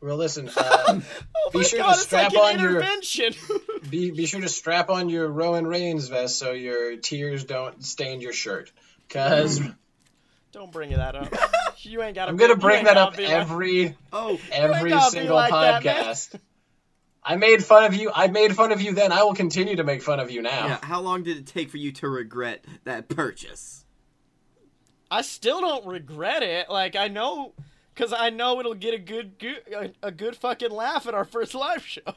well, 0.00 0.16
listen. 0.16 0.50
Uh, 0.56 1.00
oh 1.36 1.50
be 1.50 1.58
my 1.58 1.64
sure 1.64 1.78
to 1.78 1.84
god, 1.84 1.92
it's 1.92 2.02
strap 2.02 2.32
like 2.32 2.54
on 2.54 2.60
your- 2.60 2.70
intervention. 2.70 3.34
be 3.90 4.10
be 4.10 4.26
sure 4.26 4.40
to 4.40 4.48
strap 4.48 4.90
on 4.90 5.08
your 5.08 5.28
Roman 5.28 5.66
Reigns 5.66 6.08
vest 6.08 6.38
so 6.38 6.52
your 6.52 6.96
tears 6.96 7.44
don't 7.44 7.84
stain 7.84 8.20
your 8.20 8.32
shirt. 8.32 8.72
Cause 9.08 9.60
Don't 10.52 10.72
bring 10.72 10.90
that 10.90 11.14
up. 11.14 11.32
You 11.82 12.02
ain't 12.02 12.14
got. 12.14 12.28
I'm 12.28 12.36
gonna 12.36 12.56
bring 12.56 12.84
that 12.84 12.98
up 12.98 13.18
every 13.18 13.96
oh, 14.12 14.38
every 14.52 15.00
single 15.00 15.34
like 15.34 15.50
that, 15.50 15.82
podcast. 15.82 16.38
I 17.22 17.36
made 17.36 17.64
fun 17.64 17.84
of 17.84 17.94
you. 17.94 18.10
I 18.14 18.28
made 18.28 18.54
fun 18.54 18.72
of 18.72 18.80
you 18.80 18.94
then. 18.94 19.12
I 19.12 19.22
will 19.22 19.34
continue 19.34 19.76
to 19.76 19.84
make 19.84 20.02
fun 20.02 20.20
of 20.20 20.30
you 20.30 20.42
now. 20.42 20.66
yeah. 20.66 20.78
How 20.82 21.00
long 21.00 21.22
did 21.22 21.36
it 21.36 21.46
take 21.46 21.70
for 21.70 21.76
you 21.76 21.92
to 21.92 22.08
regret 22.08 22.64
that 22.84 23.08
purchase? 23.08 23.84
I 25.10 25.22
still 25.22 25.60
don't 25.60 25.86
regret 25.86 26.42
it. 26.42 26.70
Like 26.70 26.96
I 26.96 27.08
know, 27.08 27.52
because 27.94 28.12
I 28.12 28.30
know 28.30 28.58
it'll 28.60 28.74
get 28.74 28.94
a 28.94 28.98
good, 28.98 29.38
good 29.38 29.62
a, 29.74 30.08
a 30.08 30.10
good 30.10 30.36
fucking 30.36 30.70
laugh 30.70 31.06
at 31.06 31.14
our 31.14 31.24
first 31.24 31.54
live 31.54 31.86
show. 31.86 32.14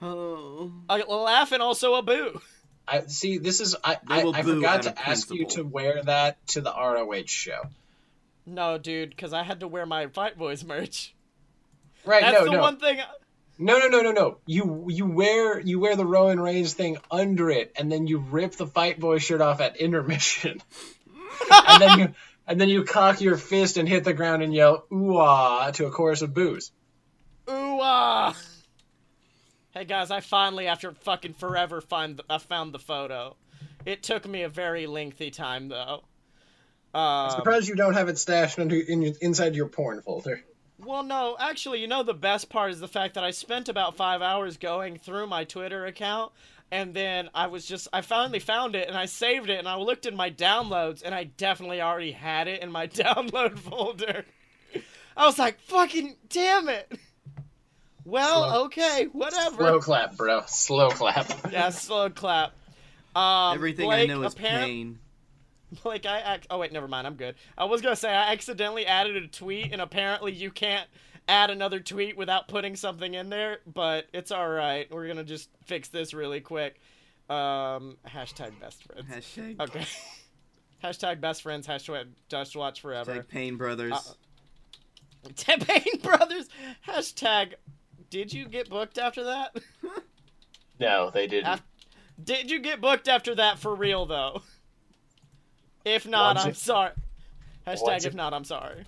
Oh. 0.00 0.72
A 0.88 0.98
laugh 0.98 1.52
and 1.52 1.62
also 1.62 1.94
a 1.94 2.02
boo. 2.02 2.40
I 2.88 3.02
see. 3.06 3.38
This 3.38 3.60
is. 3.60 3.76
I. 3.84 3.98
I, 4.08 4.22
I 4.22 4.42
forgot 4.42 4.82
to 4.82 4.90
of 4.90 4.98
ask 4.98 5.32
you 5.32 5.46
to 5.50 5.62
wear 5.62 6.02
that 6.02 6.44
to 6.48 6.60
the 6.60 6.72
ROH 6.72 7.26
show. 7.26 7.62
No, 8.44 8.78
dude, 8.78 9.10
because 9.10 9.32
I 9.32 9.44
had 9.44 9.60
to 9.60 9.68
wear 9.68 9.86
my 9.86 10.08
Fight 10.08 10.36
Boys 10.36 10.64
merch. 10.64 11.14
Right? 12.04 12.22
That's 12.22 12.40
no, 12.40 12.44
the 12.46 12.50
no, 12.56 12.60
one 12.60 12.80
thing. 12.80 12.98
No, 13.64 13.78
no, 13.78 13.88
no, 13.88 14.02
no, 14.02 14.12
no. 14.12 14.38
You 14.46 14.86
you 14.88 15.06
wear 15.06 15.60
you 15.60 15.80
wear 15.80 15.96
the 15.96 16.04
Roman 16.04 16.40
Reigns 16.40 16.74
thing 16.74 16.98
under 17.10 17.50
it, 17.50 17.72
and 17.76 17.90
then 17.90 18.06
you 18.06 18.18
rip 18.18 18.52
the 18.52 18.66
Fight 18.66 18.98
Boy 18.98 19.18
shirt 19.18 19.40
off 19.40 19.60
at 19.60 19.76
intermission, 19.76 20.60
and 21.50 21.82
then 21.82 21.98
you 21.98 22.14
and 22.46 22.60
then 22.60 22.68
you 22.68 22.84
cock 22.84 23.20
your 23.20 23.36
fist 23.36 23.76
and 23.76 23.88
hit 23.88 24.04
the 24.04 24.12
ground 24.12 24.42
and 24.42 24.54
yell 24.54 24.84
"ooh 24.92 25.16
ah" 25.16 25.70
to 25.72 25.86
a 25.86 25.90
chorus 25.90 26.22
of 26.22 26.34
boos. 26.34 26.72
Ooh 27.48 27.78
ah. 27.80 28.36
Hey 29.72 29.84
guys, 29.84 30.10
I 30.10 30.20
finally, 30.20 30.66
after 30.66 30.92
fucking 30.92 31.34
forever, 31.34 31.80
find 31.80 32.20
I 32.28 32.38
found 32.38 32.74
the 32.74 32.78
photo. 32.78 33.36
It 33.86 34.02
took 34.02 34.28
me 34.28 34.42
a 34.42 34.48
very 34.48 34.86
lengthy 34.86 35.30
time 35.30 35.68
though. 35.68 36.02
Um, 36.94 37.30
Surprised 37.30 37.68
you 37.68 37.74
don't 37.74 37.94
have 37.94 38.08
it 38.08 38.18
stashed 38.18 38.58
under 38.58 38.78
in 38.78 39.14
inside 39.20 39.54
your 39.54 39.68
porn 39.68 40.02
folder. 40.02 40.42
Well, 40.84 41.02
no, 41.04 41.36
actually, 41.38 41.80
you 41.80 41.86
know 41.86 42.02
the 42.02 42.14
best 42.14 42.48
part 42.48 42.72
is 42.72 42.80
the 42.80 42.88
fact 42.88 43.14
that 43.14 43.24
I 43.24 43.30
spent 43.30 43.68
about 43.68 43.96
five 43.96 44.20
hours 44.22 44.56
going 44.56 44.98
through 44.98 45.26
my 45.28 45.44
Twitter 45.44 45.86
account, 45.86 46.32
and 46.72 46.92
then 46.92 47.28
I 47.34 47.46
was 47.46 47.64
just 47.66 47.86
I 47.92 48.00
finally 48.00 48.40
found 48.40 48.74
it 48.74 48.88
and 48.88 48.96
I 48.96 49.06
saved 49.06 49.48
it 49.50 49.58
and 49.58 49.68
I 49.68 49.76
looked 49.76 50.06
in 50.06 50.16
my 50.16 50.30
downloads 50.30 51.02
and 51.04 51.14
I 51.14 51.24
definitely 51.24 51.80
already 51.80 52.12
had 52.12 52.48
it 52.48 52.62
in 52.62 52.72
my 52.72 52.86
download 52.88 53.58
folder. 53.58 54.24
I 55.16 55.26
was 55.26 55.38
like, 55.38 55.60
"Fucking 55.60 56.16
damn 56.28 56.68
it!" 56.68 56.90
Well, 58.04 58.48
Slow- 58.50 58.64
okay, 58.64 59.06
whatever. 59.12 59.56
Slow 59.56 59.78
clap, 59.80 60.16
bro. 60.16 60.42
Slow 60.48 60.88
clap. 60.90 61.52
Yeah, 61.52 61.70
slow 61.70 62.10
clap. 62.10 62.52
Um, 63.14 63.54
Everything 63.56 63.84
Blake, 63.88 64.08
I 64.08 64.14
know 64.14 64.22
is 64.22 64.32
apparent- 64.32 64.64
pain. 64.64 64.98
Like 65.84 66.04
I, 66.06 66.34
ac- 66.34 66.46
oh 66.50 66.58
wait, 66.58 66.72
never 66.72 66.86
mind. 66.88 67.06
I'm 67.06 67.14
good. 67.14 67.34
I 67.56 67.64
was 67.64 67.80
gonna 67.80 67.96
say 67.96 68.10
I 68.10 68.32
accidentally 68.32 68.86
added 68.86 69.16
a 69.16 69.26
tweet, 69.26 69.72
and 69.72 69.80
apparently 69.80 70.32
you 70.32 70.50
can't 70.50 70.86
add 71.28 71.50
another 71.50 71.80
tweet 71.80 72.16
without 72.16 72.46
putting 72.48 72.76
something 72.76 73.14
in 73.14 73.30
there. 73.30 73.58
But 73.66 74.06
it's 74.12 74.30
all 74.30 74.48
right. 74.48 74.86
We're 74.90 75.06
gonna 75.08 75.24
just 75.24 75.48
fix 75.64 75.88
this 75.88 76.12
really 76.12 76.40
quick. 76.40 76.80
Um, 77.30 77.96
hashtag 78.06 78.58
best 78.60 78.84
friends. 78.84 79.06
Hashtag, 79.10 79.60
Okay. 79.60 79.86
hashtag 80.84 81.20
best 81.20 81.42
friends. 81.42 81.66
Hashtag 81.66 82.08
Dust 82.28 82.54
Watch 82.54 82.80
Forever. 82.82 83.14
hashtag 83.14 83.28
Pain 83.28 83.56
Brothers. 83.56 83.92
Uh, 83.94 85.56
Pain 85.60 86.00
Brothers. 86.02 86.48
Hashtag. 86.86 87.54
Did 88.10 88.32
you 88.32 88.46
get 88.46 88.68
booked 88.68 88.98
after 88.98 89.24
that? 89.24 89.56
No, 90.78 91.10
they 91.10 91.26
didn't. 91.26 91.46
Af- 91.54 91.62
Did 92.22 92.50
you 92.50 92.60
get 92.60 92.80
booked 92.82 93.08
after 93.08 93.34
that 93.36 93.58
for 93.58 93.74
real 93.74 94.04
though? 94.04 94.42
If 95.84 96.06
not, 96.06 96.36
Once 96.36 96.44
I'm 96.44 96.50
it- 96.52 96.56
sorry. 96.56 96.92
Hashtag 97.66 97.82
once 97.82 98.04
if 98.04 98.12
it- 98.12 98.16
not, 98.16 98.34
I'm 98.34 98.44
sorry. 98.44 98.84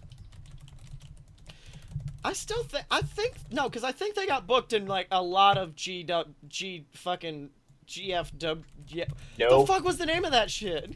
I 2.25 2.33
still 2.33 2.63
think 2.65 2.85
I 2.91 3.03
think 3.03 3.35
no, 3.51 3.65
because 3.69 3.85
I 3.85 3.93
think 3.93 4.15
they 4.15 4.27
got 4.27 4.47
booked 4.47 4.73
in 4.73 4.87
like 4.87 5.09
a 5.11 5.23
lot 5.23 5.59
of 5.59 5.75
G 5.77 6.09
G 6.49 6.87
fucking 6.95 7.51
GFW. 7.87 8.63
G- 8.87 9.05
The 9.37 9.65
fuck 9.67 9.85
was 9.85 9.99
the 9.99 10.07
name 10.07 10.25
of 10.25 10.33
that 10.33 10.51
shit? 10.51 10.93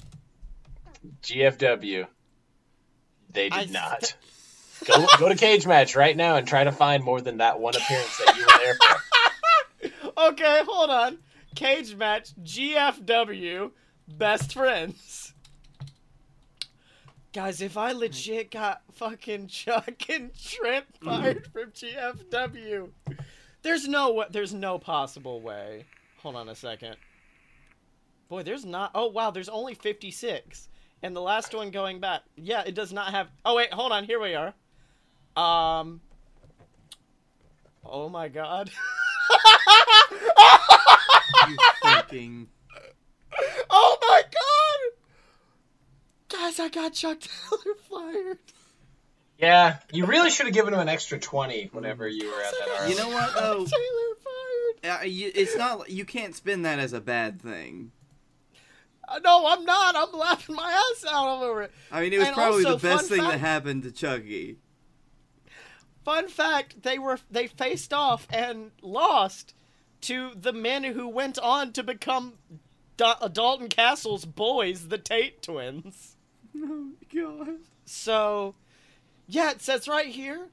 GFW. 1.23 2.07
They 3.31 3.51
did 3.51 3.53
I- 3.53 3.65
not. 3.67 4.15
Go, 4.87 5.07
go 5.19 5.29
to 5.29 5.35
Cage 5.35 5.67
Match 5.67 5.97
right 5.97 6.17
now 6.17 6.37
and 6.37 6.47
try 6.47 6.65
to 6.65 6.73
find 6.73 7.03
more 7.05 7.21
than 7.21 7.39
that 7.39 7.59
one 7.61 7.75
appearance 7.77 8.17
that 8.25 8.37
you 8.37 8.43
were 8.43 8.59
there 8.65 8.75
for. 8.75 9.03
Okay, 10.31 10.63
hold 10.67 10.91
on. 10.91 11.19
Cage 11.55 11.95
match 11.95 12.31
GFW 12.43 13.71
best 14.09 14.53
friends. 14.53 15.33
Guys, 17.39 17.63
if 17.63 17.77
I 17.77 17.93
legit 17.93 18.51
got 18.51 18.83
fucking 18.95 19.47
Chuck 19.47 20.11
and 20.11 20.33
Trent 20.37 20.87
fired 21.05 21.47
from 21.53 21.71
GFW, 21.71 22.89
there's 23.63 23.87
no 23.87 24.09
wa- 24.11 24.27
there's 24.29 24.53
no 24.53 24.77
possible 24.77 25.41
way. 25.41 25.85
Hold 26.17 26.35
on 26.35 26.49
a 26.49 26.55
second. 26.57 26.97
Boy, 28.29 28.43
there's 28.43 28.65
not. 28.65 28.91
Oh 28.93 29.07
wow, 29.07 29.31
there's 29.31 29.49
only 29.49 29.75
56, 29.75 30.69
and 31.05 31.15
the 31.15 31.21
last 31.21 31.55
one 31.55 31.71
going 31.71 32.01
back. 32.01 32.23
Yeah, 32.35 32.65
it 32.67 32.75
does 32.75 32.93
not 32.93 33.13
have. 33.13 33.29
Oh 33.45 33.55
wait, 33.55 33.73
hold 33.73 33.93
on. 33.93 34.03
Here 34.03 34.19
we 34.19 34.35
are. 34.35 34.53
Um, 35.37 36.01
Oh 37.85 38.09
my 38.09 38.27
god. 38.27 38.69
You 41.49 41.57
fucking. 41.85 42.49
oh 43.71 43.97
my 44.03 44.23
god! 44.23 44.58
Guys, 46.29 46.61
I 46.61 46.69
got 46.69 46.93
Chuck 46.93 47.19
Taylor 47.21 47.75
fired. 47.91 48.39
Yeah, 49.39 49.77
you 49.93 50.05
really 50.07 50.31
should 50.31 50.47
have 50.47 50.55
given 50.55 50.75
him 50.75 50.81
an 50.81 50.89
extra 50.89 51.19
twenty 51.19 51.69
whenever 51.73 52.09
you 52.09 52.27
were 52.31 52.43
at 52.43 52.53
that. 52.81 52.91
You 52.91 52.97
know 52.97 53.09
what 53.09 53.35
though? 53.35 53.65
Taylor 53.65 54.17
fired. 54.83 55.01
Uh, 55.03 55.05
you, 55.05 55.31
it's 55.35 55.57
not. 55.57 55.89
You 55.91 56.05
can't 56.05 56.35
spin 56.35 56.63
that 56.63 56.79
as 56.79 56.93
a 56.93 57.01
bad 57.01 57.41
thing. 57.41 57.93
Uh, 59.07 59.21
No, 59.23 59.47
I'm 59.47 59.65
not. 59.65 59.95
I'm 59.97 60.13
laughing 60.13 60.55
my 60.57 60.71
ass 60.93 61.05
out 61.11 61.43
over 61.43 61.63
it. 61.63 61.73
I 61.93 62.01
mean, 62.03 62.13
it 62.13 62.19
was 62.19 62.27
And 62.29 62.37
probably 62.37 62.65
also, 62.65 62.77
the 62.79 62.89
best 62.89 63.09
fun 63.09 63.19
thing 63.19 63.29
that 63.29 63.39
happened 63.41 63.85
to 63.85 63.93
Chuckie. 63.93 64.59
Fun 66.05 66.29
fact: 66.29 66.83
they 66.83 66.99
were 66.99 67.19
they 67.31 67.47
faced 67.47 67.93
off 67.93 68.27
and 68.31 68.73
lost 68.83 69.55
to 70.03 70.33
the 70.35 70.53
men 70.53 70.83
who 70.85 71.09
went 71.09 71.39
on 71.39 71.73
to 71.75 71.83
become 71.83 72.35
Da- 72.97 73.29
Dalton 73.29 73.69
Castle's 73.69 74.25
boys, 74.25 74.89
the 74.89 74.99
Tate 74.99 75.43
twins. 75.43 76.17
Oh 76.71 76.91
god. 77.15 77.49
So, 77.85 78.55
yeah, 79.27 79.51
it 79.51 79.61
says 79.63 79.89
right 79.89 80.07
here, 80.09 80.49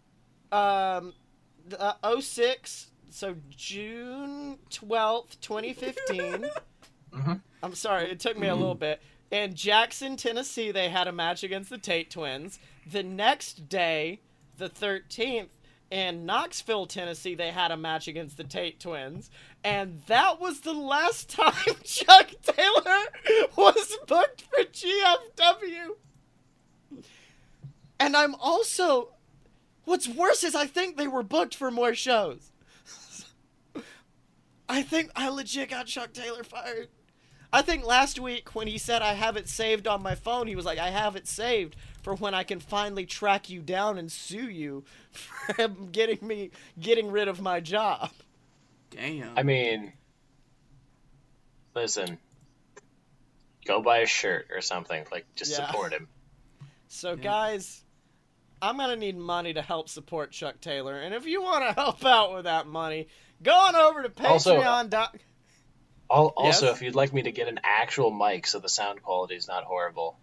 um, 0.51 1.13
uh, 1.77 2.19
06, 2.21 2.91
so 3.09 3.35
June 3.49 4.57
12th, 4.69 5.39
2015. 5.41 6.49
Mhm. 7.13 7.39
I'm 7.63 7.75
sorry, 7.75 8.11
it 8.11 8.19
took 8.19 8.37
me 8.37 8.47
a 8.49 8.55
little 8.55 8.75
bit. 8.75 9.01
In 9.31 9.55
Jackson, 9.55 10.17
Tennessee, 10.17 10.71
they 10.71 10.89
had 10.89 11.07
a 11.07 11.13
match 11.13 11.43
against 11.43 11.69
the 11.69 11.77
Tate 11.77 12.11
twins. 12.11 12.59
The 12.85 13.03
next 13.03 13.69
day, 13.69 14.19
the 14.57 14.67
13th, 14.69 15.47
in 15.95 16.25
Knoxville, 16.25 16.87
Tennessee, 16.87 17.35
they 17.35 17.51
had 17.51 17.71
a 17.71 17.77
match 17.77 18.09
against 18.09 18.35
the 18.35 18.43
Tate 18.43 18.81
twins. 18.81 19.31
And 19.63 20.01
that 20.07 20.41
was 20.41 20.59
the 20.59 20.73
last 20.73 21.29
time 21.29 21.75
Chuck 21.85 22.31
Taylor 22.43 22.99
was 23.55 23.97
booked 24.05 24.41
for 24.41 24.65
GFW. 24.65 25.95
And 27.97 28.17
I'm 28.17 28.35
also. 28.35 29.13
What's 29.85 30.09
worse 30.09 30.43
is 30.43 30.53
I 30.53 30.67
think 30.67 30.97
they 30.97 31.07
were 31.07 31.23
booked 31.23 31.55
for 31.55 31.71
more 31.71 31.95
shows. 31.95 32.51
I 34.67 34.81
think 34.81 35.11
I 35.15 35.29
legit 35.29 35.69
got 35.69 35.85
Chuck 35.85 36.11
Taylor 36.11 36.43
fired. 36.43 36.89
I 37.53 37.61
think 37.61 37.85
last 37.85 38.19
week 38.19 38.53
when 38.53 38.67
he 38.67 38.77
said 38.77 39.01
I 39.01 39.13
have 39.13 39.37
it 39.37 39.47
saved 39.47 39.87
on 39.87 40.03
my 40.03 40.15
phone, 40.15 40.47
he 40.47 40.57
was 40.57 40.65
like, 40.65 40.79
I 40.79 40.89
have 40.89 41.15
it 41.15 41.25
saved 41.25 41.77
for 42.05 42.13
when 42.15 42.35
I 42.35 42.43
can 42.43 42.59
finally 42.59 43.07
track 43.07 43.49
you 43.49 43.61
down 43.61 43.97
and 43.97 44.11
sue 44.11 44.47
you 44.47 44.83
for 45.11 45.67
getting 45.91 46.19
me 46.25 46.51
getting 46.79 47.11
rid 47.11 47.27
of 47.27 47.41
my 47.41 47.59
job. 47.59 48.11
Damn. 48.91 49.35
I 49.35 49.41
mean, 49.41 49.91
listen, 51.73 52.19
go 53.65 53.81
buy 53.81 53.97
a 53.99 54.05
shirt 54.05 54.47
or 54.53 54.61
something. 54.61 55.03
Like, 55.11 55.25
just 55.35 55.51
Yeah. 55.51 55.65
support 55.67 55.93
him. 55.93 56.07
So 56.87 57.15
guys, 57.15 57.83
I'm 58.61 58.77
gonna 58.77 58.95
need 58.95 59.17
money 59.17 59.53
to 59.53 59.61
help 59.63 59.89
support 59.89 60.31
Chuck 60.31 60.61
Taylor, 60.61 60.99
and 60.99 61.13
if 61.13 61.25
you 61.25 61.41
want 61.41 61.65
to 61.67 61.73
help 61.73 62.05
out 62.05 62.33
with 62.35 62.43
that 62.45 62.67
money, 62.67 63.07
go 63.41 63.51
on 63.51 63.75
over 63.75 64.03
to 64.03 64.09
Patreon. 64.09 64.89
dot 64.91 65.15
Al- 66.11 66.33
Also, 66.37 66.67
Yes? 66.67 66.75
if 66.75 66.81
you'd 66.83 66.93
like 66.93 67.13
me 67.13 67.23
to 67.23 67.31
get 67.31 67.47
an 67.47 67.59
actual 67.63 68.11
mic 68.11 68.45
so 68.45 68.59
the 68.59 68.69
sound 68.69 69.01
quality 69.01 69.33
is 69.35 69.47
not 69.47 69.63
horrible. 69.63 70.19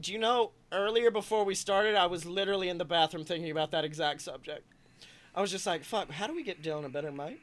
Do 0.00 0.12
you 0.12 0.18
know 0.18 0.52
earlier 0.70 1.10
before 1.10 1.44
we 1.44 1.54
started, 1.54 1.96
I 1.96 2.06
was 2.06 2.24
literally 2.24 2.68
in 2.68 2.78
the 2.78 2.84
bathroom 2.84 3.24
thinking 3.24 3.50
about 3.50 3.72
that 3.72 3.84
exact 3.84 4.22
subject. 4.22 4.62
I 5.34 5.40
was 5.40 5.50
just 5.50 5.66
like, 5.66 5.82
"Fuck, 5.84 6.10
how 6.10 6.26
do 6.28 6.34
we 6.34 6.44
get 6.44 6.62
Dylan 6.62 6.84
a 6.84 6.88
better 6.88 7.10
mic?" 7.10 7.40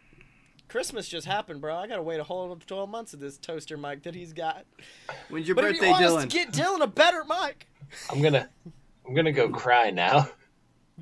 Christmas 0.69 1.09
just 1.09 1.27
happened, 1.27 1.59
bro. 1.59 1.75
I 1.75 1.87
gotta 1.87 2.01
wait 2.01 2.21
a 2.21 2.23
whole 2.23 2.55
12 2.55 2.89
months 2.89 3.13
of 3.13 3.19
this 3.19 3.37
toaster 3.37 3.75
mic 3.75 4.03
that 4.03 4.15
he's 4.15 4.31
got. 4.31 4.65
When's 5.29 5.45
your 5.45 5.55
But 5.55 5.65
if 5.65 5.71
birthday, 5.71 5.87
you 5.87 5.91
want 5.91 6.05
us 6.05 6.11
Dylan? 6.13 6.21
to 6.21 6.27
get 6.27 6.51
Dylan 6.53 6.81
a 6.81 6.87
better 6.87 7.25
mic, 7.25 7.67
I'm 8.09 8.21
gonna, 8.21 8.49
I'm 9.05 9.13
gonna 9.13 9.33
go 9.33 9.49
cry 9.49 9.89
now. 9.89 10.29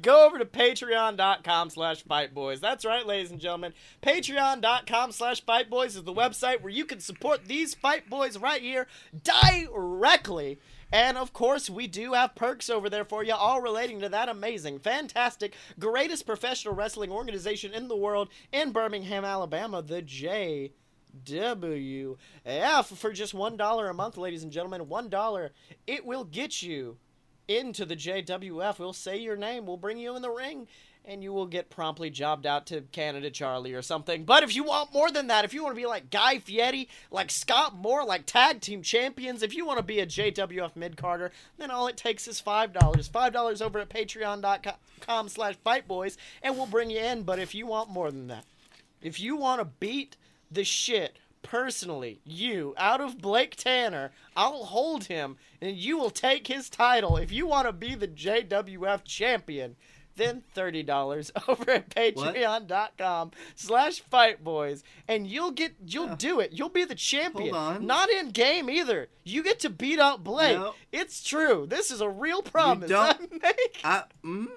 go 0.01 0.25
over 0.25 0.39
to 0.39 0.45
patreon.com 0.45 1.69
slash 1.69 2.03
fightboys 2.05 2.61
that's 2.61 2.85
right 2.85 3.05
ladies 3.05 3.31
and 3.31 3.39
gentlemen 3.41 3.73
patreon.com 4.01 5.11
slash 5.11 5.43
fightboys 5.43 5.87
is 5.87 6.03
the 6.03 6.13
website 6.13 6.61
where 6.61 6.71
you 6.71 6.85
can 6.85 7.01
support 7.01 7.45
these 7.45 7.73
fight 7.75 8.09
boys 8.09 8.37
right 8.37 8.61
here 8.61 8.87
directly 9.23 10.57
and 10.91 11.17
of 11.17 11.33
course 11.33 11.69
we 11.69 11.87
do 11.87 12.13
have 12.13 12.35
perks 12.35 12.69
over 12.69 12.89
there 12.89 13.05
for 13.05 13.23
you 13.23 13.33
all 13.33 13.61
relating 13.61 13.99
to 13.99 14.09
that 14.09 14.29
amazing 14.29 14.79
fantastic 14.79 15.55
greatest 15.77 16.25
professional 16.25 16.73
wrestling 16.73 17.11
organization 17.11 17.73
in 17.73 17.87
the 17.87 17.95
world 17.95 18.29
in 18.51 18.71
birmingham 18.71 19.25
alabama 19.25 19.81
the 19.81 20.01
j 20.01 20.71
WF 21.25 22.85
for 22.85 23.11
just 23.11 23.33
$1 23.33 23.89
a 23.89 23.93
month, 23.93 24.17
ladies 24.17 24.43
and 24.43 24.51
gentlemen. 24.51 24.85
$1. 24.85 25.49
It 25.87 26.05
will 26.05 26.23
get 26.23 26.61
you 26.61 26.97
into 27.47 27.85
the 27.85 27.95
JWF. 27.95 28.79
We'll 28.79 28.93
say 28.93 29.17
your 29.17 29.35
name, 29.35 29.65
we'll 29.65 29.77
bring 29.77 29.97
you 29.97 30.15
in 30.15 30.21
the 30.21 30.29
ring, 30.29 30.67
and 31.09 31.23
you 31.23 31.33
will 31.33 31.47
get 31.47 31.71
promptly 31.71 32.11
jobbed 32.11 32.45
out 32.45 32.67
to 32.67 32.81
Canada 32.91 33.31
Charlie 33.31 33.73
or 33.73 33.81
something. 33.81 34.25
But 34.25 34.43
if 34.43 34.55
you 34.55 34.63
want 34.63 34.93
more 34.93 35.09
than 35.09 35.25
that, 35.27 35.43
if 35.43 35.55
you 35.55 35.63
want 35.63 35.75
to 35.75 35.81
be 35.81 35.87
like 35.87 36.11
Guy 36.11 36.37
Fieri, 36.37 36.87
like 37.09 37.31
Scott 37.31 37.75
Moore, 37.75 38.05
like 38.05 38.27
tag 38.27 38.61
team 38.61 38.83
champions, 38.83 39.41
if 39.41 39.55
you 39.55 39.65
want 39.65 39.79
to 39.79 39.83
be 39.83 39.99
a 39.99 40.05
JWF 40.05 40.75
mid 40.75 40.97
carder, 40.97 41.31
then 41.57 41.71
all 41.71 41.87
it 41.87 41.97
takes 41.97 42.27
is 42.27 42.39
$5. 42.39 42.73
$5 42.73 43.61
over 43.61 43.79
at 43.79 43.89
patreon.com 43.89 45.29
slash 45.29 45.55
fightboys, 45.65 46.15
and 46.43 46.55
we'll 46.55 46.67
bring 46.67 46.91
you 46.91 46.99
in. 46.99 47.23
But 47.23 47.39
if 47.39 47.55
you 47.55 47.65
want 47.65 47.89
more 47.89 48.11
than 48.11 48.27
that, 48.27 48.45
if 49.01 49.19
you 49.19 49.35
want 49.35 49.61
to 49.61 49.65
beat 49.65 50.15
the 50.51 50.63
shit 50.63 51.17
personally, 51.41 52.19
you 52.23 52.75
out 52.77 53.01
of 53.01 53.19
Blake 53.19 53.55
Tanner, 53.55 54.11
I'll 54.35 54.65
hold 54.65 55.05
him 55.05 55.37
and 55.61 55.75
you 55.75 55.97
will 55.97 56.09
take 56.11 56.47
his 56.47 56.69
title. 56.69 57.17
If 57.17 57.31
you 57.31 57.47
want 57.47 57.67
to 57.67 57.73
be 57.73 57.95
the 57.95 58.07
JWF 58.07 59.03
champion, 59.05 59.75
then 60.19 60.43
$30 60.55 61.31
over 61.47 61.71
at 61.71 61.89
patreon.com 61.89 63.31
slash 63.55 64.03
fightboys 64.11 64.83
and 65.07 65.25
you'll 65.25 65.51
get 65.51 65.73
you'll 65.85 66.15
do 66.15 66.39
it. 66.39 66.51
You'll 66.53 66.69
be 66.69 66.83
the 66.85 66.93
champion. 66.95 67.85
Not 67.85 68.09
in 68.09 68.29
game 68.29 68.69
either. 68.69 69.07
You 69.23 69.41
get 69.43 69.59
to 69.61 69.69
beat 69.69 69.97
up 69.99 70.23
blake. 70.23 70.57
No. 70.57 70.75
it's 70.91 71.23
true. 71.23 71.65
This 71.67 71.89
is 71.89 72.01
a 72.01 72.09
real 72.09 72.41
promise. 72.43 72.89
don't- 72.89 73.17
I 73.31 73.37
make. 73.41 73.79
I, 73.83 74.03
mm, 74.23 74.47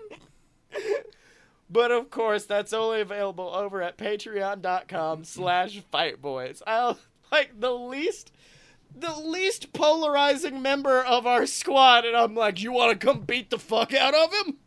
But 1.70 1.90
of 1.90 2.10
course, 2.10 2.44
that's 2.44 2.74
only 2.74 3.00
available 3.00 3.48
over 3.54 3.80
at 3.80 3.96
patreon.com 3.96 5.24
slash 5.24 5.80
fightboys. 5.92 6.60
I 6.66 6.96
like 7.30 7.58
the 7.60 7.70
least 7.70 8.30
the 8.94 9.14
least 9.18 9.72
polarizing 9.72 10.60
member 10.60 11.00
of 11.02 11.26
our 11.26 11.46
squad, 11.46 12.04
and 12.04 12.14
I'm 12.14 12.34
like, 12.34 12.62
you 12.62 12.72
wanna 12.72 12.94
come 12.96 13.20
beat 13.22 13.48
the 13.48 13.58
fuck 13.58 13.94
out 13.94 14.12
of 14.14 14.34
him? 14.34 14.58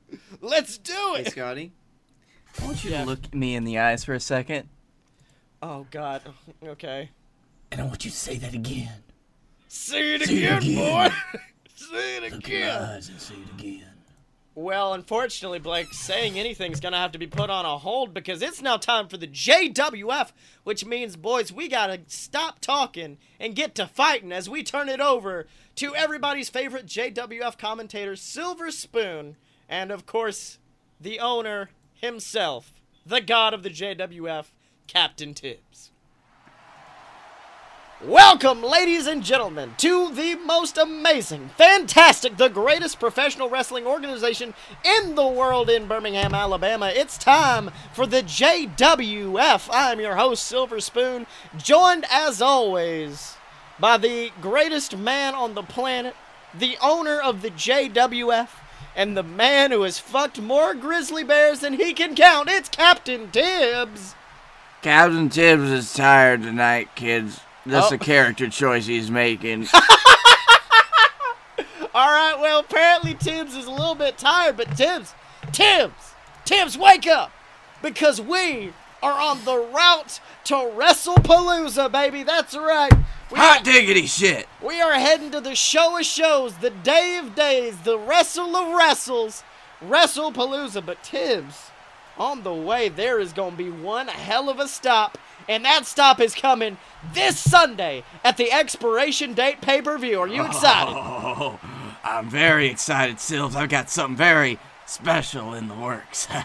Let's 0.45 0.77
do 0.77 0.93
hey, 1.15 1.21
it. 1.21 1.31
Scotty. 1.31 1.71
I 2.61 2.65
want 2.65 2.83
you 2.83 2.91
Yeah. 2.91 3.01
to 3.01 3.05
look 3.07 3.33
me 3.33 3.55
in 3.55 3.63
the 3.63 3.79
eyes 3.79 4.03
for 4.05 4.13
a 4.13 4.19
second. 4.19 4.69
Oh 5.61 5.87
god. 5.91 6.21
Okay. 6.63 7.09
And 7.71 7.81
I 7.81 7.85
want 7.85 8.05
you 8.05 8.11
to 8.11 8.17
say 8.17 8.37
that 8.37 8.53
again. 8.53 9.03
Say 9.67 10.13
it 10.15 10.21
See 10.23 10.43
it 10.43 10.61
again, 10.61 10.61
again. 10.61 11.09
boy. 11.09 11.39
say 11.75 12.17
it 12.17 12.23
Look 12.23 12.31
in 12.31 12.37
my 12.39 12.57
again. 12.57 12.81
eyes 12.83 13.09
and 13.09 13.19
say 13.19 13.33
it 13.35 13.59
again. 13.59 13.89
Well, 14.53 14.93
unfortunately, 14.93 15.59
Blake, 15.59 15.91
saying 15.93 16.39
anything's 16.39 16.79
gonna 16.79 16.97
have 16.99 17.11
to 17.13 17.17
be 17.19 17.27
put 17.27 17.49
on 17.49 17.65
a 17.65 17.77
hold 17.77 18.13
because 18.13 18.41
it's 18.41 18.61
now 18.61 18.77
time 18.77 19.07
for 19.09 19.17
the 19.17 19.27
JWF, 19.27 20.31
which 20.63 20.85
means, 20.85 21.17
boys, 21.17 21.51
we 21.51 21.67
gotta 21.67 22.01
stop 22.07 22.59
talking 22.61 23.17
and 23.39 23.55
get 23.55 23.75
to 23.75 23.85
fighting 23.87 24.31
as 24.31 24.49
we 24.49 24.63
turn 24.63 24.87
it 24.89 25.01
over 25.01 25.47
to 25.75 25.93
everybody's 25.95 26.49
favorite 26.49 26.85
JWF 26.85 27.57
commentator, 27.57 28.15
Silver 28.15 28.71
Spoon, 28.71 29.35
and 29.69 29.91
of 29.91 30.05
course, 30.05 30.59
the 30.99 31.19
owner 31.19 31.69
himself, 31.93 32.73
the 33.05 33.21
god 33.21 33.53
of 33.53 33.63
the 33.63 33.69
JWF, 33.69 34.47
Captain 34.87 35.33
Tibbs. 35.33 35.91
Welcome, 38.03 38.61
ladies 38.61 39.07
and 39.07 39.23
gentlemen, 39.23 39.73
to 39.77 40.13
the 40.13 40.35
most 40.35 40.77
amazing, 40.77 41.49
fantastic, 41.57 42.35
the 42.35 42.49
greatest 42.49 42.99
professional 42.99 43.49
wrestling 43.49 43.87
organization 43.87 44.53
in 44.83 45.15
the 45.15 45.25
world 45.25 45.69
in 45.69 45.87
Birmingham, 45.87 46.35
Alabama. 46.35 46.91
It's 46.93 47.17
time 47.17 47.71
for 47.93 48.05
the 48.05 48.21
JWF. 48.21 49.69
I'm 49.71 50.01
your 50.01 50.17
host, 50.17 50.43
Silver 50.43 50.81
Spoon, 50.81 51.25
joined 51.57 52.05
as 52.11 52.41
always 52.41 53.37
by 53.79 53.97
the 53.97 54.31
greatest 54.41 54.97
man 54.97 55.33
on 55.33 55.53
the 55.53 55.63
planet, 55.63 56.15
the 56.53 56.77
owner 56.81 57.19
of 57.19 57.41
the 57.41 57.49
JWF, 57.49 58.49
and 58.95 59.15
the 59.17 59.23
man 59.23 59.71
who 59.71 59.81
has 59.83 59.99
fucked 59.99 60.39
more 60.39 60.73
grizzly 60.73 61.23
bears 61.23 61.59
than 61.59 61.73
he 61.73 61.93
can 61.93 62.15
count. 62.15 62.49
It's 62.49 62.69
Captain 62.69 63.29
Tibbs. 63.31 64.15
Captain 64.81 65.29
Tibbs 65.29 65.69
is 65.71 65.93
tired 65.93 66.43
tonight, 66.43 66.89
kids. 66.95 67.39
That's 67.65 67.91
Oh. 67.91 67.95
a 67.95 67.97
character 67.97 68.47
choice 68.49 68.85
he's 68.85 69.09
making. 69.11 69.67
All 71.93 72.09
right, 72.11 72.35
well, 72.39 72.59
apparently 72.59 73.13
Tibbs 73.13 73.55
is 73.55 73.65
a 73.67 73.71
little 73.71 73.95
bit 73.95 74.17
tired, 74.17 74.57
but 74.57 74.75
Tibbs, 74.75 75.13
Tibbs, 75.53 76.13
Tibbs, 76.43 76.77
wake 76.77 77.07
up! 77.07 77.31
because 77.81 78.19
we 78.19 78.73
are 79.05 79.19
on 79.21 79.43
the 79.45 79.57
route 79.57 80.19
to 80.45 80.53
WrestlePalooza, 80.55 81.91
baby. 81.91 82.23
That's 82.23 82.55
right. 82.55 82.91
We 83.31 83.39
Hot 83.39 83.63
diggity 83.63 84.05
shit. 84.05 84.47
we 84.61 84.79
are 84.81 84.93
heading 84.93 85.31
to 85.31 85.41
the 85.41 85.55
show 85.55 85.97
of 85.97 86.05
shows, 86.05 86.57
the 86.57 86.69
day 86.69 87.17
of 87.21 87.35
days, 87.35 87.79
the 87.79 87.97
wrestle 87.97 88.55
of 88.55 88.75
wrestles, 88.75 89.43
WrestlePalooza. 89.83 90.85
But 90.85 91.01
Tibbs, 91.03 91.69
on 92.17 92.43
the 92.43 92.53
way, 92.53 92.89
there 92.89 93.19
is 93.19 93.33
going 93.33 93.51
to 93.51 93.57
be 93.57 93.69
one 93.69 94.07
hell 94.07 94.49
of 94.49 94.59
a 94.59 94.67
stop, 94.67 95.17
and 95.49 95.65
that 95.65 95.85
stop 95.85 96.19
is 96.19 96.35
coming 96.35 96.77
this 97.13 97.37
Sunday 97.39 98.03
at 98.23 98.37
the 98.37 98.51
expiration 98.51 99.33
date 99.33 99.61
pay 99.61 99.81
per 99.81 99.97
view. 99.97 100.19
Are 100.19 100.27
you 100.27 100.45
excited? 100.45 100.93
Oh, 100.95 101.59
I'm 102.03 102.29
very 102.29 102.67
excited, 102.67 103.19
Sills. 103.19 103.55
I've 103.55 103.69
got 103.69 103.89
something 103.89 104.15
very 104.17 104.59
special 104.85 105.53
in 105.55 105.67
the 105.67 105.73
works. 105.75 106.27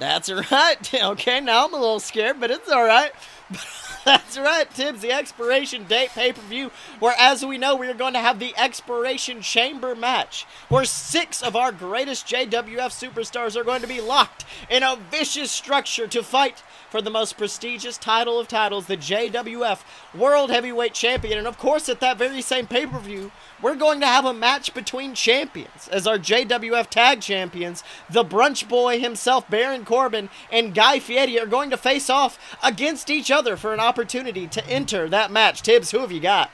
That's 0.00 0.32
right. 0.50 0.94
Okay, 0.94 1.40
now 1.40 1.66
I'm 1.66 1.74
a 1.74 1.78
little 1.78 2.00
scared, 2.00 2.40
but 2.40 2.50
it's 2.50 2.70
all 2.70 2.84
right. 2.84 3.12
That's 4.04 4.38
right, 4.38 4.70
Tibbs, 4.70 5.02
the 5.02 5.12
expiration 5.12 5.84
date 5.84 6.10
pay 6.10 6.32
per 6.32 6.40
view, 6.42 6.70
where, 7.00 7.14
as 7.18 7.44
we 7.44 7.58
know, 7.58 7.76
we 7.76 7.86
are 7.88 7.94
going 7.94 8.14
to 8.14 8.20
have 8.20 8.38
the 8.38 8.54
expiration 8.56 9.42
chamber 9.42 9.94
match, 9.94 10.46
where 10.70 10.86
six 10.86 11.42
of 11.42 11.54
our 11.54 11.70
greatest 11.70 12.26
JWF 12.26 12.90
superstars 12.90 13.56
are 13.56 13.64
going 13.64 13.82
to 13.82 13.86
be 13.86 14.00
locked 14.00 14.46
in 14.70 14.82
a 14.82 14.96
vicious 15.10 15.50
structure 15.50 16.06
to 16.06 16.22
fight 16.22 16.62
for 16.90 17.00
the 17.00 17.10
most 17.10 17.36
prestigious 17.36 17.96
title 17.96 18.38
of 18.38 18.48
titles, 18.48 18.86
the 18.86 18.96
JWF 18.96 19.80
World 20.14 20.50
Heavyweight 20.50 20.94
Champion. 20.94 21.38
And 21.38 21.46
of 21.46 21.58
course, 21.58 21.88
at 21.88 22.00
that 22.00 22.18
very 22.18 22.42
same 22.42 22.66
pay 22.66 22.86
per 22.86 22.98
view, 22.98 23.30
we're 23.62 23.76
going 23.76 24.00
to 24.00 24.06
have 24.06 24.24
a 24.24 24.34
match 24.34 24.74
between 24.74 25.14
champions 25.14 25.88
as 25.88 26.06
our 26.06 26.18
JWF 26.18 26.88
Tag 26.88 27.20
Champions. 27.20 27.84
The 28.08 28.24
Brunch 28.24 28.68
Boy 28.68 28.98
himself, 28.98 29.48
Baron 29.48 29.84
Corbin, 29.84 30.30
and 30.50 30.74
Guy 30.74 30.98
Fieri 30.98 31.38
are 31.38 31.46
going 31.46 31.70
to 31.70 31.76
face 31.76 32.10
off 32.10 32.56
against 32.62 33.10
each 33.10 33.30
other 33.30 33.56
for 33.56 33.72
an 33.72 33.80
opportunity 33.90 34.46
to 34.46 34.64
enter 34.68 35.08
that 35.08 35.32
match. 35.32 35.62
Tibbs, 35.62 35.90
who 35.90 35.98
have 35.98 36.12
you 36.12 36.20
got? 36.20 36.48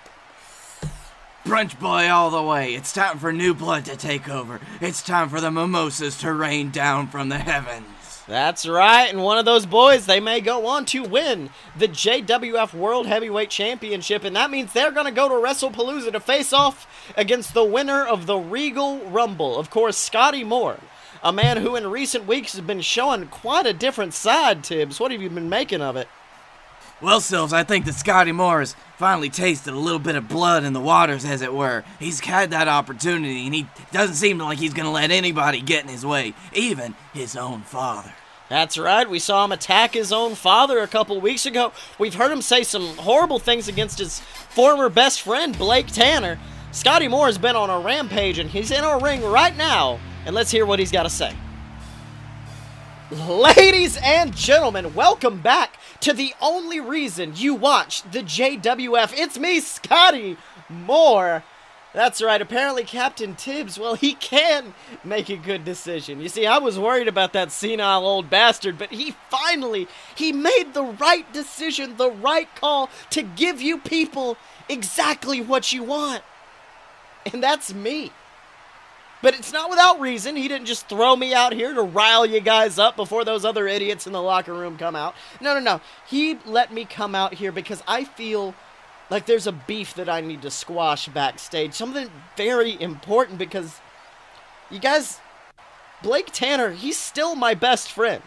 Brunch 1.44 1.78
boy 1.78 2.08
all 2.08 2.30
the 2.30 2.42
way. 2.42 2.74
It's 2.74 2.94
time 2.94 3.18
for 3.18 3.30
new 3.30 3.52
blood 3.52 3.84
to 3.84 3.94
take 3.94 4.26
over. 4.26 4.58
It's 4.80 5.02
time 5.02 5.28
for 5.28 5.38
the 5.38 5.50
mimosas 5.50 6.16
to 6.20 6.32
rain 6.32 6.70
down 6.70 7.08
from 7.08 7.28
the 7.28 7.36
heavens. 7.36 8.22
That's 8.26 8.66
right, 8.66 9.04
and 9.04 9.22
one 9.22 9.36
of 9.36 9.44
those 9.44 9.66
boys, 9.66 10.06
they 10.06 10.18
may 10.18 10.40
go 10.40 10.66
on 10.66 10.86
to 10.86 11.02
win 11.02 11.50
the 11.78 11.88
JWF 11.88 12.72
World 12.72 13.06
Heavyweight 13.06 13.50
Championship, 13.50 14.24
and 14.24 14.34
that 14.34 14.50
means 14.50 14.72
they're 14.72 14.90
going 14.90 15.06
to 15.06 15.12
go 15.12 15.28
to 15.28 15.34
WrestlePalooza 15.34 16.10
to 16.12 16.20
face 16.20 16.54
off 16.54 16.88
against 17.18 17.52
the 17.52 17.64
winner 17.64 18.02
of 18.02 18.24
the 18.24 18.38
Regal 18.38 18.98
Rumble. 19.10 19.58
Of 19.58 19.68
course, 19.68 19.98
Scotty 19.98 20.42
Moore, 20.42 20.80
a 21.22 21.32
man 21.32 21.58
who 21.58 21.76
in 21.76 21.86
recent 21.86 22.26
weeks 22.26 22.52
has 22.52 22.62
been 22.62 22.80
showing 22.80 23.26
quite 23.28 23.66
a 23.66 23.74
different 23.74 24.14
side, 24.14 24.64
Tibbs. 24.64 24.98
What 24.98 25.12
have 25.12 25.20
you 25.20 25.30
been 25.30 25.50
making 25.50 25.82
of 25.82 25.96
it? 25.96 26.08
Well, 27.02 27.20
Sills, 27.20 27.52
I 27.52 27.62
think 27.62 27.84
that 27.84 27.94
Scotty 27.94 28.32
Moore 28.32 28.60
has 28.60 28.74
finally 28.96 29.28
tasted 29.28 29.74
a 29.74 29.78
little 29.78 29.98
bit 29.98 30.16
of 30.16 30.28
blood 30.28 30.64
in 30.64 30.72
the 30.72 30.80
waters, 30.80 31.26
as 31.26 31.42
it 31.42 31.52
were. 31.52 31.84
He's 31.98 32.20
had 32.20 32.50
that 32.52 32.68
opportunity, 32.68 33.44
and 33.44 33.54
he 33.54 33.66
doesn't 33.92 34.14
seem 34.14 34.38
like 34.38 34.56
he's 34.56 34.72
going 34.72 34.86
to 34.86 34.90
let 34.90 35.10
anybody 35.10 35.60
get 35.60 35.84
in 35.84 35.90
his 35.90 36.06
way, 36.06 36.32
even 36.54 36.94
his 37.12 37.36
own 37.36 37.60
father. 37.60 38.14
That's 38.48 38.78
right. 38.78 39.08
We 39.08 39.18
saw 39.18 39.44
him 39.44 39.52
attack 39.52 39.92
his 39.92 40.10
own 40.10 40.36
father 40.36 40.78
a 40.78 40.86
couple 40.86 41.20
weeks 41.20 41.44
ago. 41.44 41.72
We've 41.98 42.14
heard 42.14 42.32
him 42.32 42.40
say 42.40 42.62
some 42.62 42.96
horrible 42.96 43.40
things 43.40 43.68
against 43.68 43.98
his 43.98 44.20
former 44.20 44.88
best 44.88 45.20
friend, 45.20 45.56
Blake 45.58 45.88
Tanner. 45.88 46.38
Scotty 46.72 47.08
Moore 47.08 47.26
has 47.26 47.36
been 47.36 47.56
on 47.56 47.68
a 47.68 47.78
rampage, 47.78 48.38
and 48.38 48.48
he's 48.48 48.70
in 48.70 48.84
our 48.84 48.98
ring 49.00 49.22
right 49.22 49.54
now. 49.54 49.98
And 50.24 50.34
let's 50.34 50.50
hear 50.50 50.64
what 50.64 50.78
he's 50.78 50.92
got 50.92 51.02
to 51.02 51.10
say. 51.10 51.34
Ladies 53.10 53.98
and 54.02 54.34
gentlemen, 54.34 54.94
welcome 54.94 55.40
back 55.40 55.78
to 56.00 56.12
the 56.12 56.34
only 56.40 56.80
reason 56.80 57.32
you 57.36 57.54
watch 57.54 58.02
the 58.02 58.20
JWF. 58.20 59.12
It's 59.16 59.38
me, 59.38 59.60
Scotty 59.60 60.36
Moore. 60.68 61.42
That's 61.96 62.20
right. 62.20 62.42
Apparently, 62.42 62.84
Captain 62.84 63.34
Tibbs, 63.34 63.78
well, 63.78 63.94
he 63.94 64.12
can 64.12 64.74
make 65.02 65.30
a 65.30 65.36
good 65.36 65.64
decision. 65.64 66.20
You 66.20 66.28
see, 66.28 66.46
I 66.46 66.58
was 66.58 66.78
worried 66.78 67.08
about 67.08 67.32
that 67.32 67.50
senile 67.50 68.06
old 68.06 68.28
bastard, 68.28 68.76
but 68.76 68.90
he 68.90 69.14
finally, 69.30 69.88
he 70.14 70.30
made 70.30 70.74
the 70.74 70.82
right 70.82 71.32
decision, 71.32 71.96
the 71.96 72.10
right 72.10 72.54
call 72.54 72.90
to 73.10 73.22
give 73.22 73.62
you 73.62 73.78
people 73.78 74.36
exactly 74.68 75.40
what 75.40 75.72
you 75.72 75.84
want. 75.84 76.22
And 77.32 77.42
that's 77.42 77.72
me. 77.72 78.12
But 79.22 79.34
it's 79.34 79.52
not 79.52 79.70
without 79.70 80.00
reason. 80.00 80.36
He 80.36 80.46
didn't 80.46 80.66
just 80.66 80.88
throw 80.88 81.16
me 81.16 81.32
out 81.32 81.52
here 81.52 81.72
to 81.72 81.82
rile 81.82 82.26
you 82.26 82.40
guys 82.40 82.78
up 82.78 82.96
before 82.96 83.24
those 83.24 83.44
other 83.44 83.66
idiots 83.66 84.06
in 84.06 84.12
the 84.12 84.22
locker 84.22 84.52
room 84.52 84.76
come 84.76 84.94
out. 84.94 85.14
No, 85.40 85.54
no, 85.54 85.60
no. 85.60 85.80
He 86.06 86.38
let 86.44 86.72
me 86.72 86.84
come 86.84 87.14
out 87.14 87.34
here 87.34 87.50
because 87.50 87.82
I 87.88 88.04
feel 88.04 88.54
like 89.08 89.26
there's 89.26 89.46
a 89.46 89.52
beef 89.52 89.94
that 89.94 90.08
I 90.08 90.20
need 90.20 90.42
to 90.42 90.50
squash 90.50 91.08
backstage. 91.08 91.74
Something 91.74 92.10
very 92.36 92.80
important 92.80 93.38
because 93.38 93.80
you 94.70 94.78
guys, 94.78 95.20
Blake 96.02 96.30
Tanner, 96.32 96.72
he's 96.72 96.98
still 96.98 97.34
my 97.34 97.54
best 97.54 97.90
friend. 97.90 98.22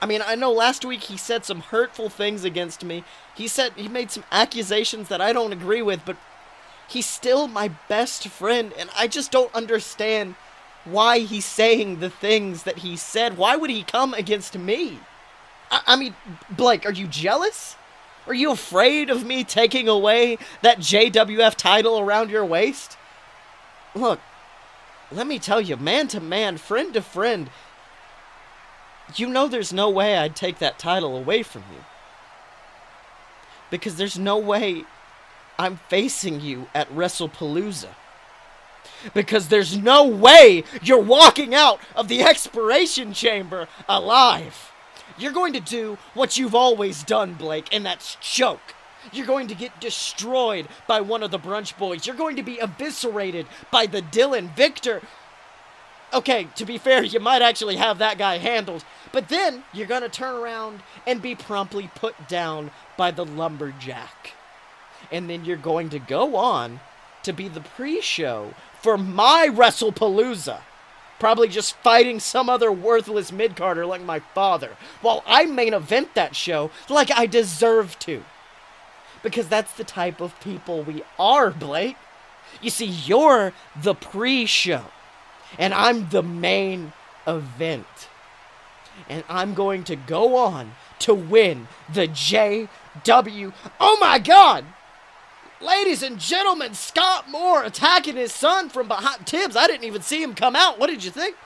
I 0.00 0.06
mean, 0.06 0.22
I 0.24 0.34
know 0.34 0.52
last 0.52 0.84
week 0.84 1.04
he 1.04 1.16
said 1.16 1.44
some 1.44 1.60
hurtful 1.60 2.08
things 2.08 2.44
against 2.44 2.84
me. 2.84 3.04
He 3.34 3.48
said 3.48 3.72
he 3.74 3.88
made 3.88 4.10
some 4.10 4.24
accusations 4.30 5.08
that 5.08 5.20
I 5.20 5.32
don't 5.32 5.52
agree 5.52 5.82
with, 5.82 6.02
but 6.04 6.16
he's 6.88 7.06
still 7.06 7.46
my 7.46 7.68
best 7.88 8.26
friend, 8.28 8.72
and 8.78 8.90
I 8.96 9.06
just 9.06 9.30
don't 9.30 9.54
understand 9.54 10.34
why 10.84 11.18
he's 11.20 11.44
saying 11.44 12.00
the 12.00 12.10
things 12.10 12.62
that 12.62 12.78
he 12.78 12.96
said. 12.96 13.36
Why 13.36 13.56
would 13.56 13.70
he 13.70 13.82
come 13.82 14.14
against 14.14 14.58
me? 14.58 14.98
I, 15.70 15.82
I 15.86 15.96
mean, 15.96 16.14
Blake, 16.50 16.86
are 16.86 16.92
you 16.92 17.06
jealous? 17.06 17.76
Are 18.26 18.34
you 18.34 18.50
afraid 18.50 19.10
of 19.10 19.24
me 19.24 19.44
taking 19.44 19.88
away 19.88 20.38
that 20.62 20.78
JWF 20.78 21.54
title 21.54 21.98
around 21.98 22.30
your 22.30 22.44
waist? 22.44 22.96
Look, 23.94 24.20
let 25.10 25.26
me 25.26 25.38
tell 25.38 25.60
you, 25.60 25.76
man 25.76 26.08
to 26.08 26.20
man, 26.20 26.58
friend 26.58 26.92
to 26.94 27.00
friend, 27.00 27.50
you 29.16 29.28
know 29.28 29.48
there's 29.48 29.72
no 29.72 29.88
way 29.88 30.16
I'd 30.16 30.36
take 30.36 30.58
that 30.58 30.78
title 30.78 31.16
away 31.16 31.42
from 31.42 31.64
you. 31.72 31.84
Because 33.70 33.96
there's 33.96 34.18
no 34.18 34.38
way 34.38 34.84
I'm 35.58 35.78
facing 35.88 36.40
you 36.40 36.68
at 36.74 36.88
WrestlePalooza. 36.90 37.88
Because 39.14 39.48
there's 39.48 39.76
no 39.76 40.06
way 40.06 40.64
you're 40.82 41.02
walking 41.02 41.54
out 41.54 41.80
of 41.94 42.08
the 42.08 42.22
expiration 42.22 43.12
chamber 43.12 43.68
alive. 43.88 44.72
You're 45.18 45.32
going 45.32 45.52
to 45.52 45.60
do 45.60 45.98
what 46.14 46.36
you've 46.36 46.54
always 46.54 47.02
done, 47.02 47.34
Blake, 47.34 47.68
and 47.72 47.84
that's 47.84 48.16
choke. 48.20 48.74
You're 49.12 49.26
going 49.26 49.48
to 49.48 49.54
get 49.54 49.80
destroyed 49.80 50.68
by 50.86 51.00
one 51.00 51.22
of 51.22 51.30
the 51.30 51.38
brunch 51.38 51.76
boys. 51.78 52.06
You're 52.06 52.16
going 52.16 52.36
to 52.36 52.42
be 52.42 52.58
eviscerated 52.60 53.46
by 53.70 53.86
the 53.86 54.02
Dylan 54.02 54.54
Victor. 54.54 55.02
Okay, 56.12 56.48
to 56.56 56.64
be 56.64 56.78
fair, 56.78 57.02
you 57.02 57.20
might 57.20 57.42
actually 57.42 57.76
have 57.76 57.98
that 57.98 58.18
guy 58.18 58.38
handled. 58.38 58.84
But 59.12 59.28
then 59.28 59.64
you're 59.72 59.86
going 59.86 60.02
to 60.02 60.08
turn 60.08 60.34
around 60.36 60.82
and 61.06 61.22
be 61.22 61.34
promptly 61.34 61.90
put 61.94 62.28
down 62.28 62.70
by 62.96 63.10
the 63.10 63.24
lumberjack. 63.24 64.34
And 65.10 65.28
then 65.28 65.44
you're 65.44 65.56
going 65.56 65.88
to 65.90 65.98
go 65.98 66.36
on 66.36 66.80
to 67.22 67.32
be 67.32 67.48
the 67.48 67.60
pre 67.60 68.00
show 68.00 68.54
for 68.80 68.96
my 68.96 69.48
WrestlePalooza. 69.50 70.60
Probably 71.18 71.48
just 71.48 71.76
fighting 71.76 72.20
some 72.20 72.48
other 72.48 72.70
worthless 72.70 73.32
mid 73.32 73.56
carder 73.56 73.84
like 73.84 74.02
my 74.02 74.20
father, 74.20 74.76
while 75.02 75.24
I 75.26 75.46
main 75.46 75.74
event 75.74 76.14
that 76.14 76.36
show 76.36 76.70
like 76.88 77.10
I 77.10 77.26
deserve 77.26 77.98
to. 78.00 78.24
Because 79.22 79.48
that's 79.48 79.72
the 79.72 79.84
type 79.84 80.20
of 80.20 80.38
people 80.40 80.82
we 80.82 81.02
are, 81.18 81.50
Blake. 81.50 81.96
You 82.62 82.70
see, 82.70 82.86
you're 82.86 83.52
the 83.80 83.94
pre 83.94 84.46
show, 84.46 84.84
and 85.58 85.74
I'm 85.74 86.08
the 86.10 86.22
main 86.22 86.92
event. 87.26 88.08
And 89.08 89.24
I'm 89.28 89.54
going 89.54 89.84
to 89.84 89.96
go 89.96 90.36
on 90.36 90.72
to 91.00 91.14
win 91.14 91.68
the 91.92 92.08
JW. 92.08 93.52
Oh 93.80 93.96
my 94.00 94.18
god! 94.18 94.64
Ladies 95.60 96.04
and 96.04 96.18
gentlemen, 96.18 96.74
Scott 96.74 97.28
Moore 97.28 97.64
attacking 97.64 98.14
his 98.14 98.32
son 98.32 98.68
from 98.68 98.86
behind. 98.86 99.26
Tibbs, 99.26 99.56
I 99.56 99.66
didn't 99.66 99.84
even 99.84 100.02
see 100.02 100.22
him 100.22 100.34
come 100.34 100.54
out. 100.54 100.78
What 100.78 100.88
did 100.88 101.02
you 101.02 101.10
think? 101.10 101.36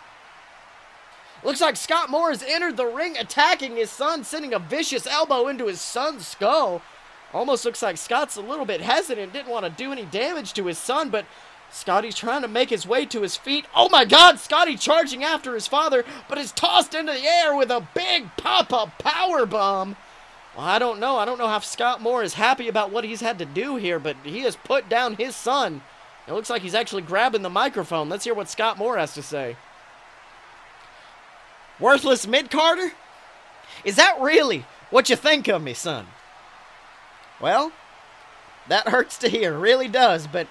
Looks 1.42 1.62
like 1.62 1.76
Scott 1.76 2.10
Moore 2.10 2.28
has 2.28 2.42
entered 2.42 2.76
the 2.76 2.86
ring 2.86 3.16
attacking 3.16 3.76
his 3.76 3.90
son, 3.90 4.22
sending 4.22 4.52
a 4.52 4.58
vicious 4.58 5.06
elbow 5.06 5.48
into 5.48 5.66
his 5.66 5.80
son's 5.80 6.26
skull. 6.26 6.82
Almost 7.32 7.64
looks 7.64 7.82
like 7.82 7.96
Scott's 7.96 8.36
a 8.36 8.42
little 8.42 8.66
bit 8.66 8.82
hesitant, 8.82 9.32
didn't 9.32 9.50
want 9.50 9.64
to 9.64 9.70
do 9.70 9.90
any 9.90 10.04
damage 10.04 10.52
to 10.52 10.66
his 10.66 10.76
son, 10.76 11.08
but 11.08 11.24
Scotty's 11.70 12.14
trying 12.14 12.42
to 12.42 12.48
make 12.48 12.68
his 12.68 12.86
way 12.86 13.06
to 13.06 13.22
his 13.22 13.36
feet. 13.36 13.64
Oh 13.74 13.88
my 13.88 14.04
god, 14.04 14.38
Scotty 14.38 14.76
charging 14.76 15.24
after 15.24 15.54
his 15.54 15.66
father, 15.66 16.04
but 16.28 16.36
is 16.36 16.52
tossed 16.52 16.94
into 16.94 17.12
the 17.12 17.24
air 17.24 17.56
with 17.56 17.70
a 17.70 17.88
big 17.94 18.26
pop 18.36 18.72
up 18.72 18.98
power 18.98 19.46
bomb. 19.46 19.96
Well, 20.57 20.66
I 20.66 20.78
don't 20.78 21.00
know. 21.00 21.16
I 21.16 21.24
don't 21.24 21.38
know 21.38 21.48
how 21.48 21.61
Scott 21.61 22.00
Moore 22.00 22.22
is 22.22 22.34
happy 22.34 22.68
about 22.68 22.90
what 22.90 23.05
he's 23.05 23.20
had 23.20 23.38
to 23.38 23.44
do 23.44 23.76
here, 23.76 23.98
but 23.98 24.16
he 24.24 24.40
has 24.40 24.57
put 24.57 24.88
down 24.88 25.16
his 25.16 25.34
son. 25.34 25.82
It 26.28 26.32
looks 26.32 26.50
like 26.50 26.62
he's 26.62 26.74
actually 26.74 27.03
grabbing 27.03 27.42
the 27.42 27.50
microphone. 27.50 28.09
Let's 28.09 28.24
hear 28.24 28.34
what 28.34 28.50
Scott 28.50 28.78
Moore 28.78 28.98
has 28.98 29.14
to 29.14 29.22
say. 29.22 29.57
Worthless 31.80 32.26
mid 32.26 32.50
carder? 32.50 32.92
Is 33.84 33.96
that 33.96 34.20
really 34.20 34.66
what 34.90 35.09
you 35.09 35.16
think 35.16 35.48
of 35.48 35.62
me, 35.62 35.74
son? 35.74 36.07
Well, 37.40 37.72
that 38.68 38.88
hurts 38.88 39.18
to 39.18 39.28
hear, 39.28 39.59
really 39.59 39.88
does, 39.88 40.26
but 40.26 40.46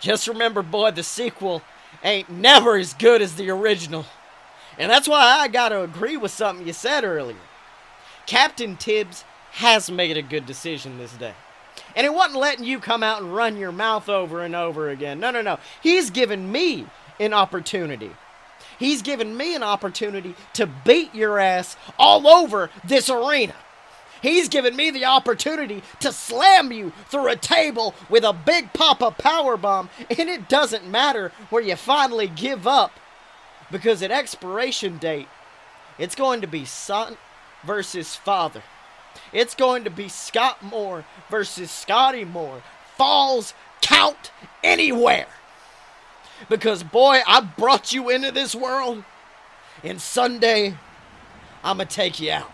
just 0.00 0.26
remember, 0.26 0.62
boy, 0.62 0.92
the 0.92 1.02
sequel 1.02 1.60
ain't 2.02 2.30
never 2.30 2.76
as 2.76 2.94
good 2.94 3.20
as 3.20 3.34
the 3.34 3.50
original. 3.50 4.06
And 4.78 4.90
that's 4.90 5.08
why 5.08 5.20
I 5.20 5.48
gotta 5.48 5.82
agree 5.82 6.16
with 6.16 6.30
something 6.30 6.66
you 6.66 6.72
said 6.72 7.04
earlier. 7.04 7.36
Captain 8.26 8.76
Tibbs 8.76 9.24
has 9.52 9.90
made 9.90 10.16
a 10.16 10.22
good 10.22 10.46
decision 10.46 10.98
this 10.98 11.12
day. 11.12 11.34
And 11.94 12.06
it 12.06 12.14
wasn't 12.14 12.40
letting 12.40 12.64
you 12.64 12.80
come 12.80 13.02
out 13.02 13.22
and 13.22 13.34
run 13.34 13.56
your 13.56 13.72
mouth 13.72 14.08
over 14.08 14.40
and 14.42 14.54
over 14.54 14.88
again. 14.88 15.20
No, 15.20 15.30
no, 15.30 15.42
no. 15.42 15.58
He's 15.82 16.10
given 16.10 16.50
me 16.50 16.86
an 17.20 17.32
opportunity. 17.34 18.10
He's 18.78 19.02
given 19.02 19.36
me 19.36 19.54
an 19.54 19.62
opportunity 19.62 20.34
to 20.54 20.66
beat 20.66 21.14
your 21.14 21.38
ass 21.38 21.76
all 21.98 22.26
over 22.26 22.70
this 22.84 23.10
arena. 23.10 23.54
He's 24.22 24.48
given 24.48 24.76
me 24.76 24.90
the 24.90 25.04
opportunity 25.04 25.82
to 26.00 26.12
slam 26.12 26.72
you 26.72 26.92
through 27.08 27.28
a 27.28 27.36
table 27.36 27.94
with 28.08 28.22
a 28.24 28.32
big 28.32 28.68
up 28.80 29.18
power 29.18 29.56
bomb, 29.56 29.90
and 30.08 30.28
it 30.28 30.48
doesn't 30.48 30.88
matter 30.88 31.32
where 31.50 31.62
you 31.62 31.74
finally 31.74 32.28
give 32.28 32.66
up 32.66 32.92
because 33.70 34.02
at 34.02 34.12
expiration 34.12 34.98
date, 34.98 35.28
it's 35.98 36.14
going 36.14 36.40
to 36.40 36.46
be 36.46 36.64
son 36.64 37.16
versus 37.64 38.16
father. 38.16 38.62
It's 39.32 39.54
going 39.54 39.84
to 39.84 39.90
be 39.90 40.08
Scott 40.08 40.62
Moore 40.62 41.04
versus 41.30 41.70
Scotty 41.70 42.24
Moore. 42.24 42.62
Falls 42.96 43.54
count 43.80 44.30
anywhere. 44.62 45.26
Because, 46.48 46.82
boy, 46.82 47.20
I 47.26 47.40
brought 47.40 47.92
you 47.92 48.10
into 48.10 48.32
this 48.32 48.54
world, 48.54 49.04
and 49.84 50.00
Sunday, 50.00 50.76
I'm 51.62 51.76
going 51.76 51.88
to 51.88 51.94
take 51.94 52.20
you 52.20 52.32
out. 52.32 52.50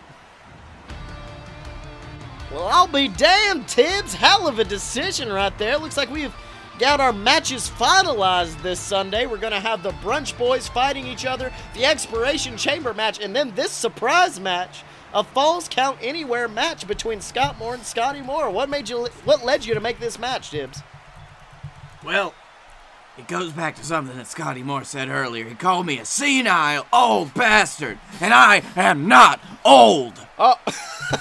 Well, 2.51 2.67
I'll 2.67 2.87
be 2.87 3.07
damned, 3.07 3.67
Tibbs. 3.67 4.13
Hell 4.13 4.47
of 4.47 4.59
a 4.59 4.63
decision 4.63 5.29
right 5.29 5.55
there. 5.57 5.77
Looks 5.77 5.97
like 5.97 6.09
we've 6.09 6.33
got 6.79 6.99
our 6.99 7.13
matches 7.13 7.69
finalized 7.69 8.61
this 8.63 8.79
Sunday. 8.79 9.25
We're 9.25 9.37
going 9.37 9.53
to 9.53 9.59
have 9.59 9.83
the 9.83 9.91
Brunch 9.91 10.37
Boys 10.37 10.67
fighting 10.67 11.05
each 11.05 11.25
other, 11.25 11.51
the 11.75 11.85
Expiration 11.85 12.57
Chamber 12.57 12.93
match, 12.93 13.19
and 13.19 13.35
then 13.35 13.53
this 13.53 13.71
surprise 13.71 14.39
match 14.39 14.83
a 15.13 15.23
falls 15.23 15.67
count 15.67 15.97
anywhere 16.01 16.47
match 16.47 16.87
between 16.87 17.21
Scott 17.21 17.57
Moore 17.57 17.73
and 17.73 17.83
Scotty 17.83 18.21
Moore. 18.21 18.49
What 18.49 18.69
made 18.69 18.89
you? 18.89 19.07
What 19.25 19.43
led 19.43 19.65
you 19.65 19.73
to 19.73 19.79
make 19.79 19.99
this 19.99 20.19
match, 20.19 20.51
Tibbs? 20.51 20.81
Well, 22.03 22.33
it 23.17 23.27
goes 23.27 23.51
back 23.51 23.75
to 23.75 23.83
something 23.83 24.15
that 24.17 24.27
Scotty 24.27 24.63
Moore 24.63 24.83
said 24.83 25.09
earlier. 25.09 25.45
He 25.45 25.55
called 25.55 25.85
me 25.85 25.99
a 25.99 26.05
senile 26.05 26.85
old 26.93 27.33
bastard, 27.33 27.97
and 28.21 28.33
I 28.33 28.63
am 28.75 29.07
not 29.07 29.41
old. 29.65 30.13
Oh, 30.37 30.59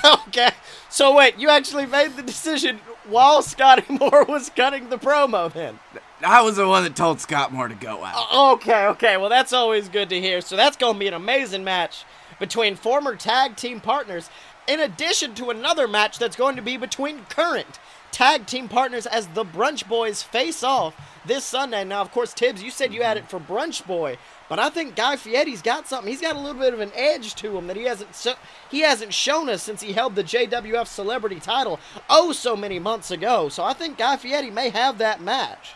okay. 0.28 0.50
So 0.88 1.14
wait, 1.14 1.38
you 1.38 1.48
actually 1.48 1.86
made 1.86 2.16
the 2.16 2.22
decision 2.22 2.80
while 3.08 3.42
Scotty 3.42 3.84
Moore 3.92 4.24
was 4.24 4.50
cutting 4.50 4.90
the 4.90 4.98
promo, 4.98 5.52
then? 5.52 5.78
I 6.24 6.42
was 6.42 6.56
the 6.56 6.66
one 6.66 6.82
that 6.84 6.96
told 6.96 7.20
Scott 7.20 7.52
Moore 7.52 7.68
to 7.68 7.74
go 7.74 8.04
out. 8.04 8.54
Okay, 8.56 8.86
okay. 8.86 9.16
Well, 9.16 9.28
that's 9.28 9.52
always 9.52 9.88
good 9.88 10.08
to 10.10 10.20
hear. 10.20 10.40
So 10.40 10.56
that's 10.56 10.76
going 10.76 10.94
to 10.94 10.98
be 10.98 11.06
an 11.06 11.14
amazing 11.14 11.64
match 11.64 12.04
between 12.38 12.76
former 12.76 13.16
tag 13.16 13.56
team 13.56 13.80
partners, 13.80 14.30
in 14.66 14.80
addition 14.80 15.34
to 15.34 15.50
another 15.50 15.88
match 15.88 16.18
that's 16.18 16.36
going 16.36 16.56
to 16.56 16.62
be 16.62 16.76
between 16.76 17.24
current 17.26 17.78
tag 18.10 18.46
team 18.46 18.68
partners 18.68 19.06
as 19.06 19.26
the 19.28 19.44
Brunch 19.44 19.86
Boys 19.86 20.22
face 20.22 20.62
off 20.62 20.94
this 21.26 21.44
Sunday. 21.44 21.84
Now, 21.84 22.00
of 22.00 22.10
course, 22.10 22.32
Tibbs, 22.32 22.62
you 22.62 22.70
said 22.70 22.92
you 22.92 23.02
had 23.02 23.16
it 23.16 23.28
for 23.28 23.38
Brunch 23.38 23.86
Boy, 23.86 24.18
but 24.48 24.58
I 24.58 24.70
think 24.70 24.96
Guy 24.96 25.16
Fieri's 25.16 25.62
got 25.62 25.86
something. 25.86 26.10
He's 26.10 26.20
got 26.20 26.36
a 26.36 26.40
little 26.40 26.60
bit 26.60 26.74
of 26.74 26.80
an 26.80 26.92
edge 26.94 27.34
to 27.36 27.56
him 27.56 27.66
that 27.66 27.76
he 27.76 27.84
hasn't 27.84 28.14
so, 28.14 28.34
he 28.70 28.80
hasn't 28.80 29.14
shown 29.14 29.48
us 29.48 29.62
since 29.62 29.82
he 29.82 29.92
held 29.92 30.14
the 30.14 30.24
JWF 30.24 30.86
Celebrity 30.86 31.40
title 31.40 31.78
oh 32.08 32.32
so 32.32 32.56
many 32.56 32.78
months 32.78 33.10
ago. 33.10 33.48
So 33.48 33.62
I 33.62 33.72
think 33.72 33.98
Guy 33.98 34.16
Fieri 34.16 34.50
may 34.50 34.70
have 34.70 34.98
that 34.98 35.20
match. 35.20 35.74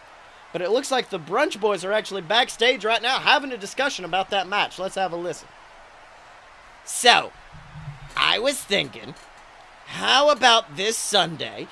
But 0.53 0.63
it 0.63 0.71
looks 0.71 0.91
like 0.91 1.09
the 1.09 1.19
Brunch 1.19 1.59
Boys 1.59 1.85
are 1.85 1.93
actually 1.93 2.23
backstage 2.23 2.85
right 2.85 3.01
now 3.01 3.19
having 3.19 3.53
a 3.53 3.57
discussion 3.57 4.05
about 4.05 4.31
that 4.31 4.49
match. 4.49 4.79
Let's 4.79 4.97
have 4.97 5.13
a 5.13 5.17
listen. 5.17 5.49
So, 6.85 7.33
I 8.17 8.39
was 8.39 8.59
thinking, 8.59 9.15
how 9.87 10.31
about 10.31 10.77
this 10.77 10.97
Sunday? 10.97 11.69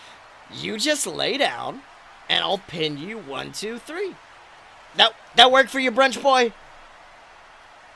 You 0.52 0.78
just 0.78 1.06
lay 1.06 1.36
down, 1.36 1.82
and 2.28 2.42
I'll 2.42 2.58
pin 2.58 2.98
you 2.98 3.18
one, 3.18 3.52
two, 3.52 3.78
three. 3.78 4.14
That 4.96 5.14
that 5.36 5.52
work 5.52 5.68
for 5.68 5.78
you, 5.80 5.92
brunch 5.92 6.20
boy? 6.20 6.52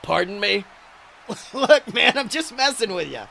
Pardon 0.03 0.39
me. 0.39 0.65
Look, 1.55 1.93
man, 1.93 2.17
I'm 2.17 2.29
just 2.29 2.55
messing 2.55 2.95
with 2.95 3.11
you. 3.11 3.23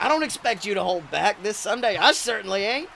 I 0.00 0.08
don't 0.08 0.22
expect 0.22 0.64
you 0.64 0.74
to 0.74 0.82
hold 0.82 1.10
back 1.10 1.42
this 1.42 1.56
Sunday. 1.56 1.96
I 1.96 2.12
certainly 2.12 2.64
ain't. 2.64 2.88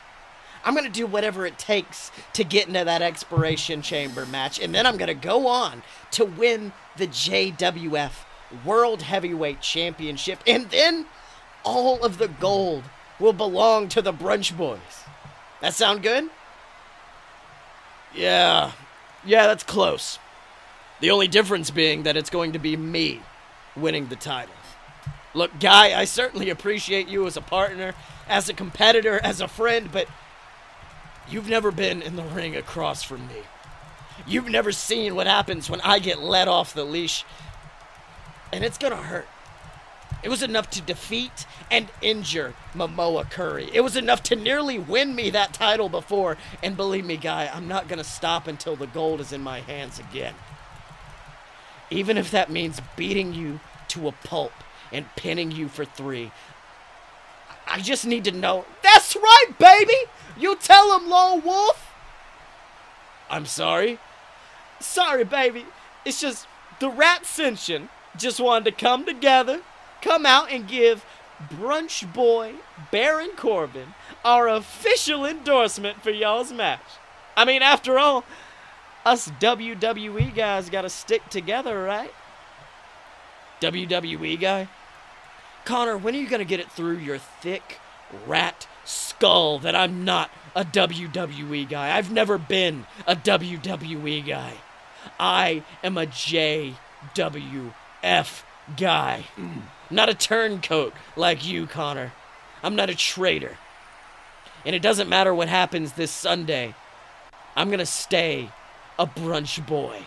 I'm 0.64 0.74
going 0.74 0.86
to 0.86 0.92
do 0.92 1.06
whatever 1.06 1.46
it 1.46 1.58
takes 1.58 2.10
to 2.32 2.42
get 2.42 2.66
into 2.66 2.84
that 2.84 3.02
expiration 3.02 3.80
chamber 3.80 4.26
match, 4.26 4.58
and 4.58 4.74
then 4.74 4.86
I'm 4.86 4.96
going 4.96 5.08
to 5.08 5.14
go 5.14 5.46
on 5.46 5.82
to 6.12 6.24
win 6.24 6.72
the 6.96 7.06
JWF 7.06 8.12
World 8.64 9.02
Heavyweight 9.02 9.60
Championship, 9.60 10.40
and 10.46 10.70
then 10.70 11.06
all 11.64 12.02
of 12.02 12.18
the 12.18 12.28
gold 12.28 12.84
will 13.18 13.32
belong 13.32 13.88
to 13.88 14.02
the 14.02 14.12
Brunch 14.12 14.56
Boys. 14.56 15.04
That 15.60 15.74
sound 15.74 16.02
good? 16.02 16.30
Yeah. 18.14 18.72
Yeah, 19.24 19.46
that's 19.46 19.64
close. 19.64 20.18
The 21.00 21.10
only 21.10 21.28
difference 21.28 21.70
being 21.70 22.04
that 22.04 22.16
it's 22.16 22.30
going 22.30 22.52
to 22.52 22.58
be 22.58 22.76
me 22.76 23.22
winning 23.76 24.06
the 24.08 24.16
title. 24.16 24.54
Look, 25.34 25.60
Guy, 25.60 25.98
I 25.98 26.04
certainly 26.04 26.50
appreciate 26.50 27.08
you 27.08 27.26
as 27.26 27.36
a 27.36 27.42
partner, 27.42 27.94
as 28.28 28.48
a 28.48 28.54
competitor, 28.54 29.20
as 29.22 29.40
a 29.40 29.48
friend, 29.48 29.90
but 29.92 30.08
you've 31.28 31.48
never 31.48 31.70
been 31.70 32.02
in 32.02 32.16
the 32.16 32.22
ring 32.22 32.56
across 32.56 33.02
from 33.02 33.26
me. 33.28 33.42
You've 34.26 34.48
never 34.48 34.72
seen 34.72 35.14
what 35.14 35.26
happens 35.26 35.70
when 35.70 35.80
I 35.82 35.98
get 35.98 36.20
let 36.20 36.48
off 36.48 36.74
the 36.74 36.84
leash 36.84 37.24
and 38.52 38.64
it's 38.64 38.78
gonna 38.78 38.96
hurt. 38.96 39.28
It 40.22 40.28
was 40.30 40.42
enough 40.42 40.68
to 40.70 40.82
defeat 40.82 41.46
and 41.70 41.88
injure 42.02 42.54
Momoa 42.74 43.30
Curry. 43.30 43.70
It 43.72 43.82
was 43.82 43.96
enough 43.96 44.22
to 44.24 44.36
nearly 44.36 44.78
win 44.78 45.14
me 45.14 45.30
that 45.30 45.54
title 45.54 45.88
before. 45.88 46.36
And 46.62 46.76
believe 46.76 47.04
me, 47.04 47.16
guy, 47.16 47.48
I'm 47.52 47.68
not 47.68 47.88
going 47.88 47.98
to 47.98 48.04
stop 48.04 48.48
until 48.48 48.74
the 48.74 48.86
gold 48.88 49.20
is 49.20 49.32
in 49.32 49.42
my 49.42 49.60
hands 49.60 50.00
again. 50.00 50.34
Even 51.90 52.18
if 52.18 52.30
that 52.32 52.50
means 52.50 52.80
beating 52.96 53.32
you 53.32 53.60
to 53.88 54.08
a 54.08 54.12
pulp 54.12 54.52
and 54.92 55.06
pinning 55.14 55.52
you 55.52 55.68
for 55.68 55.84
three. 55.84 56.32
I 57.66 57.80
just 57.80 58.06
need 58.06 58.24
to 58.24 58.32
know. 58.32 58.64
That's 58.82 59.14
right, 59.14 59.46
baby! 59.58 60.10
You 60.38 60.56
tell 60.56 60.98
him, 60.98 61.08
Lone 61.08 61.42
Wolf! 61.44 61.92
I'm 63.30 63.46
sorry? 63.46 63.98
Sorry, 64.80 65.24
baby. 65.24 65.66
It's 66.04 66.20
just 66.20 66.46
the 66.80 66.88
rat 66.88 67.22
ascension 67.22 67.90
just 68.18 68.40
wanted 68.40 68.64
to 68.66 68.72
come 68.72 69.04
together, 69.04 69.62
come 70.02 70.26
out 70.26 70.50
and 70.50 70.68
give 70.68 71.04
Brunch 71.50 72.12
Boy 72.12 72.54
Baron 72.90 73.30
Corbin 73.36 73.94
our 74.24 74.48
official 74.48 75.24
endorsement 75.24 76.02
for 76.02 76.10
y'all's 76.10 76.52
match. 76.52 76.80
I 77.36 77.44
mean, 77.44 77.62
after 77.62 77.98
all, 77.98 78.24
us 79.04 79.30
WWE 79.40 80.34
guys 80.34 80.68
gotta 80.68 80.90
stick 80.90 81.28
together, 81.30 81.82
right? 81.82 82.12
WWE 83.60 84.40
guy? 84.40 84.68
Connor, 85.64 85.96
when 85.96 86.14
are 86.14 86.18
you 86.18 86.28
gonna 86.28 86.44
get 86.44 86.60
it 86.60 86.70
through 86.70 86.98
your 86.98 87.18
thick 87.18 87.78
rat 88.26 88.66
skull 88.84 89.58
that 89.60 89.74
I'm 89.74 90.04
not 90.04 90.30
a 90.56 90.64
WWE 90.64 91.68
guy? 91.68 91.96
I've 91.96 92.10
never 92.10 92.38
been 92.38 92.86
a 93.06 93.14
WWE 93.14 94.26
guy. 94.26 94.54
I 95.18 95.62
am 95.82 95.96
a 95.96 96.06
JW 96.06 97.72
F 98.02 98.44
guy. 98.76 99.24
Not 99.90 100.08
a 100.08 100.14
turncoat 100.14 100.92
like 101.16 101.46
you, 101.46 101.66
Connor. 101.66 102.12
I'm 102.62 102.76
not 102.76 102.90
a 102.90 102.94
traitor. 102.94 103.56
And 104.66 104.74
it 104.74 104.82
doesn't 104.82 105.08
matter 105.08 105.34
what 105.34 105.48
happens 105.48 105.92
this 105.92 106.10
Sunday. 106.10 106.74
I'm 107.56 107.70
gonna 107.70 107.86
stay 107.86 108.50
a 108.98 109.06
brunch 109.06 109.64
boy. 109.66 110.06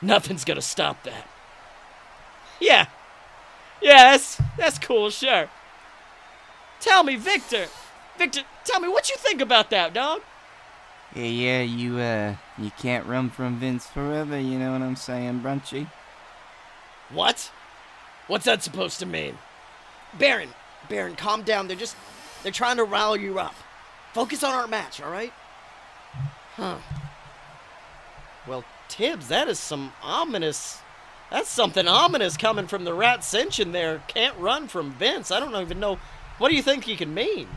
Nothing's 0.00 0.44
gonna 0.44 0.62
stop 0.62 1.02
that. 1.04 1.28
Yeah. 2.60 2.86
Yeah, 3.82 4.12
that's 4.12 4.40
that's 4.56 4.78
cool, 4.78 5.10
sure. 5.10 5.48
Tell 6.80 7.02
me, 7.02 7.16
Victor. 7.16 7.66
Victor, 8.16 8.42
tell 8.64 8.80
me 8.80 8.88
what 8.88 9.10
you 9.10 9.16
think 9.16 9.40
about 9.40 9.70
that, 9.70 9.92
dog. 9.92 10.22
Yeah, 11.14 11.24
yeah, 11.24 11.62
you 11.62 11.98
uh 11.98 12.36
you 12.58 12.70
can't 12.78 13.06
run 13.06 13.30
from 13.30 13.58
Vince 13.58 13.86
forever, 13.86 14.38
you 14.38 14.58
know 14.58 14.72
what 14.72 14.82
I'm 14.82 14.96
saying, 14.96 15.40
Brunchy? 15.40 15.88
What? 17.10 17.50
What's 18.26 18.44
that 18.46 18.62
supposed 18.62 19.00
to 19.00 19.06
mean? 19.06 19.38
Baron, 20.18 20.50
Baron, 20.88 21.16
calm 21.16 21.42
down. 21.42 21.68
They're 21.68 21.76
just 21.76 21.96
they're 22.42 22.52
trying 22.52 22.76
to 22.76 22.84
rile 22.84 23.16
you 23.16 23.38
up. 23.38 23.54
Focus 24.12 24.42
on 24.44 24.54
our 24.54 24.66
match, 24.66 25.00
all 25.00 25.10
right? 25.10 25.32
Huh. 26.56 26.76
Well, 28.46 28.64
Tibbs, 28.88 29.28
that 29.28 29.48
is 29.48 29.58
some 29.58 29.92
ominous 30.02 30.78
That's 31.30 31.48
something 31.48 31.88
ominous 31.88 32.36
coming 32.36 32.66
from 32.68 32.84
the 32.84 32.94
rat 32.94 33.20
ascension 33.20 33.72
there. 33.72 34.02
Can't 34.08 34.38
run 34.38 34.68
from 34.68 34.92
Vince. 34.92 35.30
I 35.30 35.40
don't 35.40 35.54
even 35.56 35.80
know. 35.80 35.98
What 36.38 36.50
do 36.50 36.54
you 36.54 36.62
think 36.62 36.84
he 36.84 36.96
can 36.96 37.12
mean? 37.12 37.48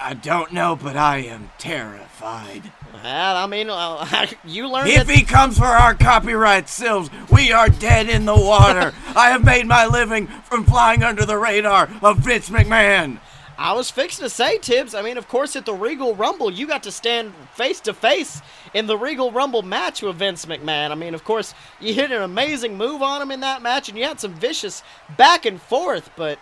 I 0.00 0.14
don't 0.14 0.52
know, 0.52 0.76
but 0.76 0.96
I 0.96 1.18
am 1.18 1.50
terrified. 1.58 2.70
Well, 2.92 3.36
I 3.36 3.46
mean, 3.46 3.68
uh, 3.70 4.26
you 4.44 4.68
learned 4.68 4.90
If 4.90 5.06
that- 5.06 5.16
he 5.16 5.24
comes 5.24 5.58
for 5.58 5.64
our 5.66 5.94
copyright 5.94 6.68
sills, 6.68 7.10
we 7.30 7.52
are 7.52 7.68
dead 7.68 8.08
in 8.08 8.24
the 8.24 8.36
water. 8.36 8.92
I 9.16 9.30
have 9.30 9.44
made 9.44 9.66
my 9.66 9.86
living 9.86 10.26
from 10.44 10.64
flying 10.64 11.02
under 11.02 11.24
the 11.24 11.36
radar 11.36 11.88
of 12.02 12.18
Vince 12.18 12.48
McMahon. 12.50 13.18
I 13.60 13.72
was 13.72 13.90
fixing 13.90 14.22
to 14.22 14.30
say, 14.30 14.58
Tibbs. 14.58 14.94
I 14.94 15.02
mean, 15.02 15.18
of 15.18 15.26
course, 15.26 15.56
at 15.56 15.66
the 15.66 15.74
Regal 15.74 16.14
Rumble, 16.14 16.48
you 16.48 16.68
got 16.68 16.84
to 16.84 16.92
stand 16.92 17.32
face 17.54 17.80
to 17.80 17.92
face 17.92 18.40
in 18.72 18.86
the 18.86 18.96
Regal 18.96 19.32
Rumble 19.32 19.62
match 19.62 20.00
with 20.00 20.14
Vince 20.14 20.46
McMahon. 20.46 20.92
I 20.92 20.94
mean, 20.94 21.12
of 21.12 21.24
course, 21.24 21.54
you 21.80 21.92
hit 21.92 22.12
an 22.12 22.22
amazing 22.22 22.76
move 22.76 23.02
on 23.02 23.20
him 23.20 23.32
in 23.32 23.40
that 23.40 23.60
match, 23.60 23.88
and 23.88 23.98
you 23.98 24.04
had 24.04 24.20
some 24.20 24.32
vicious 24.34 24.84
back 25.16 25.44
and 25.44 25.60
forth. 25.60 26.08
But 26.14 26.38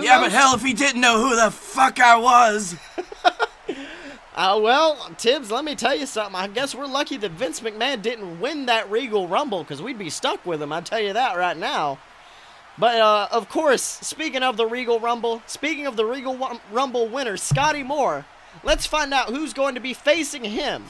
who 0.00 0.04
Yeah, 0.04 0.16
knows? 0.16 0.24
but 0.26 0.32
hell, 0.32 0.54
if 0.54 0.62
he 0.62 0.72
didn't 0.72 1.00
know 1.00 1.20
who 1.28 1.36
the 1.36 1.50
fuck 1.50 2.00
I 2.00 2.16
was. 2.16 2.76
Uh, 4.34 4.60
well, 4.62 4.96
Tibbs, 5.16 5.50
let 5.50 5.64
me 5.64 5.74
tell 5.74 5.94
you 5.96 6.04
something. 6.04 6.34
I 6.36 6.46
guess 6.46 6.74
we're 6.74 6.84
lucky 6.86 7.16
that 7.16 7.30
Vince 7.30 7.60
McMahon 7.60 8.02
didn't 8.02 8.38
win 8.38 8.66
that 8.66 8.90
Regal 8.90 9.26
Rumble 9.26 9.62
because 9.62 9.80
we'd 9.80 9.96
be 9.98 10.10
stuck 10.10 10.44
with 10.44 10.60
him. 10.60 10.74
I 10.74 10.82
tell 10.82 11.00
you 11.00 11.14
that 11.14 11.38
right 11.38 11.56
now. 11.56 11.98
But 12.76 12.96
uh, 12.96 13.28
of 13.32 13.48
course, 13.48 13.80
speaking 13.82 14.42
of 14.42 14.58
the 14.58 14.66
Regal 14.66 15.00
Rumble, 15.00 15.40
speaking 15.46 15.86
of 15.86 15.96
the 15.96 16.04
Regal 16.04 16.60
Rumble 16.70 17.08
winner, 17.08 17.38
Scotty 17.38 17.82
Moore, 17.82 18.26
let's 18.62 18.84
find 18.84 19.14
out 19.14 19.30
who's 19.30 19.54
going 19.54 19.74
to 19.74 19.80
be 19.80 19.94
facing 19.94 20.44
him 20.44 20.84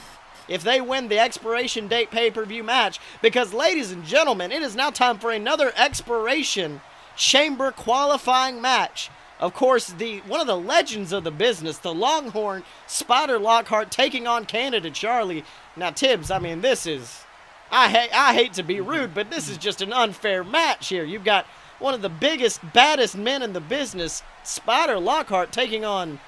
if 0.48 0.64
they 0.64 0.80
win 0.80 1.06
the 1.06 1.20
expiration 1.20 1.86
date 1.86 2.10
pay 2.10 2.32
per 2.32 2.44
view 2.44 2.64
match. 2.64 2.98
Because, 3.22 3.54
ladies 3.54 3.92
and 3.92 4.04
gentlemen, 4.04 4.50
it 4.50 4.62
is 4.62 4.74
now 4.74 4.90
time 4.90 5.20
for 5.20 5.30
another 5.30 5.72
expiration 5.76 6.80
chamber 7.16 7.70
qualifying 7.70 8.60
match. 8.60 9.10
Of 9.38 9.52
course, 9.52 9.88
the 9.88 10.20
one 10.20 10.40
of 10.40 10.46
the 10.46 10.56
legends 10.56 11.12
of 11.12 11.24
the 11.24 11.30
business, 11.30 11.78
the 11.78 11.92
Longhorn 11.92 12.64
Spider 12.86 13.38
Lockhart 13.38 13.90
taking 13.90 14.26
on 14.26 14.46
Canada 14.46 14.90
Charlie. 14.90 15.44
Now, 15.76 15.90
Tibbs, 15.90 16.30
I 16.30 16.38
mean, 16.38 16.62
this 16.62 16.86
is 16.86 17.24
I 17.70 17.88
hate 17.88 18.10
I 18.14 18.34
hate 18.34 18.54
to 18.54 18.62
be 18.62 18.80
rude, 18.80 19.14
but 19.14 19.30
this 19.30 19.48
is 19.48 19.58
just 19.58 19.82
an 19.82 19.92
unfair 19.92 20.42
match 20.42 20.88
here. 20.88 21.04
You've 21.04 21.24
got 21.24 21.46
one 21.78 21.92
of 21.92 22.00
the 22.00 22.08
biggest, 22.08 22.60
baddest 22.72 23.16
men 23.16 23.42
in 23.42 23.52
the 23.52 23.60
business, 23.60 24.22
Spider 24.42 24.98
Lockhart, 24.98 25.52
taking 25.52 25.84
on 25.84 26.20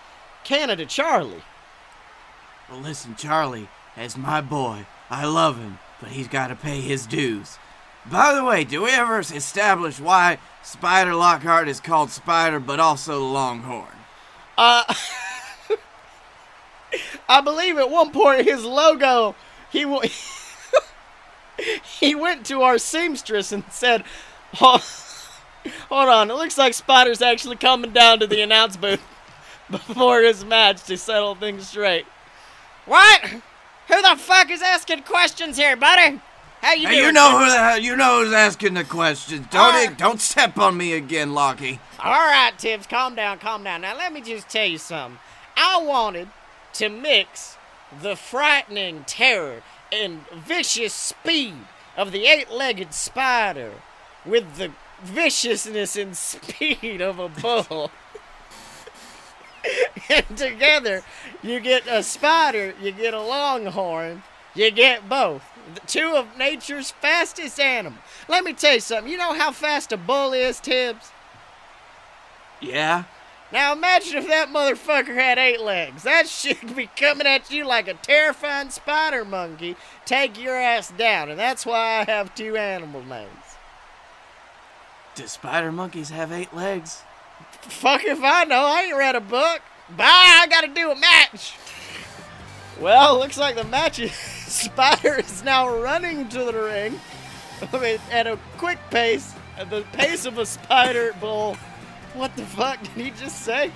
Canada 0.45 0.85
Charlie. 0.85 1.43
Well, 2.69 2.81
listen, 2.81 3.15
Charlie, 3.17 3.69
as 3.97 4.17
my 4.17 4.43
boy, 4.43 4.87
I 5.09 5.25
love 5.25 5.59
him, 5.59 5.79
but 6.01 6.11
he's 6.11 6.29
got 6.29 6.49
to 6.49 6.55
pay 6.55 6.83
his 6.83 7.07
dues. 7.07 7.59
By 8.07 8.35
the 8.35 8.45
way, 8.45 8.65
do 8.65 8.83
we 8.83 8.91
ever 8.91 9.19
establish 9.19 10.01
why 10.01 10.39
Spider 10.63 11.15
Lockhart 11.15 11.69
is 11.69 11.81
called 11.81 12.11
Spider, 12.11 12.59
but 12.59 12.81
also 12.81 13.25
Longhorn? 13.25 13.87
Uh, 14.57 14.83
I 17.29 17.41
believe 17.41 17.79
at 17.79 17.91
one 17.91 18.11
point 18.11 18.47
his 18.47 18.65
logo, 18.65 19.35
he 19.71 19.83
w- 19.83 20.09
he 22.01 22.15
went 22.15 22.47
to 22.47 22.63
our 22.63 22.79
seamstress 22.79 23.53
and 23.53 23.65
said, 23.71 24.05
"Hold 24.55 24.83
hold 25.89 26.09
on, 26.09 26.31
it 26.31 26.35
looks 26.35 26.57
like 26.57 26.75
Spider's 26.75 27.21
actually 27.21 27.57
coming 27.57 27.93
down 27.93 28.21
to 28.21 28.27
the 28.27 28.41
announce 28.41 28.77
booth 28.77 29.03
before 29.71 30.23
his 30.23 30.45
match 30.45 30.83
to 30.85 30.97
settle 30.97 31.35
things 31.35 31.69
straight." 31.69 32.07
What? 32.87 33.23
Who 33.89 34.03
the 34.03 34.17
fuck 34.17 34.51
is 34.51 34.63
asking 34.63 35.03
questions 35.03 35.57
here, 35.59 35.77
buddy? 35.77 36.21
How 36.61 36.73
you 36.75 36.89
Hey, 36.89 36.95
doing? 36.97 37.07
you 37.07 37.13
know 37.13 37.39
who 37.39 37.47
the 37.51 37.59
hell, 37.59 37.79
you 37.79 37.97
know 37.97 38.25
who's 38.25 38.33
asking 38.33 38.75
the 38.75 38.85
questions. 38.85 39.47
Don't 39.51 39.75
it, 39.77 39.97
don't 39.99 40.21
step 40.21 40.59
on 40.59 40.77
me 40.77 40.93
again, 40.93 41.33
Lockie. 41.35 41.79
All 42.01 42.13
right, 42.13 42.53
Tibbs, 42.59 42.87
calm 42.87 43.15
down, 43.15 43.39
calm 43.39 43.63
down. 43.65 43.83
Now, 43.83 43.97
let 43.97 44.13
me 44.13 44.21
just 44.21 44.49
tell 44.49 44.67
you 44.67 44.79
something. 44.79 45.19
I 45.57 45.81
wanted 45.83 46.29
to 46.75 46.89
mix 46.89 47.57
the 48.03 48.17
frightening 48.17 49.05
terror 49.05 49.63
and 49.93 50.29
vicious 50.31 50.93
speed 50.93 51.55
of 51.97 52.13
the 52.13 52.27
eight 52.27 52.51
legged 52.51 52.93
spider 52.93 53.73
with 54.27 54.57
the 54.57 54.73
viciousness 55.03 55.97
and 55.97 56.17
speed 56.17 57.01
of 57.01 57.19
a 57.19 57.29
bull. 57.29 57.91
and 60.11 60.37
together, 60.37 61.03
you 61.43 61.61
get 61.61 61.87
a 61.89 62.03
spider, 62.03 62.75
you 62.81 62.93
get 62.93 63.15
a 63.15 63.21
longhorn, 63.23 64.23
you 64.55 64.71
get 64.71 65.09
both. 65.09 65.43
Two 65.87 66.15
of 66.17 66.37
nature's 66.37 66.91
fastest 66.91 67.59
animals. 67.61 68.03
Let 68.29 68.45
me 68.45 68.53
tell 68.53 68.75
you 68.75 68.81
something. 68.81 69.11
You 69.11 69.19
know 69.19 69.35
how 69.35 69.53
fast 69.53 69.93
a 69.93 69.97
bull 69.97 70.33
is, 70.33 70.61
Tibbs? 70.61 71.11
Yeah? 72.61 73.05
Now 73.51 73.73
imagine 73.73 74.19
if 74.19 74.29
that 74.29 74.49
motherfucker 74.49 75.15
had 75.15 75.39
eight 75.39 75.61
legs. 75.61 76.03
That 76.03 76.29
shit 76.29 76.63
would 76.63 76.77
be 76.77 76.91
coming 76.97 77.27
at 77.27 77.51
you 77.51 77.65
like 77.65 77.89
a 77.89 77.95
terrifying 77.95 78.71
spider 78.71 79.25
monkey. 79.25 79.77
Take 80.05 80.41
your 80.41 80.57
ass 80.57 80.91
down, 80.91 81.31
and 81.31 81.39
that's 81.39 81.65
why 81.65 82.05
I 82.07 82.11
have 82.11 82.35
two 82.35 82.57
animal 82.57 83.03
names. 83.03 83.31
Do 85.15 85.27
spider 85.27 85.73
monkeys 85.73 86.11
have 86.11 86.31
eight 86.31 86.55
legs? 86.55 87.03
Fuck 87.63 88.05
if 88.05 88.23
I 88.23 88.45
know. 88.45 88.65
I 88.65 88.83
ain't 88.83 88.97
read 88.97 89.17
a 89.17 89.21
book. 89.21 89.63
Bye. 89.97 90.05
I 90.07 90.47
gotta 90.49 90.69
do 90.69 90.91
a 90.91 90.97
match. 90.97 91.57
Well, 92.81 93.19
looks 93.19 93.39
like 93.39 93.57
the 93.57 93.65
match 93.65 93.99
is 93.99 94.13
Spider 94.49 95.19
is 95.19 95.43
now 95.43 95.69
running 95.69 96.29
to 96.29 96.45
the 96.45 96.53
ring. 96.53 97.01
I 97.73 97.79
mean, 97.79 97.99
at 98.11 98.27
a 98.27 98.39
quick 98.57 98.79
pace, 98.91 99.35
at 99.57 99.69
the 99.69 99.83
pace 99.93 100.25
of 100.25 100.39
a 100.39 100.47
spider 100.47 101.15
bull. 101.21 101.57
What 102.15 102.35
the 102.37 102.45
fuck 102.45 102.81
did 102.81 102.91
he 102.91 103.11
just 103.11 103.43
say? 103.43 103.73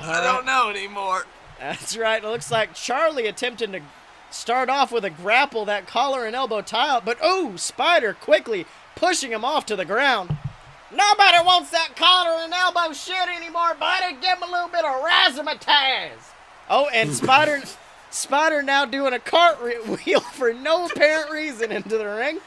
I 0.00 0.22
don't 0.22 0.46
know 0.46 0.70
anymore. 0.70 1.24
That's 1.58 1.96
right. 1.96 2.22
It 2.22 2.26
looks 2.26 2.50
like 2.50 2.74
Charlie 2.74 3.26
attempting 3.26 3.72
to 3.72 3.80
start 4.30 4.68
off 4.68 4.92
with 4.92 5.04
a 5.04 5.10
grapple, 5.10 5.64
that 5.64 5.86
collar 5.86 6.26
and 6.26 6.36
elbow 6.36 6.60
tie 6.60 6.90
out, 6.90 7.04
but 7.04 7.18
oh, 7.22 7.56
Spider 7.56 8.14
quickly 8.14 8.66
pushing 8.94 9.32
him 9.32 9.44
off 9.44 9.66
to 9.66 9.76
the 9.76 9.84
ground. 9.84 10.36
Nobody 10.90 11.38
wants 11.44 11.70
that 11.70 11.96
collar 11.96 12.42
and 12.42 12.52
elbow 12.52 12.92
shit 12.92 13.28
anymore, 13.28 13.74
buddy. 13.78 14.14
Give 14.20 14.36
him 14.36 14.42
a 14.42 14.52
little 14.52 14.68
bit 14.68 14.84
of 14.84 15.02
razzmatazz. 15.02 16.31
Oh, 16.74 16.88
and 16.88 17.12
Spider, 17.12 17.62
Spider 18.10 18.62
now 18.62 18.86
doing 18.86 19.12
a 19.12 19.18
cartwheel 19.18 20.20
for 20.20 20.54
no 20.54 20.86
apparent 20.86 21.30
reason 21.30 21.70
into 21.70 21.98
the 21.98 22.06
ring. 22.06 22.38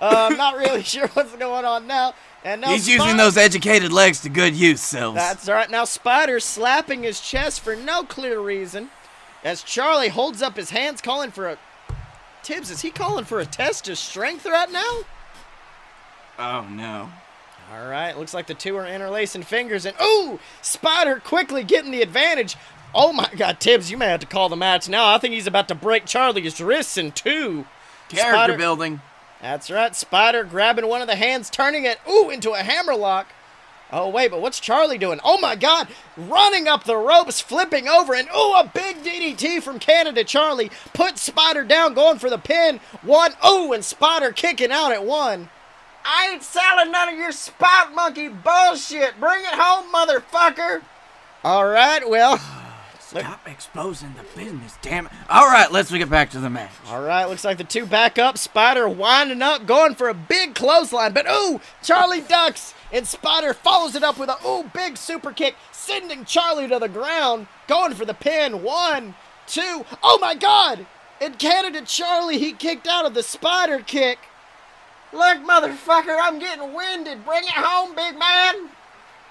Uh, 0.00 0.28
I'm 0.30 0.36
not 0.36 0.56
really 0.56 0.82
sure 0.84 1.08
what's 1.08 1.34
going 1.34 1.64
on 1.64 1.88
now. 1.88 2.14
And 2.44 2.60
now 2.60 2.68
He's 2.68 2.88
using 2.88 3.16
those 3.16 3.36
educated 3.36 3.92
legs 3.92 4.20
to 4.20 4.28
good 4.28 4.54
use, 4.54 4.80
Sills. 4.80 5.16
that's 5.16 5.48
all 5.48 5.56
right. 5.56 5.68
Now 5.68 5.84
Spider 5.84 6.38
slapping 6.38 7.02
his 7.02 7.20
chest 7.20 7.60
for 7.60 7.74
no 7.74 8.04
clear 8.04 8.38
reason, 8.38 8.90
as 9.42 9.64
Charlie 9.64 10.08
holds 10.08 10.40
up 10.40 10.56
his 10.56 10.70
hands, 10.70 11.00
calling 11.00 11.32
for 11.32 11.48
a. 11.48 11.58
Tibbs, 12.44 12.70
is 12.70 12.82
he 12.82 12.90
calling 12.90 13.24
for 13.24 13.40
a 13.40 13.44
test 13.44 13.88
of 13.88 13.98
strength 13.98 14.46
right 14.46 14.70
now? 14.70 15.00
Oh 16.38 16.68
no. 16.70 17.10
All 17.72 17.86
right, 17.86 18.16
looks 18.16 18.32
like 18.32 18.46
the 18.46 18.54
two 18.54 18.76
are 18.76 18.86
interlacing 18.86 19.42
fingers, 19.42 19.84
and 19.84 19.96
ooh, 20.00 20.38
Spider 20.62 21.20
quickly 21.20 21.64
getting 21.64 21.90
the 21.90 22.00
advantage. 22.00 22.56
Oh 22.94 23.12
my 23.12 23.28
God, 23.36 23.60
Tibbs, 23.60 23.90
you 23.90 23.96
may 23.96 24.06
have 24.06 24.20
to 24.20 24.26
call 24.26 24.48
the 24.48 24.56
match 24.56 24.88
now. 24.88 25.14
I 25.14 25.18
think 25.18 25.34
he's 25.34 25.46
about 25.46 25.68
to 25.68 25.74
break 25.74 26.06
Charlie's 26.06 26.60
wrists 26.60 26.96
in 26.96 27.12
two. 27.12 27.66
Character 28.08 28.32
Spider- 28.32 28.56
building. 28.56 29.00
That's 29.40 29.70
right. 29.70 29.94
Spider 29.94 30.42
grabbing 30.42 30.88
one 30.88 31.00
of 31.00 31.06
the 31.06 31.14
hands, 31.14 31.48
turning 31.48 31.84
it, 31.84 32.00
ooh, 32.10 32.28
into 32.30 32.52
a 32.52 32.58
hammerlock. 32.58 33.28
Oh, 33.92 34.08
wait, 34.08 34.30
but 34.30 34.40
what's 34.42 34.58
Charlie 34.60 34.98
doing? 34.98 35.20
Oh, 35.24 35.38
my 35.38 35.54
God. 35.54 35.88
Running 36.16 36.66
up 36.68 36.84
the 36.84 36.96
ropes, 36.96 37.40
flipping 37.40 37.88
over, 37.88 38.14
and 38.14 38.28
ooh, 38.36 38.54
a 38.54 38.70
big 38.74 39.02
DDT 39.02 39.62
from 39.62 39.78
Canada 39.78 40.24
Charlie. 40.24 40.70
Put 40.92 41.18
Spider 41.18 41.64
down, 41.64 41.94
going 41.94 42.18
for 42.18 42.28
the 42.28 42.36
pin. 42.36 42.80
One, 43.02 43.32
ooh, 43.46 43.72
and 43.72 43.84
Spider 43.84 44.32
kicking 44.32 44.72
out 44.72 44.92
at 44.92 45.04
one. 45.04 45.48
I 46.04 46.30
ain't 46.32 46.42
selling 46.42 46.90
none 46.90 47.08
of 47.08 47.18
your 47.18 47.32
spot 47.32 47.94
monkey 47.94 48.28
bullshit. 48.28 49.20
Bring 49.20 49.40
it 49.40 49.54
home, 49.54 49.92
motherfucker. 49.92 50.82
All 51.44 51.66
right, 51.66 52.06
well. 52.08 52.40
Stop 53.08 53.48
exposing 53.48 54.14
the 54.18 54.38
business, 54.38 54.76
damn 54.82 55.06
it. 55.06 55.12
Alright, 55.30 55.72
let's 55.72 55.90
get 55.90 56.10
back 56.10 56.28
to 56.30 56.40
the 56.40 56.50
match. 56.50 56.72
All 56.88 57.00
right, 57.00 57.24
looks 57.24 57.42
like 57.42 57.56
the 57.56 57.64
two 57.64 57.86
back 57.86 58.18
up. 58.18 58.36
Spider 58.36 58.86
winding 58.86 59.40
up, 59.40 59.66
going 59.66 59.94
for 59.94 60.10
a 60.10 60.14
big 60.14 60.54
clothesline. 60.54 61.14
But 61.14 61.26
ooh, 61.26 61.58
Charlie 61.82 62.20
ducks, 62.20 62.74
and 62.92 63.06
Spider 63.06 63.54
follows 63.54 63.94
it 63.94 64.02
up 64.02 64.18
with 64.18 64.28
a 64.28 64.36
ooh 64.46 64.70
big 64.74 64.98
super 64.98 65.32
kick, 65.32 65.54
sending 65.72 66.26
Charlie 66.26 66.68
to 66.68 66.78
the 66.78 66.88
ground, 66.88 67.46
going 67.66 67.94
for 67.94 68.04
the 68.04 68.12
pin. 68.12 68.62
One, 68.62 69.14
two. 69.46 69.86
Oh 70.02 70.18
my 70.20 70.34
God! 70.34 70.86
In 71.18 71.32
Canada 71.32 71.80
Charlie, 71.86 72.38
he 72.38 72.52
kicked 72.52 72.86
out 72.86 73.06
of 73.06 73.14
the 73.14 73.22
Spider 73.22 73.78
kick. 73.78 74.18
Look, 75.14 75.38
motherfucker, 75.38 76.18
I'm 76.20 76.38
getting 76.38 76.74
winded. 76.74 77.24
Bring 77.24 77.44
it 77.44 77.50
home, 77.52 77.94
big 77.94 78.18
man. 78.18 78.68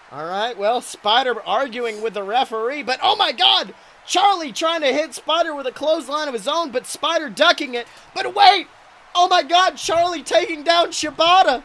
All 0.09 0.25
right, 0.25 0.57
well, 0.57 0.79
Spider 0.79 1.41
arguing 1.45 2.01
with 2.01 2.13
the 2.13 2.23
referee, 2.23 2.81
but 2.83 2.99
oh 3.03 3.17
my 3.17 3.33
god! 3.33 3.73
Charlie 4.05 4.53
trying 4.53 4.79
to 4.81 4.93
hit 4.93 5.13
Spider 5.13 5.53
with 5.53 5.67
a 5.67 5.71
clothesline 5.71 6.29
of 6.29 6.33
his 6.33 6.47
own, 6.47 6.71
but 6.71 6.85
Spider 6.85 7.29
ducking 7.29 7.73
it. 7.73 7.87
But 8.15 8.33
wait! 8.33 8.67
Oh 9.13 9.27
my 9.27 9.43
God, 9.43 9.75
Charlie 9.75 10.23
taking 10.23 10.63
down 10.63 10.89
Shibata. 10.89 11.63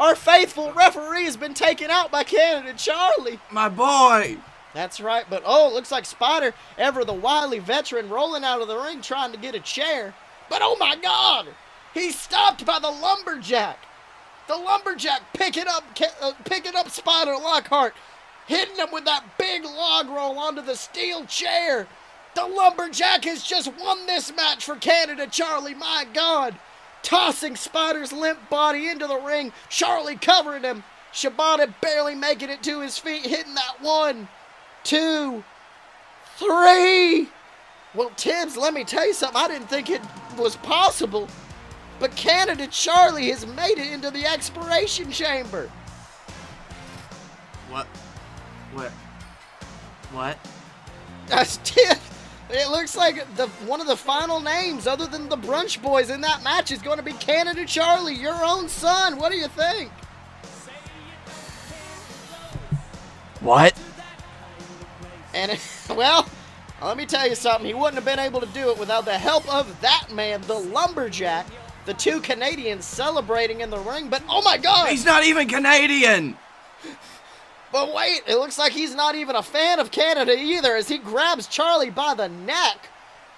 Our 0.00 0.14
faithful 0.14 0.72
referee 0.72 1.24
has 1.24 1.36
been 1.36 1.52
taken 1.52 1.90
out 1.90 2.10
by 2.10 2.24
Canada 2.24 2.72
Charlie. 2.78 3.40
My 3.50 3.68
boy! 3.68 4.38
That's 4.72 4.98
right, 4.98 5.26
but 5.28 5.42
oh, 5.44 5.68
it 5.68 5.74
looks 5.74 5.92
like 5.92 6.06
Spider, 6.06 6.54
ever 6.78 7.04
the 7.04 7.12
wily 7.12 7.58
veteran, 7.58 8.08
rolling 8.08 8.42
out 8.42 8.62
of 8.62 8.68
the 8.68 8.78
ring 8.78 9.02
trying 9.02 9.32
to 9.32 9.38
get 9.38 9.54
a 9.54 9.60
chair. 9.60 10.14
But 10.48 10.62
oh 10.62 10.76
my 10.80 10.96
God, 10.96 11.48
he's 11.92 12.18
stopped 12.18 12.64
by 12.64 12.78
the 12.78 12.90
lumberjack. 12.90 13.78
The 14.48 14.56
lumberjack 14.56 15.32
picking 15.34 15.68
up, 15.68 15.84
uh, 16.20 16.32
picking 16.44 16.76
up 16.76 16.90
Spider 16.90 17.34
Lockhart, 17.34 17.94
hitting 18.46 18.76
him 18.76 18.88
with 18.92 19.04
that 19.04 19.38
big 19.38 19.64
log 19.64 20.08
roll 20.08 20.38
onto 20.38 20.62
the 20.62 20.76
steel 20.76 21.24
chair. 21.26 21.86
The 22.34 22.46
lumberjack 22.46 23.24
has 23.24 23.42
just 23.42 23.72
won 23.78 24.06
this 24.06 24.34
match 24.34 24.64
for 24.64 24.76
Canada, 24.76 25.26
Charlie. 25.26 25.74
My 25.74 26.06
God, 26.12 26.56
tossing 27.02 27.56
Spider's 27.56 28.12
limp 28.12 28.50
body 28.50 28.88
into 28.88 29.06
the 29.06 29.18
ring. 29.18 29.52
Charlie 29.68 30.16
covering 30.16 30.62
him. 30.62 30.84
Shibata 31.12 31.74
barely 31.82 32.14
making 32.14 32.48
it 32.48 32.62
to 32.62 32.80
his 32.80 32.96
feet, 32.96 33.26
hitting 33.26 33.54
that 33.54 33.82
one 33.82 34.28
two, 34.84 35.44
three. 36.36 37.28
Well, 37.94 38.10
Tibbs, 38.16 38.56
let 38.56 38.74
me 38.74 38.84
tell 38.84 39.06
you 39.06 39.14
something. 39.14 39.40
I 39.40 39.48
didn't 39.48 39.68
think 39.68 39.90
it 39.90 40.00
was 40.38 40.56
possible, 40.56 41.28
but 42.02 42.16
Canada 42.16 42.66
Charlie 42.66 43.30
has 43.30 43.46
made 43.46 43.78
it 43.78 43.92
into 43.92 44.10
the 44.10 44.26
expiration 44.26 45.12
chamber. 45.12 45.70
What? 47.70 47.86
What? 48.72 48.90
What? 50.10 50.36
That's 51.28 51.58
Tibbs. 51.58 52.00
It 52.50 52.68
looks 52.70 52.96
like 52.96 53.24
the 53.36 53.46
one 53.66 53.80
of 53.80 53.86
the 53.86 53.96
final 53.96 54.40
names, 54.40 54.88
other 54.88 55.06
than 55.06 55.28
the 55.28 55.36
Brunch 55.36 55.80
Boys, 55.80 56.10
in 56.10 56.20
that 56.22 56.42
match 56.42 56.72
is 56.72 56.82
going 56.82 56.96
to 56.96 57.04
be 57.04 57.12
Canada 57.12 57.64
Charlie, 57.64 58.16
your 58.16 58.44
own 58.44 58.68
son. 58.68 59.16
What 59.16 59.30
do 59.30 59.38
you 59.38 59.46
think? 59.46 59.92
What? 63.38 63.78
And 65.34 65.56
well, 65.90 66.28
let 66.82 66.96
me 66.96 67.06
tell 67.06 67.28
you 67.28 67.36
something. 67.36 67.64
He 67.64 67.74
wouldn't 67.74 67.94
have 67.94 68.04
been 68.04 68.18
able 68.18 68.40
to 68.40 68.46
do 68.48 68.70
it 68.70 68.78
without 68.78 69.04
the 69.04 69.16
help 69.16 69.48
of 69.54 69.80
that 69.82 70.08
man, 70.12 70.40
the 70.48 70.58
lumberjack. 70.58 71.46
The 71.84 71.94
two 71.94 72.20
Canadians 72.20 72.84
celebrating 72.84 73.60
in 73.60 73.70
the 73.70 73.78
ring, 73.78 74.08
but 74.08 74.22
oh 74.28 74.42
my 74.42 74.56
God! 74.56 74.88
He's 74.88 75.04
not 75.04 75.24
even 75.24 75.48
Canadian! 75.48 76.36
But 77.72 77.94
wait, 77.94 78.20
it 78.26 78.36
looks 78.36 78.58
like 78.58 78.72
he's 78.72 78.94
not 78.94 79.14
even 79.14 79.34
a 79.34 79.42
fan 79.42 79.80
of 79.80 79.90
Canada 79.90 80.36
either, 80.38 80.76
as 80.76 80.88
he 80.88 80.98
grabs 80.98 81.46
Charlie 81.46 81.90
by 81.90 82.14
the 82.14 82.28
neck, 82.28 82.88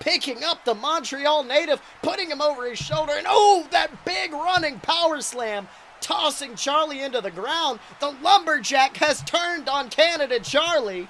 picking 0.01 0.43
up 0.43 0.65
the 0.65 0.75
Montreal 0.75 1.45
native, 1.45 1.81
putting 2.03 2.31
him 2.31 2.43
over 2.43 2.69
his 2.69 2.79
shoulder, 2.79 3.13
and 3.17 3.27
oh, 3.29 3.67
that 3.71 4.05
big 4.05 4.33
running 4.33 4.81
power 4.81 5.21
slam, 5.21 5.69
tossing 6.01 6.57
Charlie 6.57 7.01
into 7.01 7.21
the 7.21 7.31
ground. 7.31 7.79
The 8.01 8.11
lumberjack 8.23 8.97
has 8.99 9.23
turned 9.23 9.69
on 9.69 9.89
Canada 9.89 10.41
Charlie. 10.41 11.09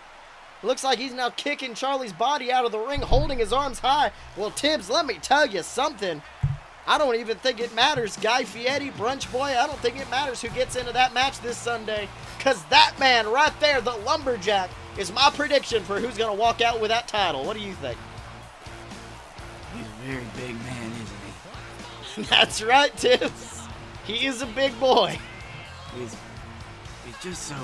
Looks 0.63 0.85
like 0.85 0.99
he's 0.99 1.15
now 1.15 1.31
kicking 1.31 1.75
Charlie's 1.75 2.13
body 2.13 2.53
out 2.53 2.65
of 2.65 2.73
the 2.73 2.79
ring, 2.79 3.01
holding 3.01 3.39
his 3.39 3.53
arms 3.53 3.81
high. 3.81 4.13
Well, 4.37 4.51
Tibbs, 4.51 4.89
let 4.89 5.05
me 5.05 5.15
tell 5.21 5.47
you 5.47 5.63
something. 5.63 6.23
I 6.87 6.99
don't 6.99 7.17
even 7.17 7.39
think 7.39 7.61
it 7.61 7.75
matters, 7.75 8.17
Guy 8.19 8.45
Fieri, 8.45 8.91
Brunch 8.91 9.31
Boy. 9.33 9.57
I 9.59 9.67
don't 9.67 9.79
think 9.79 9.99
it 9.99 10.09
matters 10.11 10.43
who 10.43 10.49
gets 10.49 10.77
into 10.77 10.93
that 10.93 11.15
match 11.15 11.41
this 11.41 11.57
Sunday. 11.57 12.09
Because 12.37 12.63
that 12.65 12.95
man 12.99 13.27
right 13.27 13.59
there, 13.61 13.81
the 13.81 13.97
lumberjack, 13.97 14.71
is 14.99 15.11
my 15.13 15.31
prediction 15.35 15.83
for 15.83 15.99
who's 15.99 16.19
going 16.19 16.35
to 16.35 16.41
walk 16.41 16.61
out 16.61 16.81
with 16.81 16.91
that 16.91 17.09
title. 17.09 17.45
What 17.45 17.57
do 17.57 17.63
you 17.63 17.73
think? 17.75 17.97
He's 19.75 19.87
a 19.87 20.13
very 20.13 20.25
big 20.37 20.55
man, 20.63 20.93
isn't 20.93 21.17
he? 22.17 22.23
That's 22.31 22.63
right, 22.63 22.95
Tibbs. 22.97 23.67
He 24.07 24.27
is 24.27 24.43
a 24.43 24.47
big 24.47 24.79
boy. 24.79 25.19
He's. 25.97 26.17
He's 27.07 27.19
just 27.23 27.45
so 27.45 27.57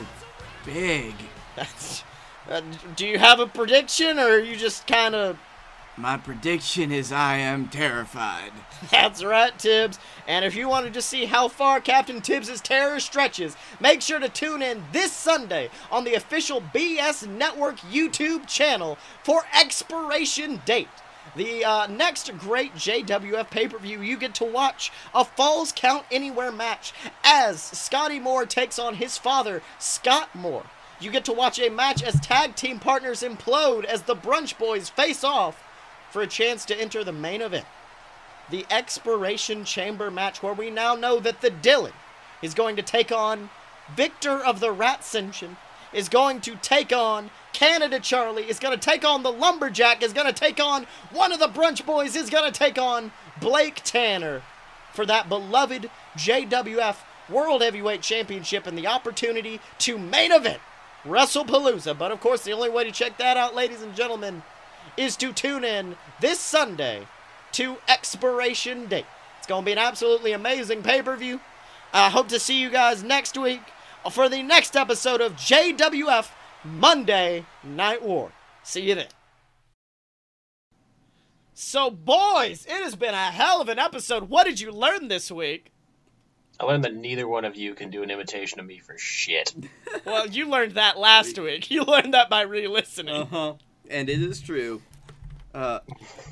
big. 0.64 1.14
That's. 1.56 2.04
Uh, 2.48 2.62
do 2.96 3.06
you 3.06 3.18
have 3.18 3.38
a 3.38 3.46
prediction, 3.46 4.18
or 4.18 4.28
are 4.28 4.40
you 4.40 4.56
just 4.56 4.86
kind 4.86 5.14
of 5.14 5.38
My 6.00 6.16
prediction 6.16 6.92
is 6.92 7.12
I 7.12 7.36
am 7.36 7.68
terrified. 7.68 8.52
That's 8.90 9.22
right, 9.22 9.56
Tibbs. 9.58 9.98
And 10.26 10.46
if 10.46 10.56
you 10.56 10.66
wanted 10.66 10.86
to 10.86 10.94
just 10.94 11.10
see 11.10 11.26
how 11.26 11.48
far 11.48 11.78
Captain 11.78 12.22
Tibbs' 12.22 12.58
terror 12.62 13.00
stretches, 13.00 13.54
make 13.80 14.00
sure 14.00 14.18
to 14.18 14.30
tune 14.30 14.62
in 14.62 14.82
this 14.92 15.12
Sunday 15.12 15.68
on 15.90 16.04
the 16.04 16.14
official 16.14 16.62
BS 16.62 17.28
Network 17.28 17.80
YouTube 17.80 18.46
channel 18.46 18.96
for 19.24 19.42
Expiration 19.52 20.62
Date. 20.64 20.88
The 21.36 21.66
uh, 21.66 21.86
next 21.88 22.34
great 22.38 22.74
JWF 22.76 23.50
pay 23.50 23.68
per 23.68 23.76
view, 23.76 24.00
you 24.00 24.16
get 24.16 24.34
to 24.36 24.44
watch 24.44 24.90
a 25.14 25.22
Falls 25.22 25.70
Count 25.70 26.06
Anywhere 26.10 26.50
match 26.50 26.94
as 27.22 27.60
Scotty 27.60 28.18
Moore 28.18 28.46
takes 28.46 28.78
on 28.78 28.94
his 28.94 29.18
father, 29.18 29.60
Scott 29.78 30.34
Moore. 30.34 30.64
You 30.98 31.10
get 31.10 31.26
to 31.26 31.34
watch 31.34 31.58
a 31.60 31.68
match 31.68 32.02
as 32.02 32.18
tag 32.20 32.56
team 32.56 32.78
partners 32.78 33.22
implode 33.22 33.84
as 33.84 34.02
the 34.02 34.16
Brunch 34.16 34.56
Boys 34.56 34.88
face 34.88 35.22
off 35.22 35.62
for 36.10 36.22
a 36.22 36.26
chance 36.26 36.64
to 36.66 36.80
enter 36.80 37.04
the 37.04 37.12
main 37.12 37.40
event 37.40 37.66
the 38.50 38.66
Expiration 38.70 39.64
Chamber 39.64 40.10
match, 40.10 40.42
where 40.42 40.52
we 40.52 40.70
now 40.70 40.94
know 40.94 41.20
that 41.20 41.40
the 41.40 41.50
Dylan 41.50 41.92
is 42.42 42.54
going 42.54 42.76
to 42.76 42.82
take 42.82 43.12
on 43.12 43.50
Victor 43.94 44.38
of 44.38 44.60
the 44.60 44.74
Ratscension, 44.74 45.56
is 45.92 46.08
going 46.08 46.40
to 46.42 46.56
take 46.56 46.92
on 46.92 47.30
Canada 47.52 47.98
Charlie, 47.98 48.48
is 48.48 48.58
going 48.58 48.76
to 48.76 48.90
take 48.90 49.04
on 49.04 49.22
the 49.22 49.32
Lumberjack, 49.32 50.02
is 50.02 50.12
going 50.12 50.26
to 50.26 50.32
take 50.32 50.60
on 50.60 50.86
one 51.12 51.32
of 51.32 51.38
the 51.38 51.48
Brunch 51.48 51.84
Boys, 51.84 52.14
is 52.14 52.30
going 52.30 52.50
to 52.50 52.56
take 52.56 52.78
on 52.78 53.12
Blake 53.40 53.80
Tanner 53.84 54.42
for 54.92 55.06
that 55.06 55.28
beloved 55.28 55.90
JWF 56.16 56.96
World 57.28 57.62
Heavyweight 57.62 58.02
Championship 58.02 58.66
and 58.66 58.76
the 58.76 58.86
opportunity 58.86 59.60
to 59.78 59.98
main 59.98 60.32
event 60.32 60.60
WrestlePalooza. 61.04 61.96
But 61.96 62.12
of 62.12 62.20
course, 62.20 62.42
the 62.42 62.52
only 62.52 62.68
way 62.68 62.84
to 62.84 62.92
check 62.92 63.18
that 63.18 63.36
out, 63.36 63.54
ladies 63.54 63.82
and 63.82 63.94
gentlemen, 63.94 64.42
is 65.00 65.16
to 65.16 65.32
tune 65.32 65.64
in 65.64 65.96
this 66.20 66.38
Sunday 66.38 67.06
to 67.52 67.78
expiration 67.88 68.84
date. 68.86 69.06
It's 69.38 69.46
going 69.46 69.62
to 69.62 69.66
be 69.66 69.72
an 69.72 69.78
absolutely 69.78 70.32
amazing 70.32 70.82
pay 70.82 71.00
per 71.00 71.16
view. 71.16 71.40
I 71.92 72.10
hope 72.10 72.28
to 72.28 72.38
see 72.38 72.60
you 72.60 72.68
guys 72.68 73.02
next 73.02 73.38
week 73.38 73.62
for 74.12 74.28
the 74.28 74.42
next 74.42 74.76
episode 74.76 75.22
of 75.22 75.36
JWF 75.36 76.28
Monday 76.64 77.46
Night 77.64 78.02
War. 78.02 78.30
See 78.62 78.82
you 78.82 78.94
then. 78.94 79.06
So, 81.54 81.90
boys, 81.90 82.66
it 82.66 82.82
has 82.82 82.94
been 82.94 83.14
a 83.14 83.30
hell 83.30 83.62
of 83.62 83.70
an 83.70 83.78
episode. 83.78 84.28
What 84.28 84.44
did 84.44 84.60
you 84.60 84.70
learn 84.70 85.08
this 85.08 85.30
week? 85.30 85.72
I 86.58 86.64
learned 86.64 86.84
that 86.84 86.94
neither 86.94 87.26
one 87.26 87.46
of 87.46 87.56
you 87.56 87.74
can 87.74 87.88
do 87.88 88.02
an 88.02 88.10
imitation 88.10 88.60
of 88.60 88.66
me 88.66 88.78
for 88.78 88.98
shit. 88.98 89.54
Well, 90.04 90.26
you 90.26 90.46
learned 90.46 90.72
that 90.72 90.98
last 90.98 91.38
week. 91.38 91.70
You 91.70 91.84
learned 91.84 92.12
that 92.12 92.28
by 92.28 92.42
re 92.42 92.68
listening. 92.68 93.14
Uh 93.14 93.24
huh. 93.24 93.54
And 93.88 94.08
it 94.08 94.22
is 94.22 94.40
true. 94.40 94.82
Uh, 95.54 95.80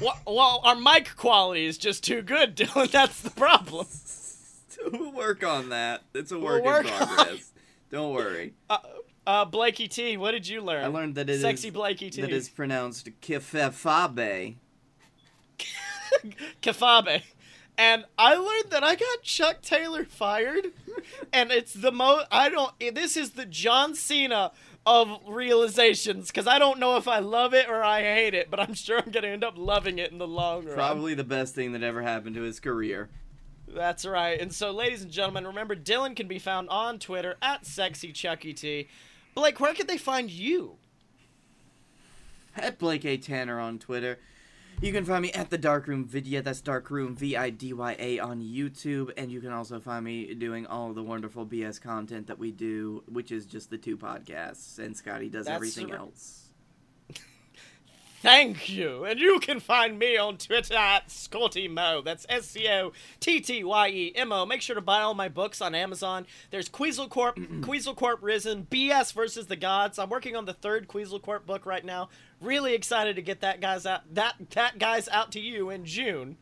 Well, 0.00 0.18
well, 0.26 0.60
our 0.64 0.76
mic 0.76 1.16
quality 1.16 1.66
is 1.66 1.76
just 1.78 2.04
too 2.04 2.22
good, 2.22 2.56
Dylan. 2.56 2.90
That's 2.90 3.20
the 3.20 3.30
problem. 3.30 3.86
we'll 4.92 5.12
work 5.12 5.44
on 5.44 5.70
that. 5.70 6.02
It's 6.14 6.30
a 6.32 6.38
We'll 6.38 6.62
work 6.62 6.64
work 6.64 6.86
in 6.86 6.92
on 6.92 7.06
progress. 7.08 7.52
Don't 7.90 8.12
worry. 8.12 8.54
Uh, 8.70 8.78
uh, 9.26 9.44
Blakey 9.44 9.88
T, 9.88 10.16
what 10.16 10.32
did 10.32 10.46
you 10.46 10.60
learn? 10.60 10.84
I 10.84 10.88
learned 10.88 11.14
that 11.16 11.28
it 11.28 11.34
is 11.34 11.40
Sexy 11.42 11.70
Blakey 11.70 12.10
T. 12.10 12.20
that 12.22 12.30
is 12.30 12.48
pronounced 12.48 13.08
kifefabe. 13.20 14.56
Kafabe. 16.62 17.22
And 17.76 18.04
I 18.18 18.34
learned 18.34 18.70
that 18.70 18.82
I 18.82 18.96
got 18.96 19.22
Chuck 19.22 19.62
Taylor 19.62 20.04
fired, 20.04 20.66
and 21.32 21.52
it's 21.52 21.72
the 21.72 21.92
most. 21.92 22.26
I 22.32 22.48
don't. 22.48 22.72
This 22.92 23.16
is 23.16 23.30
the 23.30 23.46
John 23.46 23.94
Cena 23.94 24.50
of 24.88 25.20
realizations 25.28 26.28
because 26.28 26.46
I 26.46 26.58
don't 26.58 26.78
know 26.78 26.96
if 26.96 27.06
I 27.06 27.18
love 27.18 27.52
it 27.52 27.68
or 27.68 27.84
I 27.84 28.00
hate 28.00 28.32
it, 28.32 28.50
but 28.50 28.58
I'm 28.58 28.72
sure 28.72 28.98
I'm 28.98 29.10
gonna 29.10 29.28
end 29.28 29.44
up 29.44 29.54
loving 29.56 29.98
it 29.98 30.10
in 30.10 30.16
the 30.16 30.26
long 30.26 30.64
run. 30.64 30.74
Probably 30.74 31.12
the 31.12 31.24
best 31.24 31.54
thing 31.54 31.72
that 31.72 31.82
ever 31.82 32.00
happened 32.00 32.36
to 32.36 32.42
his 32.42 32.58
career. 32.58 33.10
That's 33.68 34.06
right. 34.06 34.40
And 34.40 34.50
so, 34.50 34.70
ladies 34.70 35.02
and 35.02 35.10
gentlemen, 35.10 35.46
remember 35.46 35.76
Dylan 35.76 36.16
can 36.16 36.26
be 36.26 36.38
found 36.38 36.70
on 36.70 36.98
Twitter 36.98 37.36
at 37.42 37.66
sexy 37.66 38.12
Chuckie 38.12 38.54
T. 38.54 38.88
Blake, 39.34 39.60
where 39.60 39.74
can 39.74 39.86
they 39.86 39.98
find 39.98 40.30
you? 40.30 40.76
At 42.56 42.78
Blake 42.78 43.04
A. 43.04 43.18
Tanner 43.18 43.60
on 43.60 43.78
Twitter. 43.78 44.18
You 44.80 44.92
can 44.92 45.04
find 45.04 45.22
me 45.22 45.32
at 45.32 45.50
the 45.50 45.58
Darkroom 45.58 46.04
Vidya. 46.04 46.40
That's 46.40 46.60
Darkroom 46.60 47.16
V 47.16 47.36
I 47.36 47.50
D 47.50 47.72
Y 47.72 47.96
A 47.98 48.18
on 48.20 48.40
YouTube, 48.40 49.10
and 49.16 49.30
you 49.30 49.40
can 49.40 49.52
also 49.52 49.80
find 49.80 50.04
me 50.04 50.34
doing 50.34 50.66
all 50.66 50.92
the 50.92 51.02
wonderful 51.02 51.44
BS 51.44 51.80
content 51.80 52.28
that 52.28 52.38
we 52.38 52.52
do, 52.52 53.02
which 53.08 53.32
is 53.32 53.44
just 53.44 53.70
the 53.70 53.78
two 53.78 53.96
podcasts, 53.96 54.78
and 54.78 54.96
Scotty 54.96 55.28
does 55.28 55.46
That's 55.46 55.56
everything 55.56 55.90
else. 55.90 56.50
Thank 58.22 58.68
you. 58.68 59.04
And 59.04 59.18
you 59.18 59.40
can 59.40 59.58
find 59.58 59.98
me 59.98 60.16
on 60.16 60.38
Twitter 60.38 60.74
at 60.74 61.10
Scotty 61.10 61.66
Mo. 61.66 62.02
That's 62.02 62.24
S 62.28 62.46
C 62.46 62.68
O 62.68 62.92
T 63.18 63.40
T 63.40 63.64
Y 63.64 63.88
E 63.88 64.12
M 64.14 64.30
O. 64.30 64.46
Make 64.46 64.62
sure 64.62 64.76
to 64.76 64.80
buy 64.80 65.00
all 65.00 65.14
my 65.14 65.28
books 65.28 65.60
on 65.60 65.74
Amazon. 65.74 66.24
There's 66.52 66.68
Queasel 66.68 67.08
Corp, 67.08 67.36
Queasel 67.62 67.96
Corp 67.96 68.20
Risen, 68.22 68.68
BS 68.70 69.12
versus 69.12 69.48
the 69.48 69.56
Gods. 69.56 69.98
I'm 69.98 70.08
working 70.08 70.36
on 70.36 70.44
the 70.44 70.54
third 70.54 70.86
Queasel 70.86 71.18
Corp 71.18 71.46
book 71.46 71.66
right 71.66 71.84
now. 71.84 72.10
Really 72.40 72.74
excited 72.74 73.16
to 73.16 73.22
get 73.22 73.40
that 73.40 73.60
guys 73.60 73.84
out 73.84 74.02
that 74.14 74.36
that 74.50 74.78
guys 74.78 75.08
out 75.08 75.32
to 75.32 75.40
you 75.40 75.70
in 75.70 75.84
June. 75.84 76.36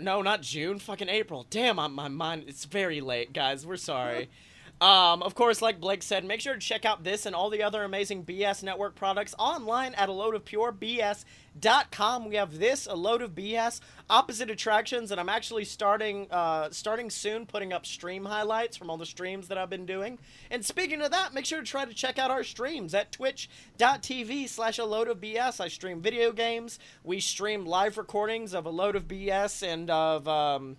No, 0.00 0.22
not 0.22 0.42
June. 0.42 0.78
Fucking 0.78 1.08
April. 1.08 1.46
Damn, 1.50 1.78
I'm, 1.78 1.94
my 1.94 2.08
mind. 2.08 2.44
It's 2.46 2.64
very 2.64 3.00
late, 3.00 3.32
guys. 3.32 3.66
We're 3.66 3.76
sorry. 3.76 4.28
Um, 4.78 5.22
of 5.22 5.34
course, 5.34 5.62
like 5.62 5.80
Blake 5.80 6.02
said, 6.02 6.22
make 6.22 6.42
sure 6.42 6.52
to 6.52 6.60
check 6.60 6.84
out 6.84 7.02
this 7.02 7.24
and 7.24 7.34
all 7.34 7.48
the 7.48 7.62
other 7.62 7.82
amazing 7.82 8.24
BS 8.24 8.62
Network 8.62 8.94
products 8.94 9.34
online 9.38 9.94
at 9.94 10.10
a 10.10 10.12
load 10.12 10.34
of 10.34 10.44
pure 10.44 10.70
BS.com. 10.70 12.28
We 12.28 12.34
have 12.34 12.58
this, 12.58 12.86
a 12.86 12.94
load 12.94 13.22
of 13.22 13.34
BS, 13.34 13.80
opposite 14.10 14.50
attractions, 14.50 15.10
and 15.10 15.18
I'm 15.18 15.30
actually 15.30 15.64
starting 15.64 16.30
uh, 16.30 16.68
starting 16.72 17.08
soon 17.08 17.46
putting 17.46 17.72
up 17.72 17.86
stream 17.86 18.26
highlights 18.26 18.76
from 18.76 18.90
all 18.90 18.98
the 18.98 19.06
streams 19.06 19.48
that 19.48 19.56
I've 19.56 19.70
been 19.70 19.86
doing. 19.86 20.18
And 20.50 20.62
speaking 20.62 21.00
of 21.00 21.10
that, 21.10 21.32
make 21.32 21.46
sure 21.46 21.60
to 21.60 21.66
try 21.66 21.86
to 21.86 21.94
check 21.94 22.18
out 22.18 22.30
our 22.30 22.44
streams 22.44 22.92
at 22.92 23.12
twitch.tv 23.12 24.46
slash 24.46 24.78
a 24.78 24.84
load 24.84 25.08
of 25.08 25.22
BS. 25.22 25.58
I 25.58 25.68
stream 25.68 26.02
video 26.02 26.32
games. 26.32 26.78
We 27.02 27.20
stream 27.20 27.64
live 27.64 27.96
recordings 27.96 28.52
of 28.52 28.66
a 28.66 28.70
load 28.70 28.94
of 28.94 29.08
BS 29.08 29.66
and 29.66 29.88
of 29.88 30.28
um, 30.28 30.76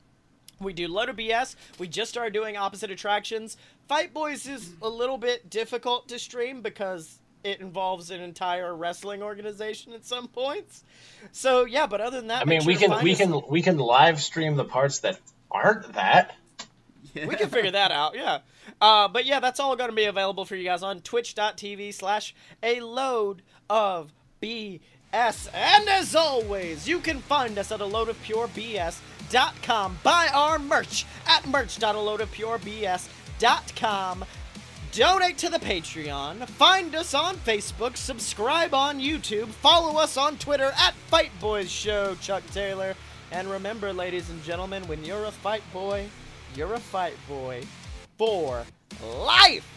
we 0.59 0.73
do 0.73 0.87
load 0.87 1.09
of 1.09 1.17
BS. 1.17 1.55
We 1.77 1.87
just 1.87 2.09
started 2.09 2.33
doing 2.33 2.57
opposite 2.57 2.89
attractions. 2.89 3.57
Fight 3.88 4.13
Boys 4.13 4.47
is 4.47 4.69
a 4.81 4.89
little 4.89 5.17
bit 5.17 5.49
difficult 5.49 6.09
to 6.09 6.19
stream 6.19 6.61
because 6.61 7.19
it 7.43 7.61
involves 7.61 8.11
an 8.11 8.19
entire 8.21 8.75
wrestling 8.75 9.23
organization 9.23 9.93
at 9.93 10.03
some 10.05 10.27
points. 10.27 10.83
So 11.31 11.63
yeah, 11.65 11.88
but 11.88 12.01
other 12.01 12.17
than 12.17 12.27
that, 12.27 12.41
I 12.41 12.45
mean, 12.45 12.65
we 12.65 12.75
can 12.75 13.01
we 13.03 13.13
us- 13.13 13.17
can 13.17 13.41
we 13.47 13.61
can 13.61 13.77
live 13.77 14.21
stream 14.21 14.55
the 14.55 14.65
parts 14.65 14.99
that 14.99 15.19
aren't 15.49 15.93
that. 15.93 16.35
we 17.15 17.35
can 17.35 17.49
figure 17.49 17.71
that 17.71 17.91
out, 17.91 18.15
yeah. 18.15 18.39
Uh, 18.81 19.07
but 19.07 19.25
yeah, 19.25 19.39
that's 19.39 19.59
all 19.59 19.75
going 19.77 19.89
to 19.89 19.95
be 19.95 20.03
available 20.05 20.43
for 20.43 20.55
you 20.55 20.65
guys 20.65 20.83
on 20.83 20.99
twitch.tv 20.99 21.93
slash 21.93 22.35
a 22.61 22.81
load 22.81 23.41
of 23.69 24.11
BS. 24.41 24.81
And 25.53 25.88
as 25.88 26.13
always, 26.15 26.88
you 26.88 26.99
can 26.99 27.19
find 27.19 27.57
us 27.57 27.71
at 27.71 27.79
a 27.79 27.85
load 27.85 28.09
of 28.09 28.21
pure 28.23 28.49
BS.com. 28.49 29.99
Buy 30.03 30.29
our 30.33 30.59
merch 30.59 31.05
at 31.25 31.47
merch.aloadofpurebs.com. 31.47 33.16
Donate 33.39 35.38
to 35.38 35.49
the 35.49 35.59
Patreon. 35.59 36.47
Find 36.47 36.95
us 36.95 37.13
on 37.13 37.35
Facebook. 37.38 37.97
Subscribe 37.97 38.73
on 38.73 38.99
YouTube. 38.99 39.47
Follow 39.47 39.99
us 39.99 40.17
on 40.17 40.38
Twitter 40.38 40.71
at 40.77 40.93
Fight 41.07 41.29
Boys 41.39 41.69
Show, 41.69 42.15
Chuck 42.21 42.43
Taylor. 42.51 42.95
And 43.31 43.49
remember, 43.49 43.93
ladies 43.93 44.29
and 44.29 44.41
gentlemen, 44.43 44.88
when 44.88 45.03
you're 45.05 45.25
a 45.25 45.31
fight 45.31 45.61
boy, 45.71 46.07
you're 46.55 46.73
a 46.73 46.79
fight 46.79 47.17
boy 47.27 47.63
for 48.17 48.63
life. 49.03 49.76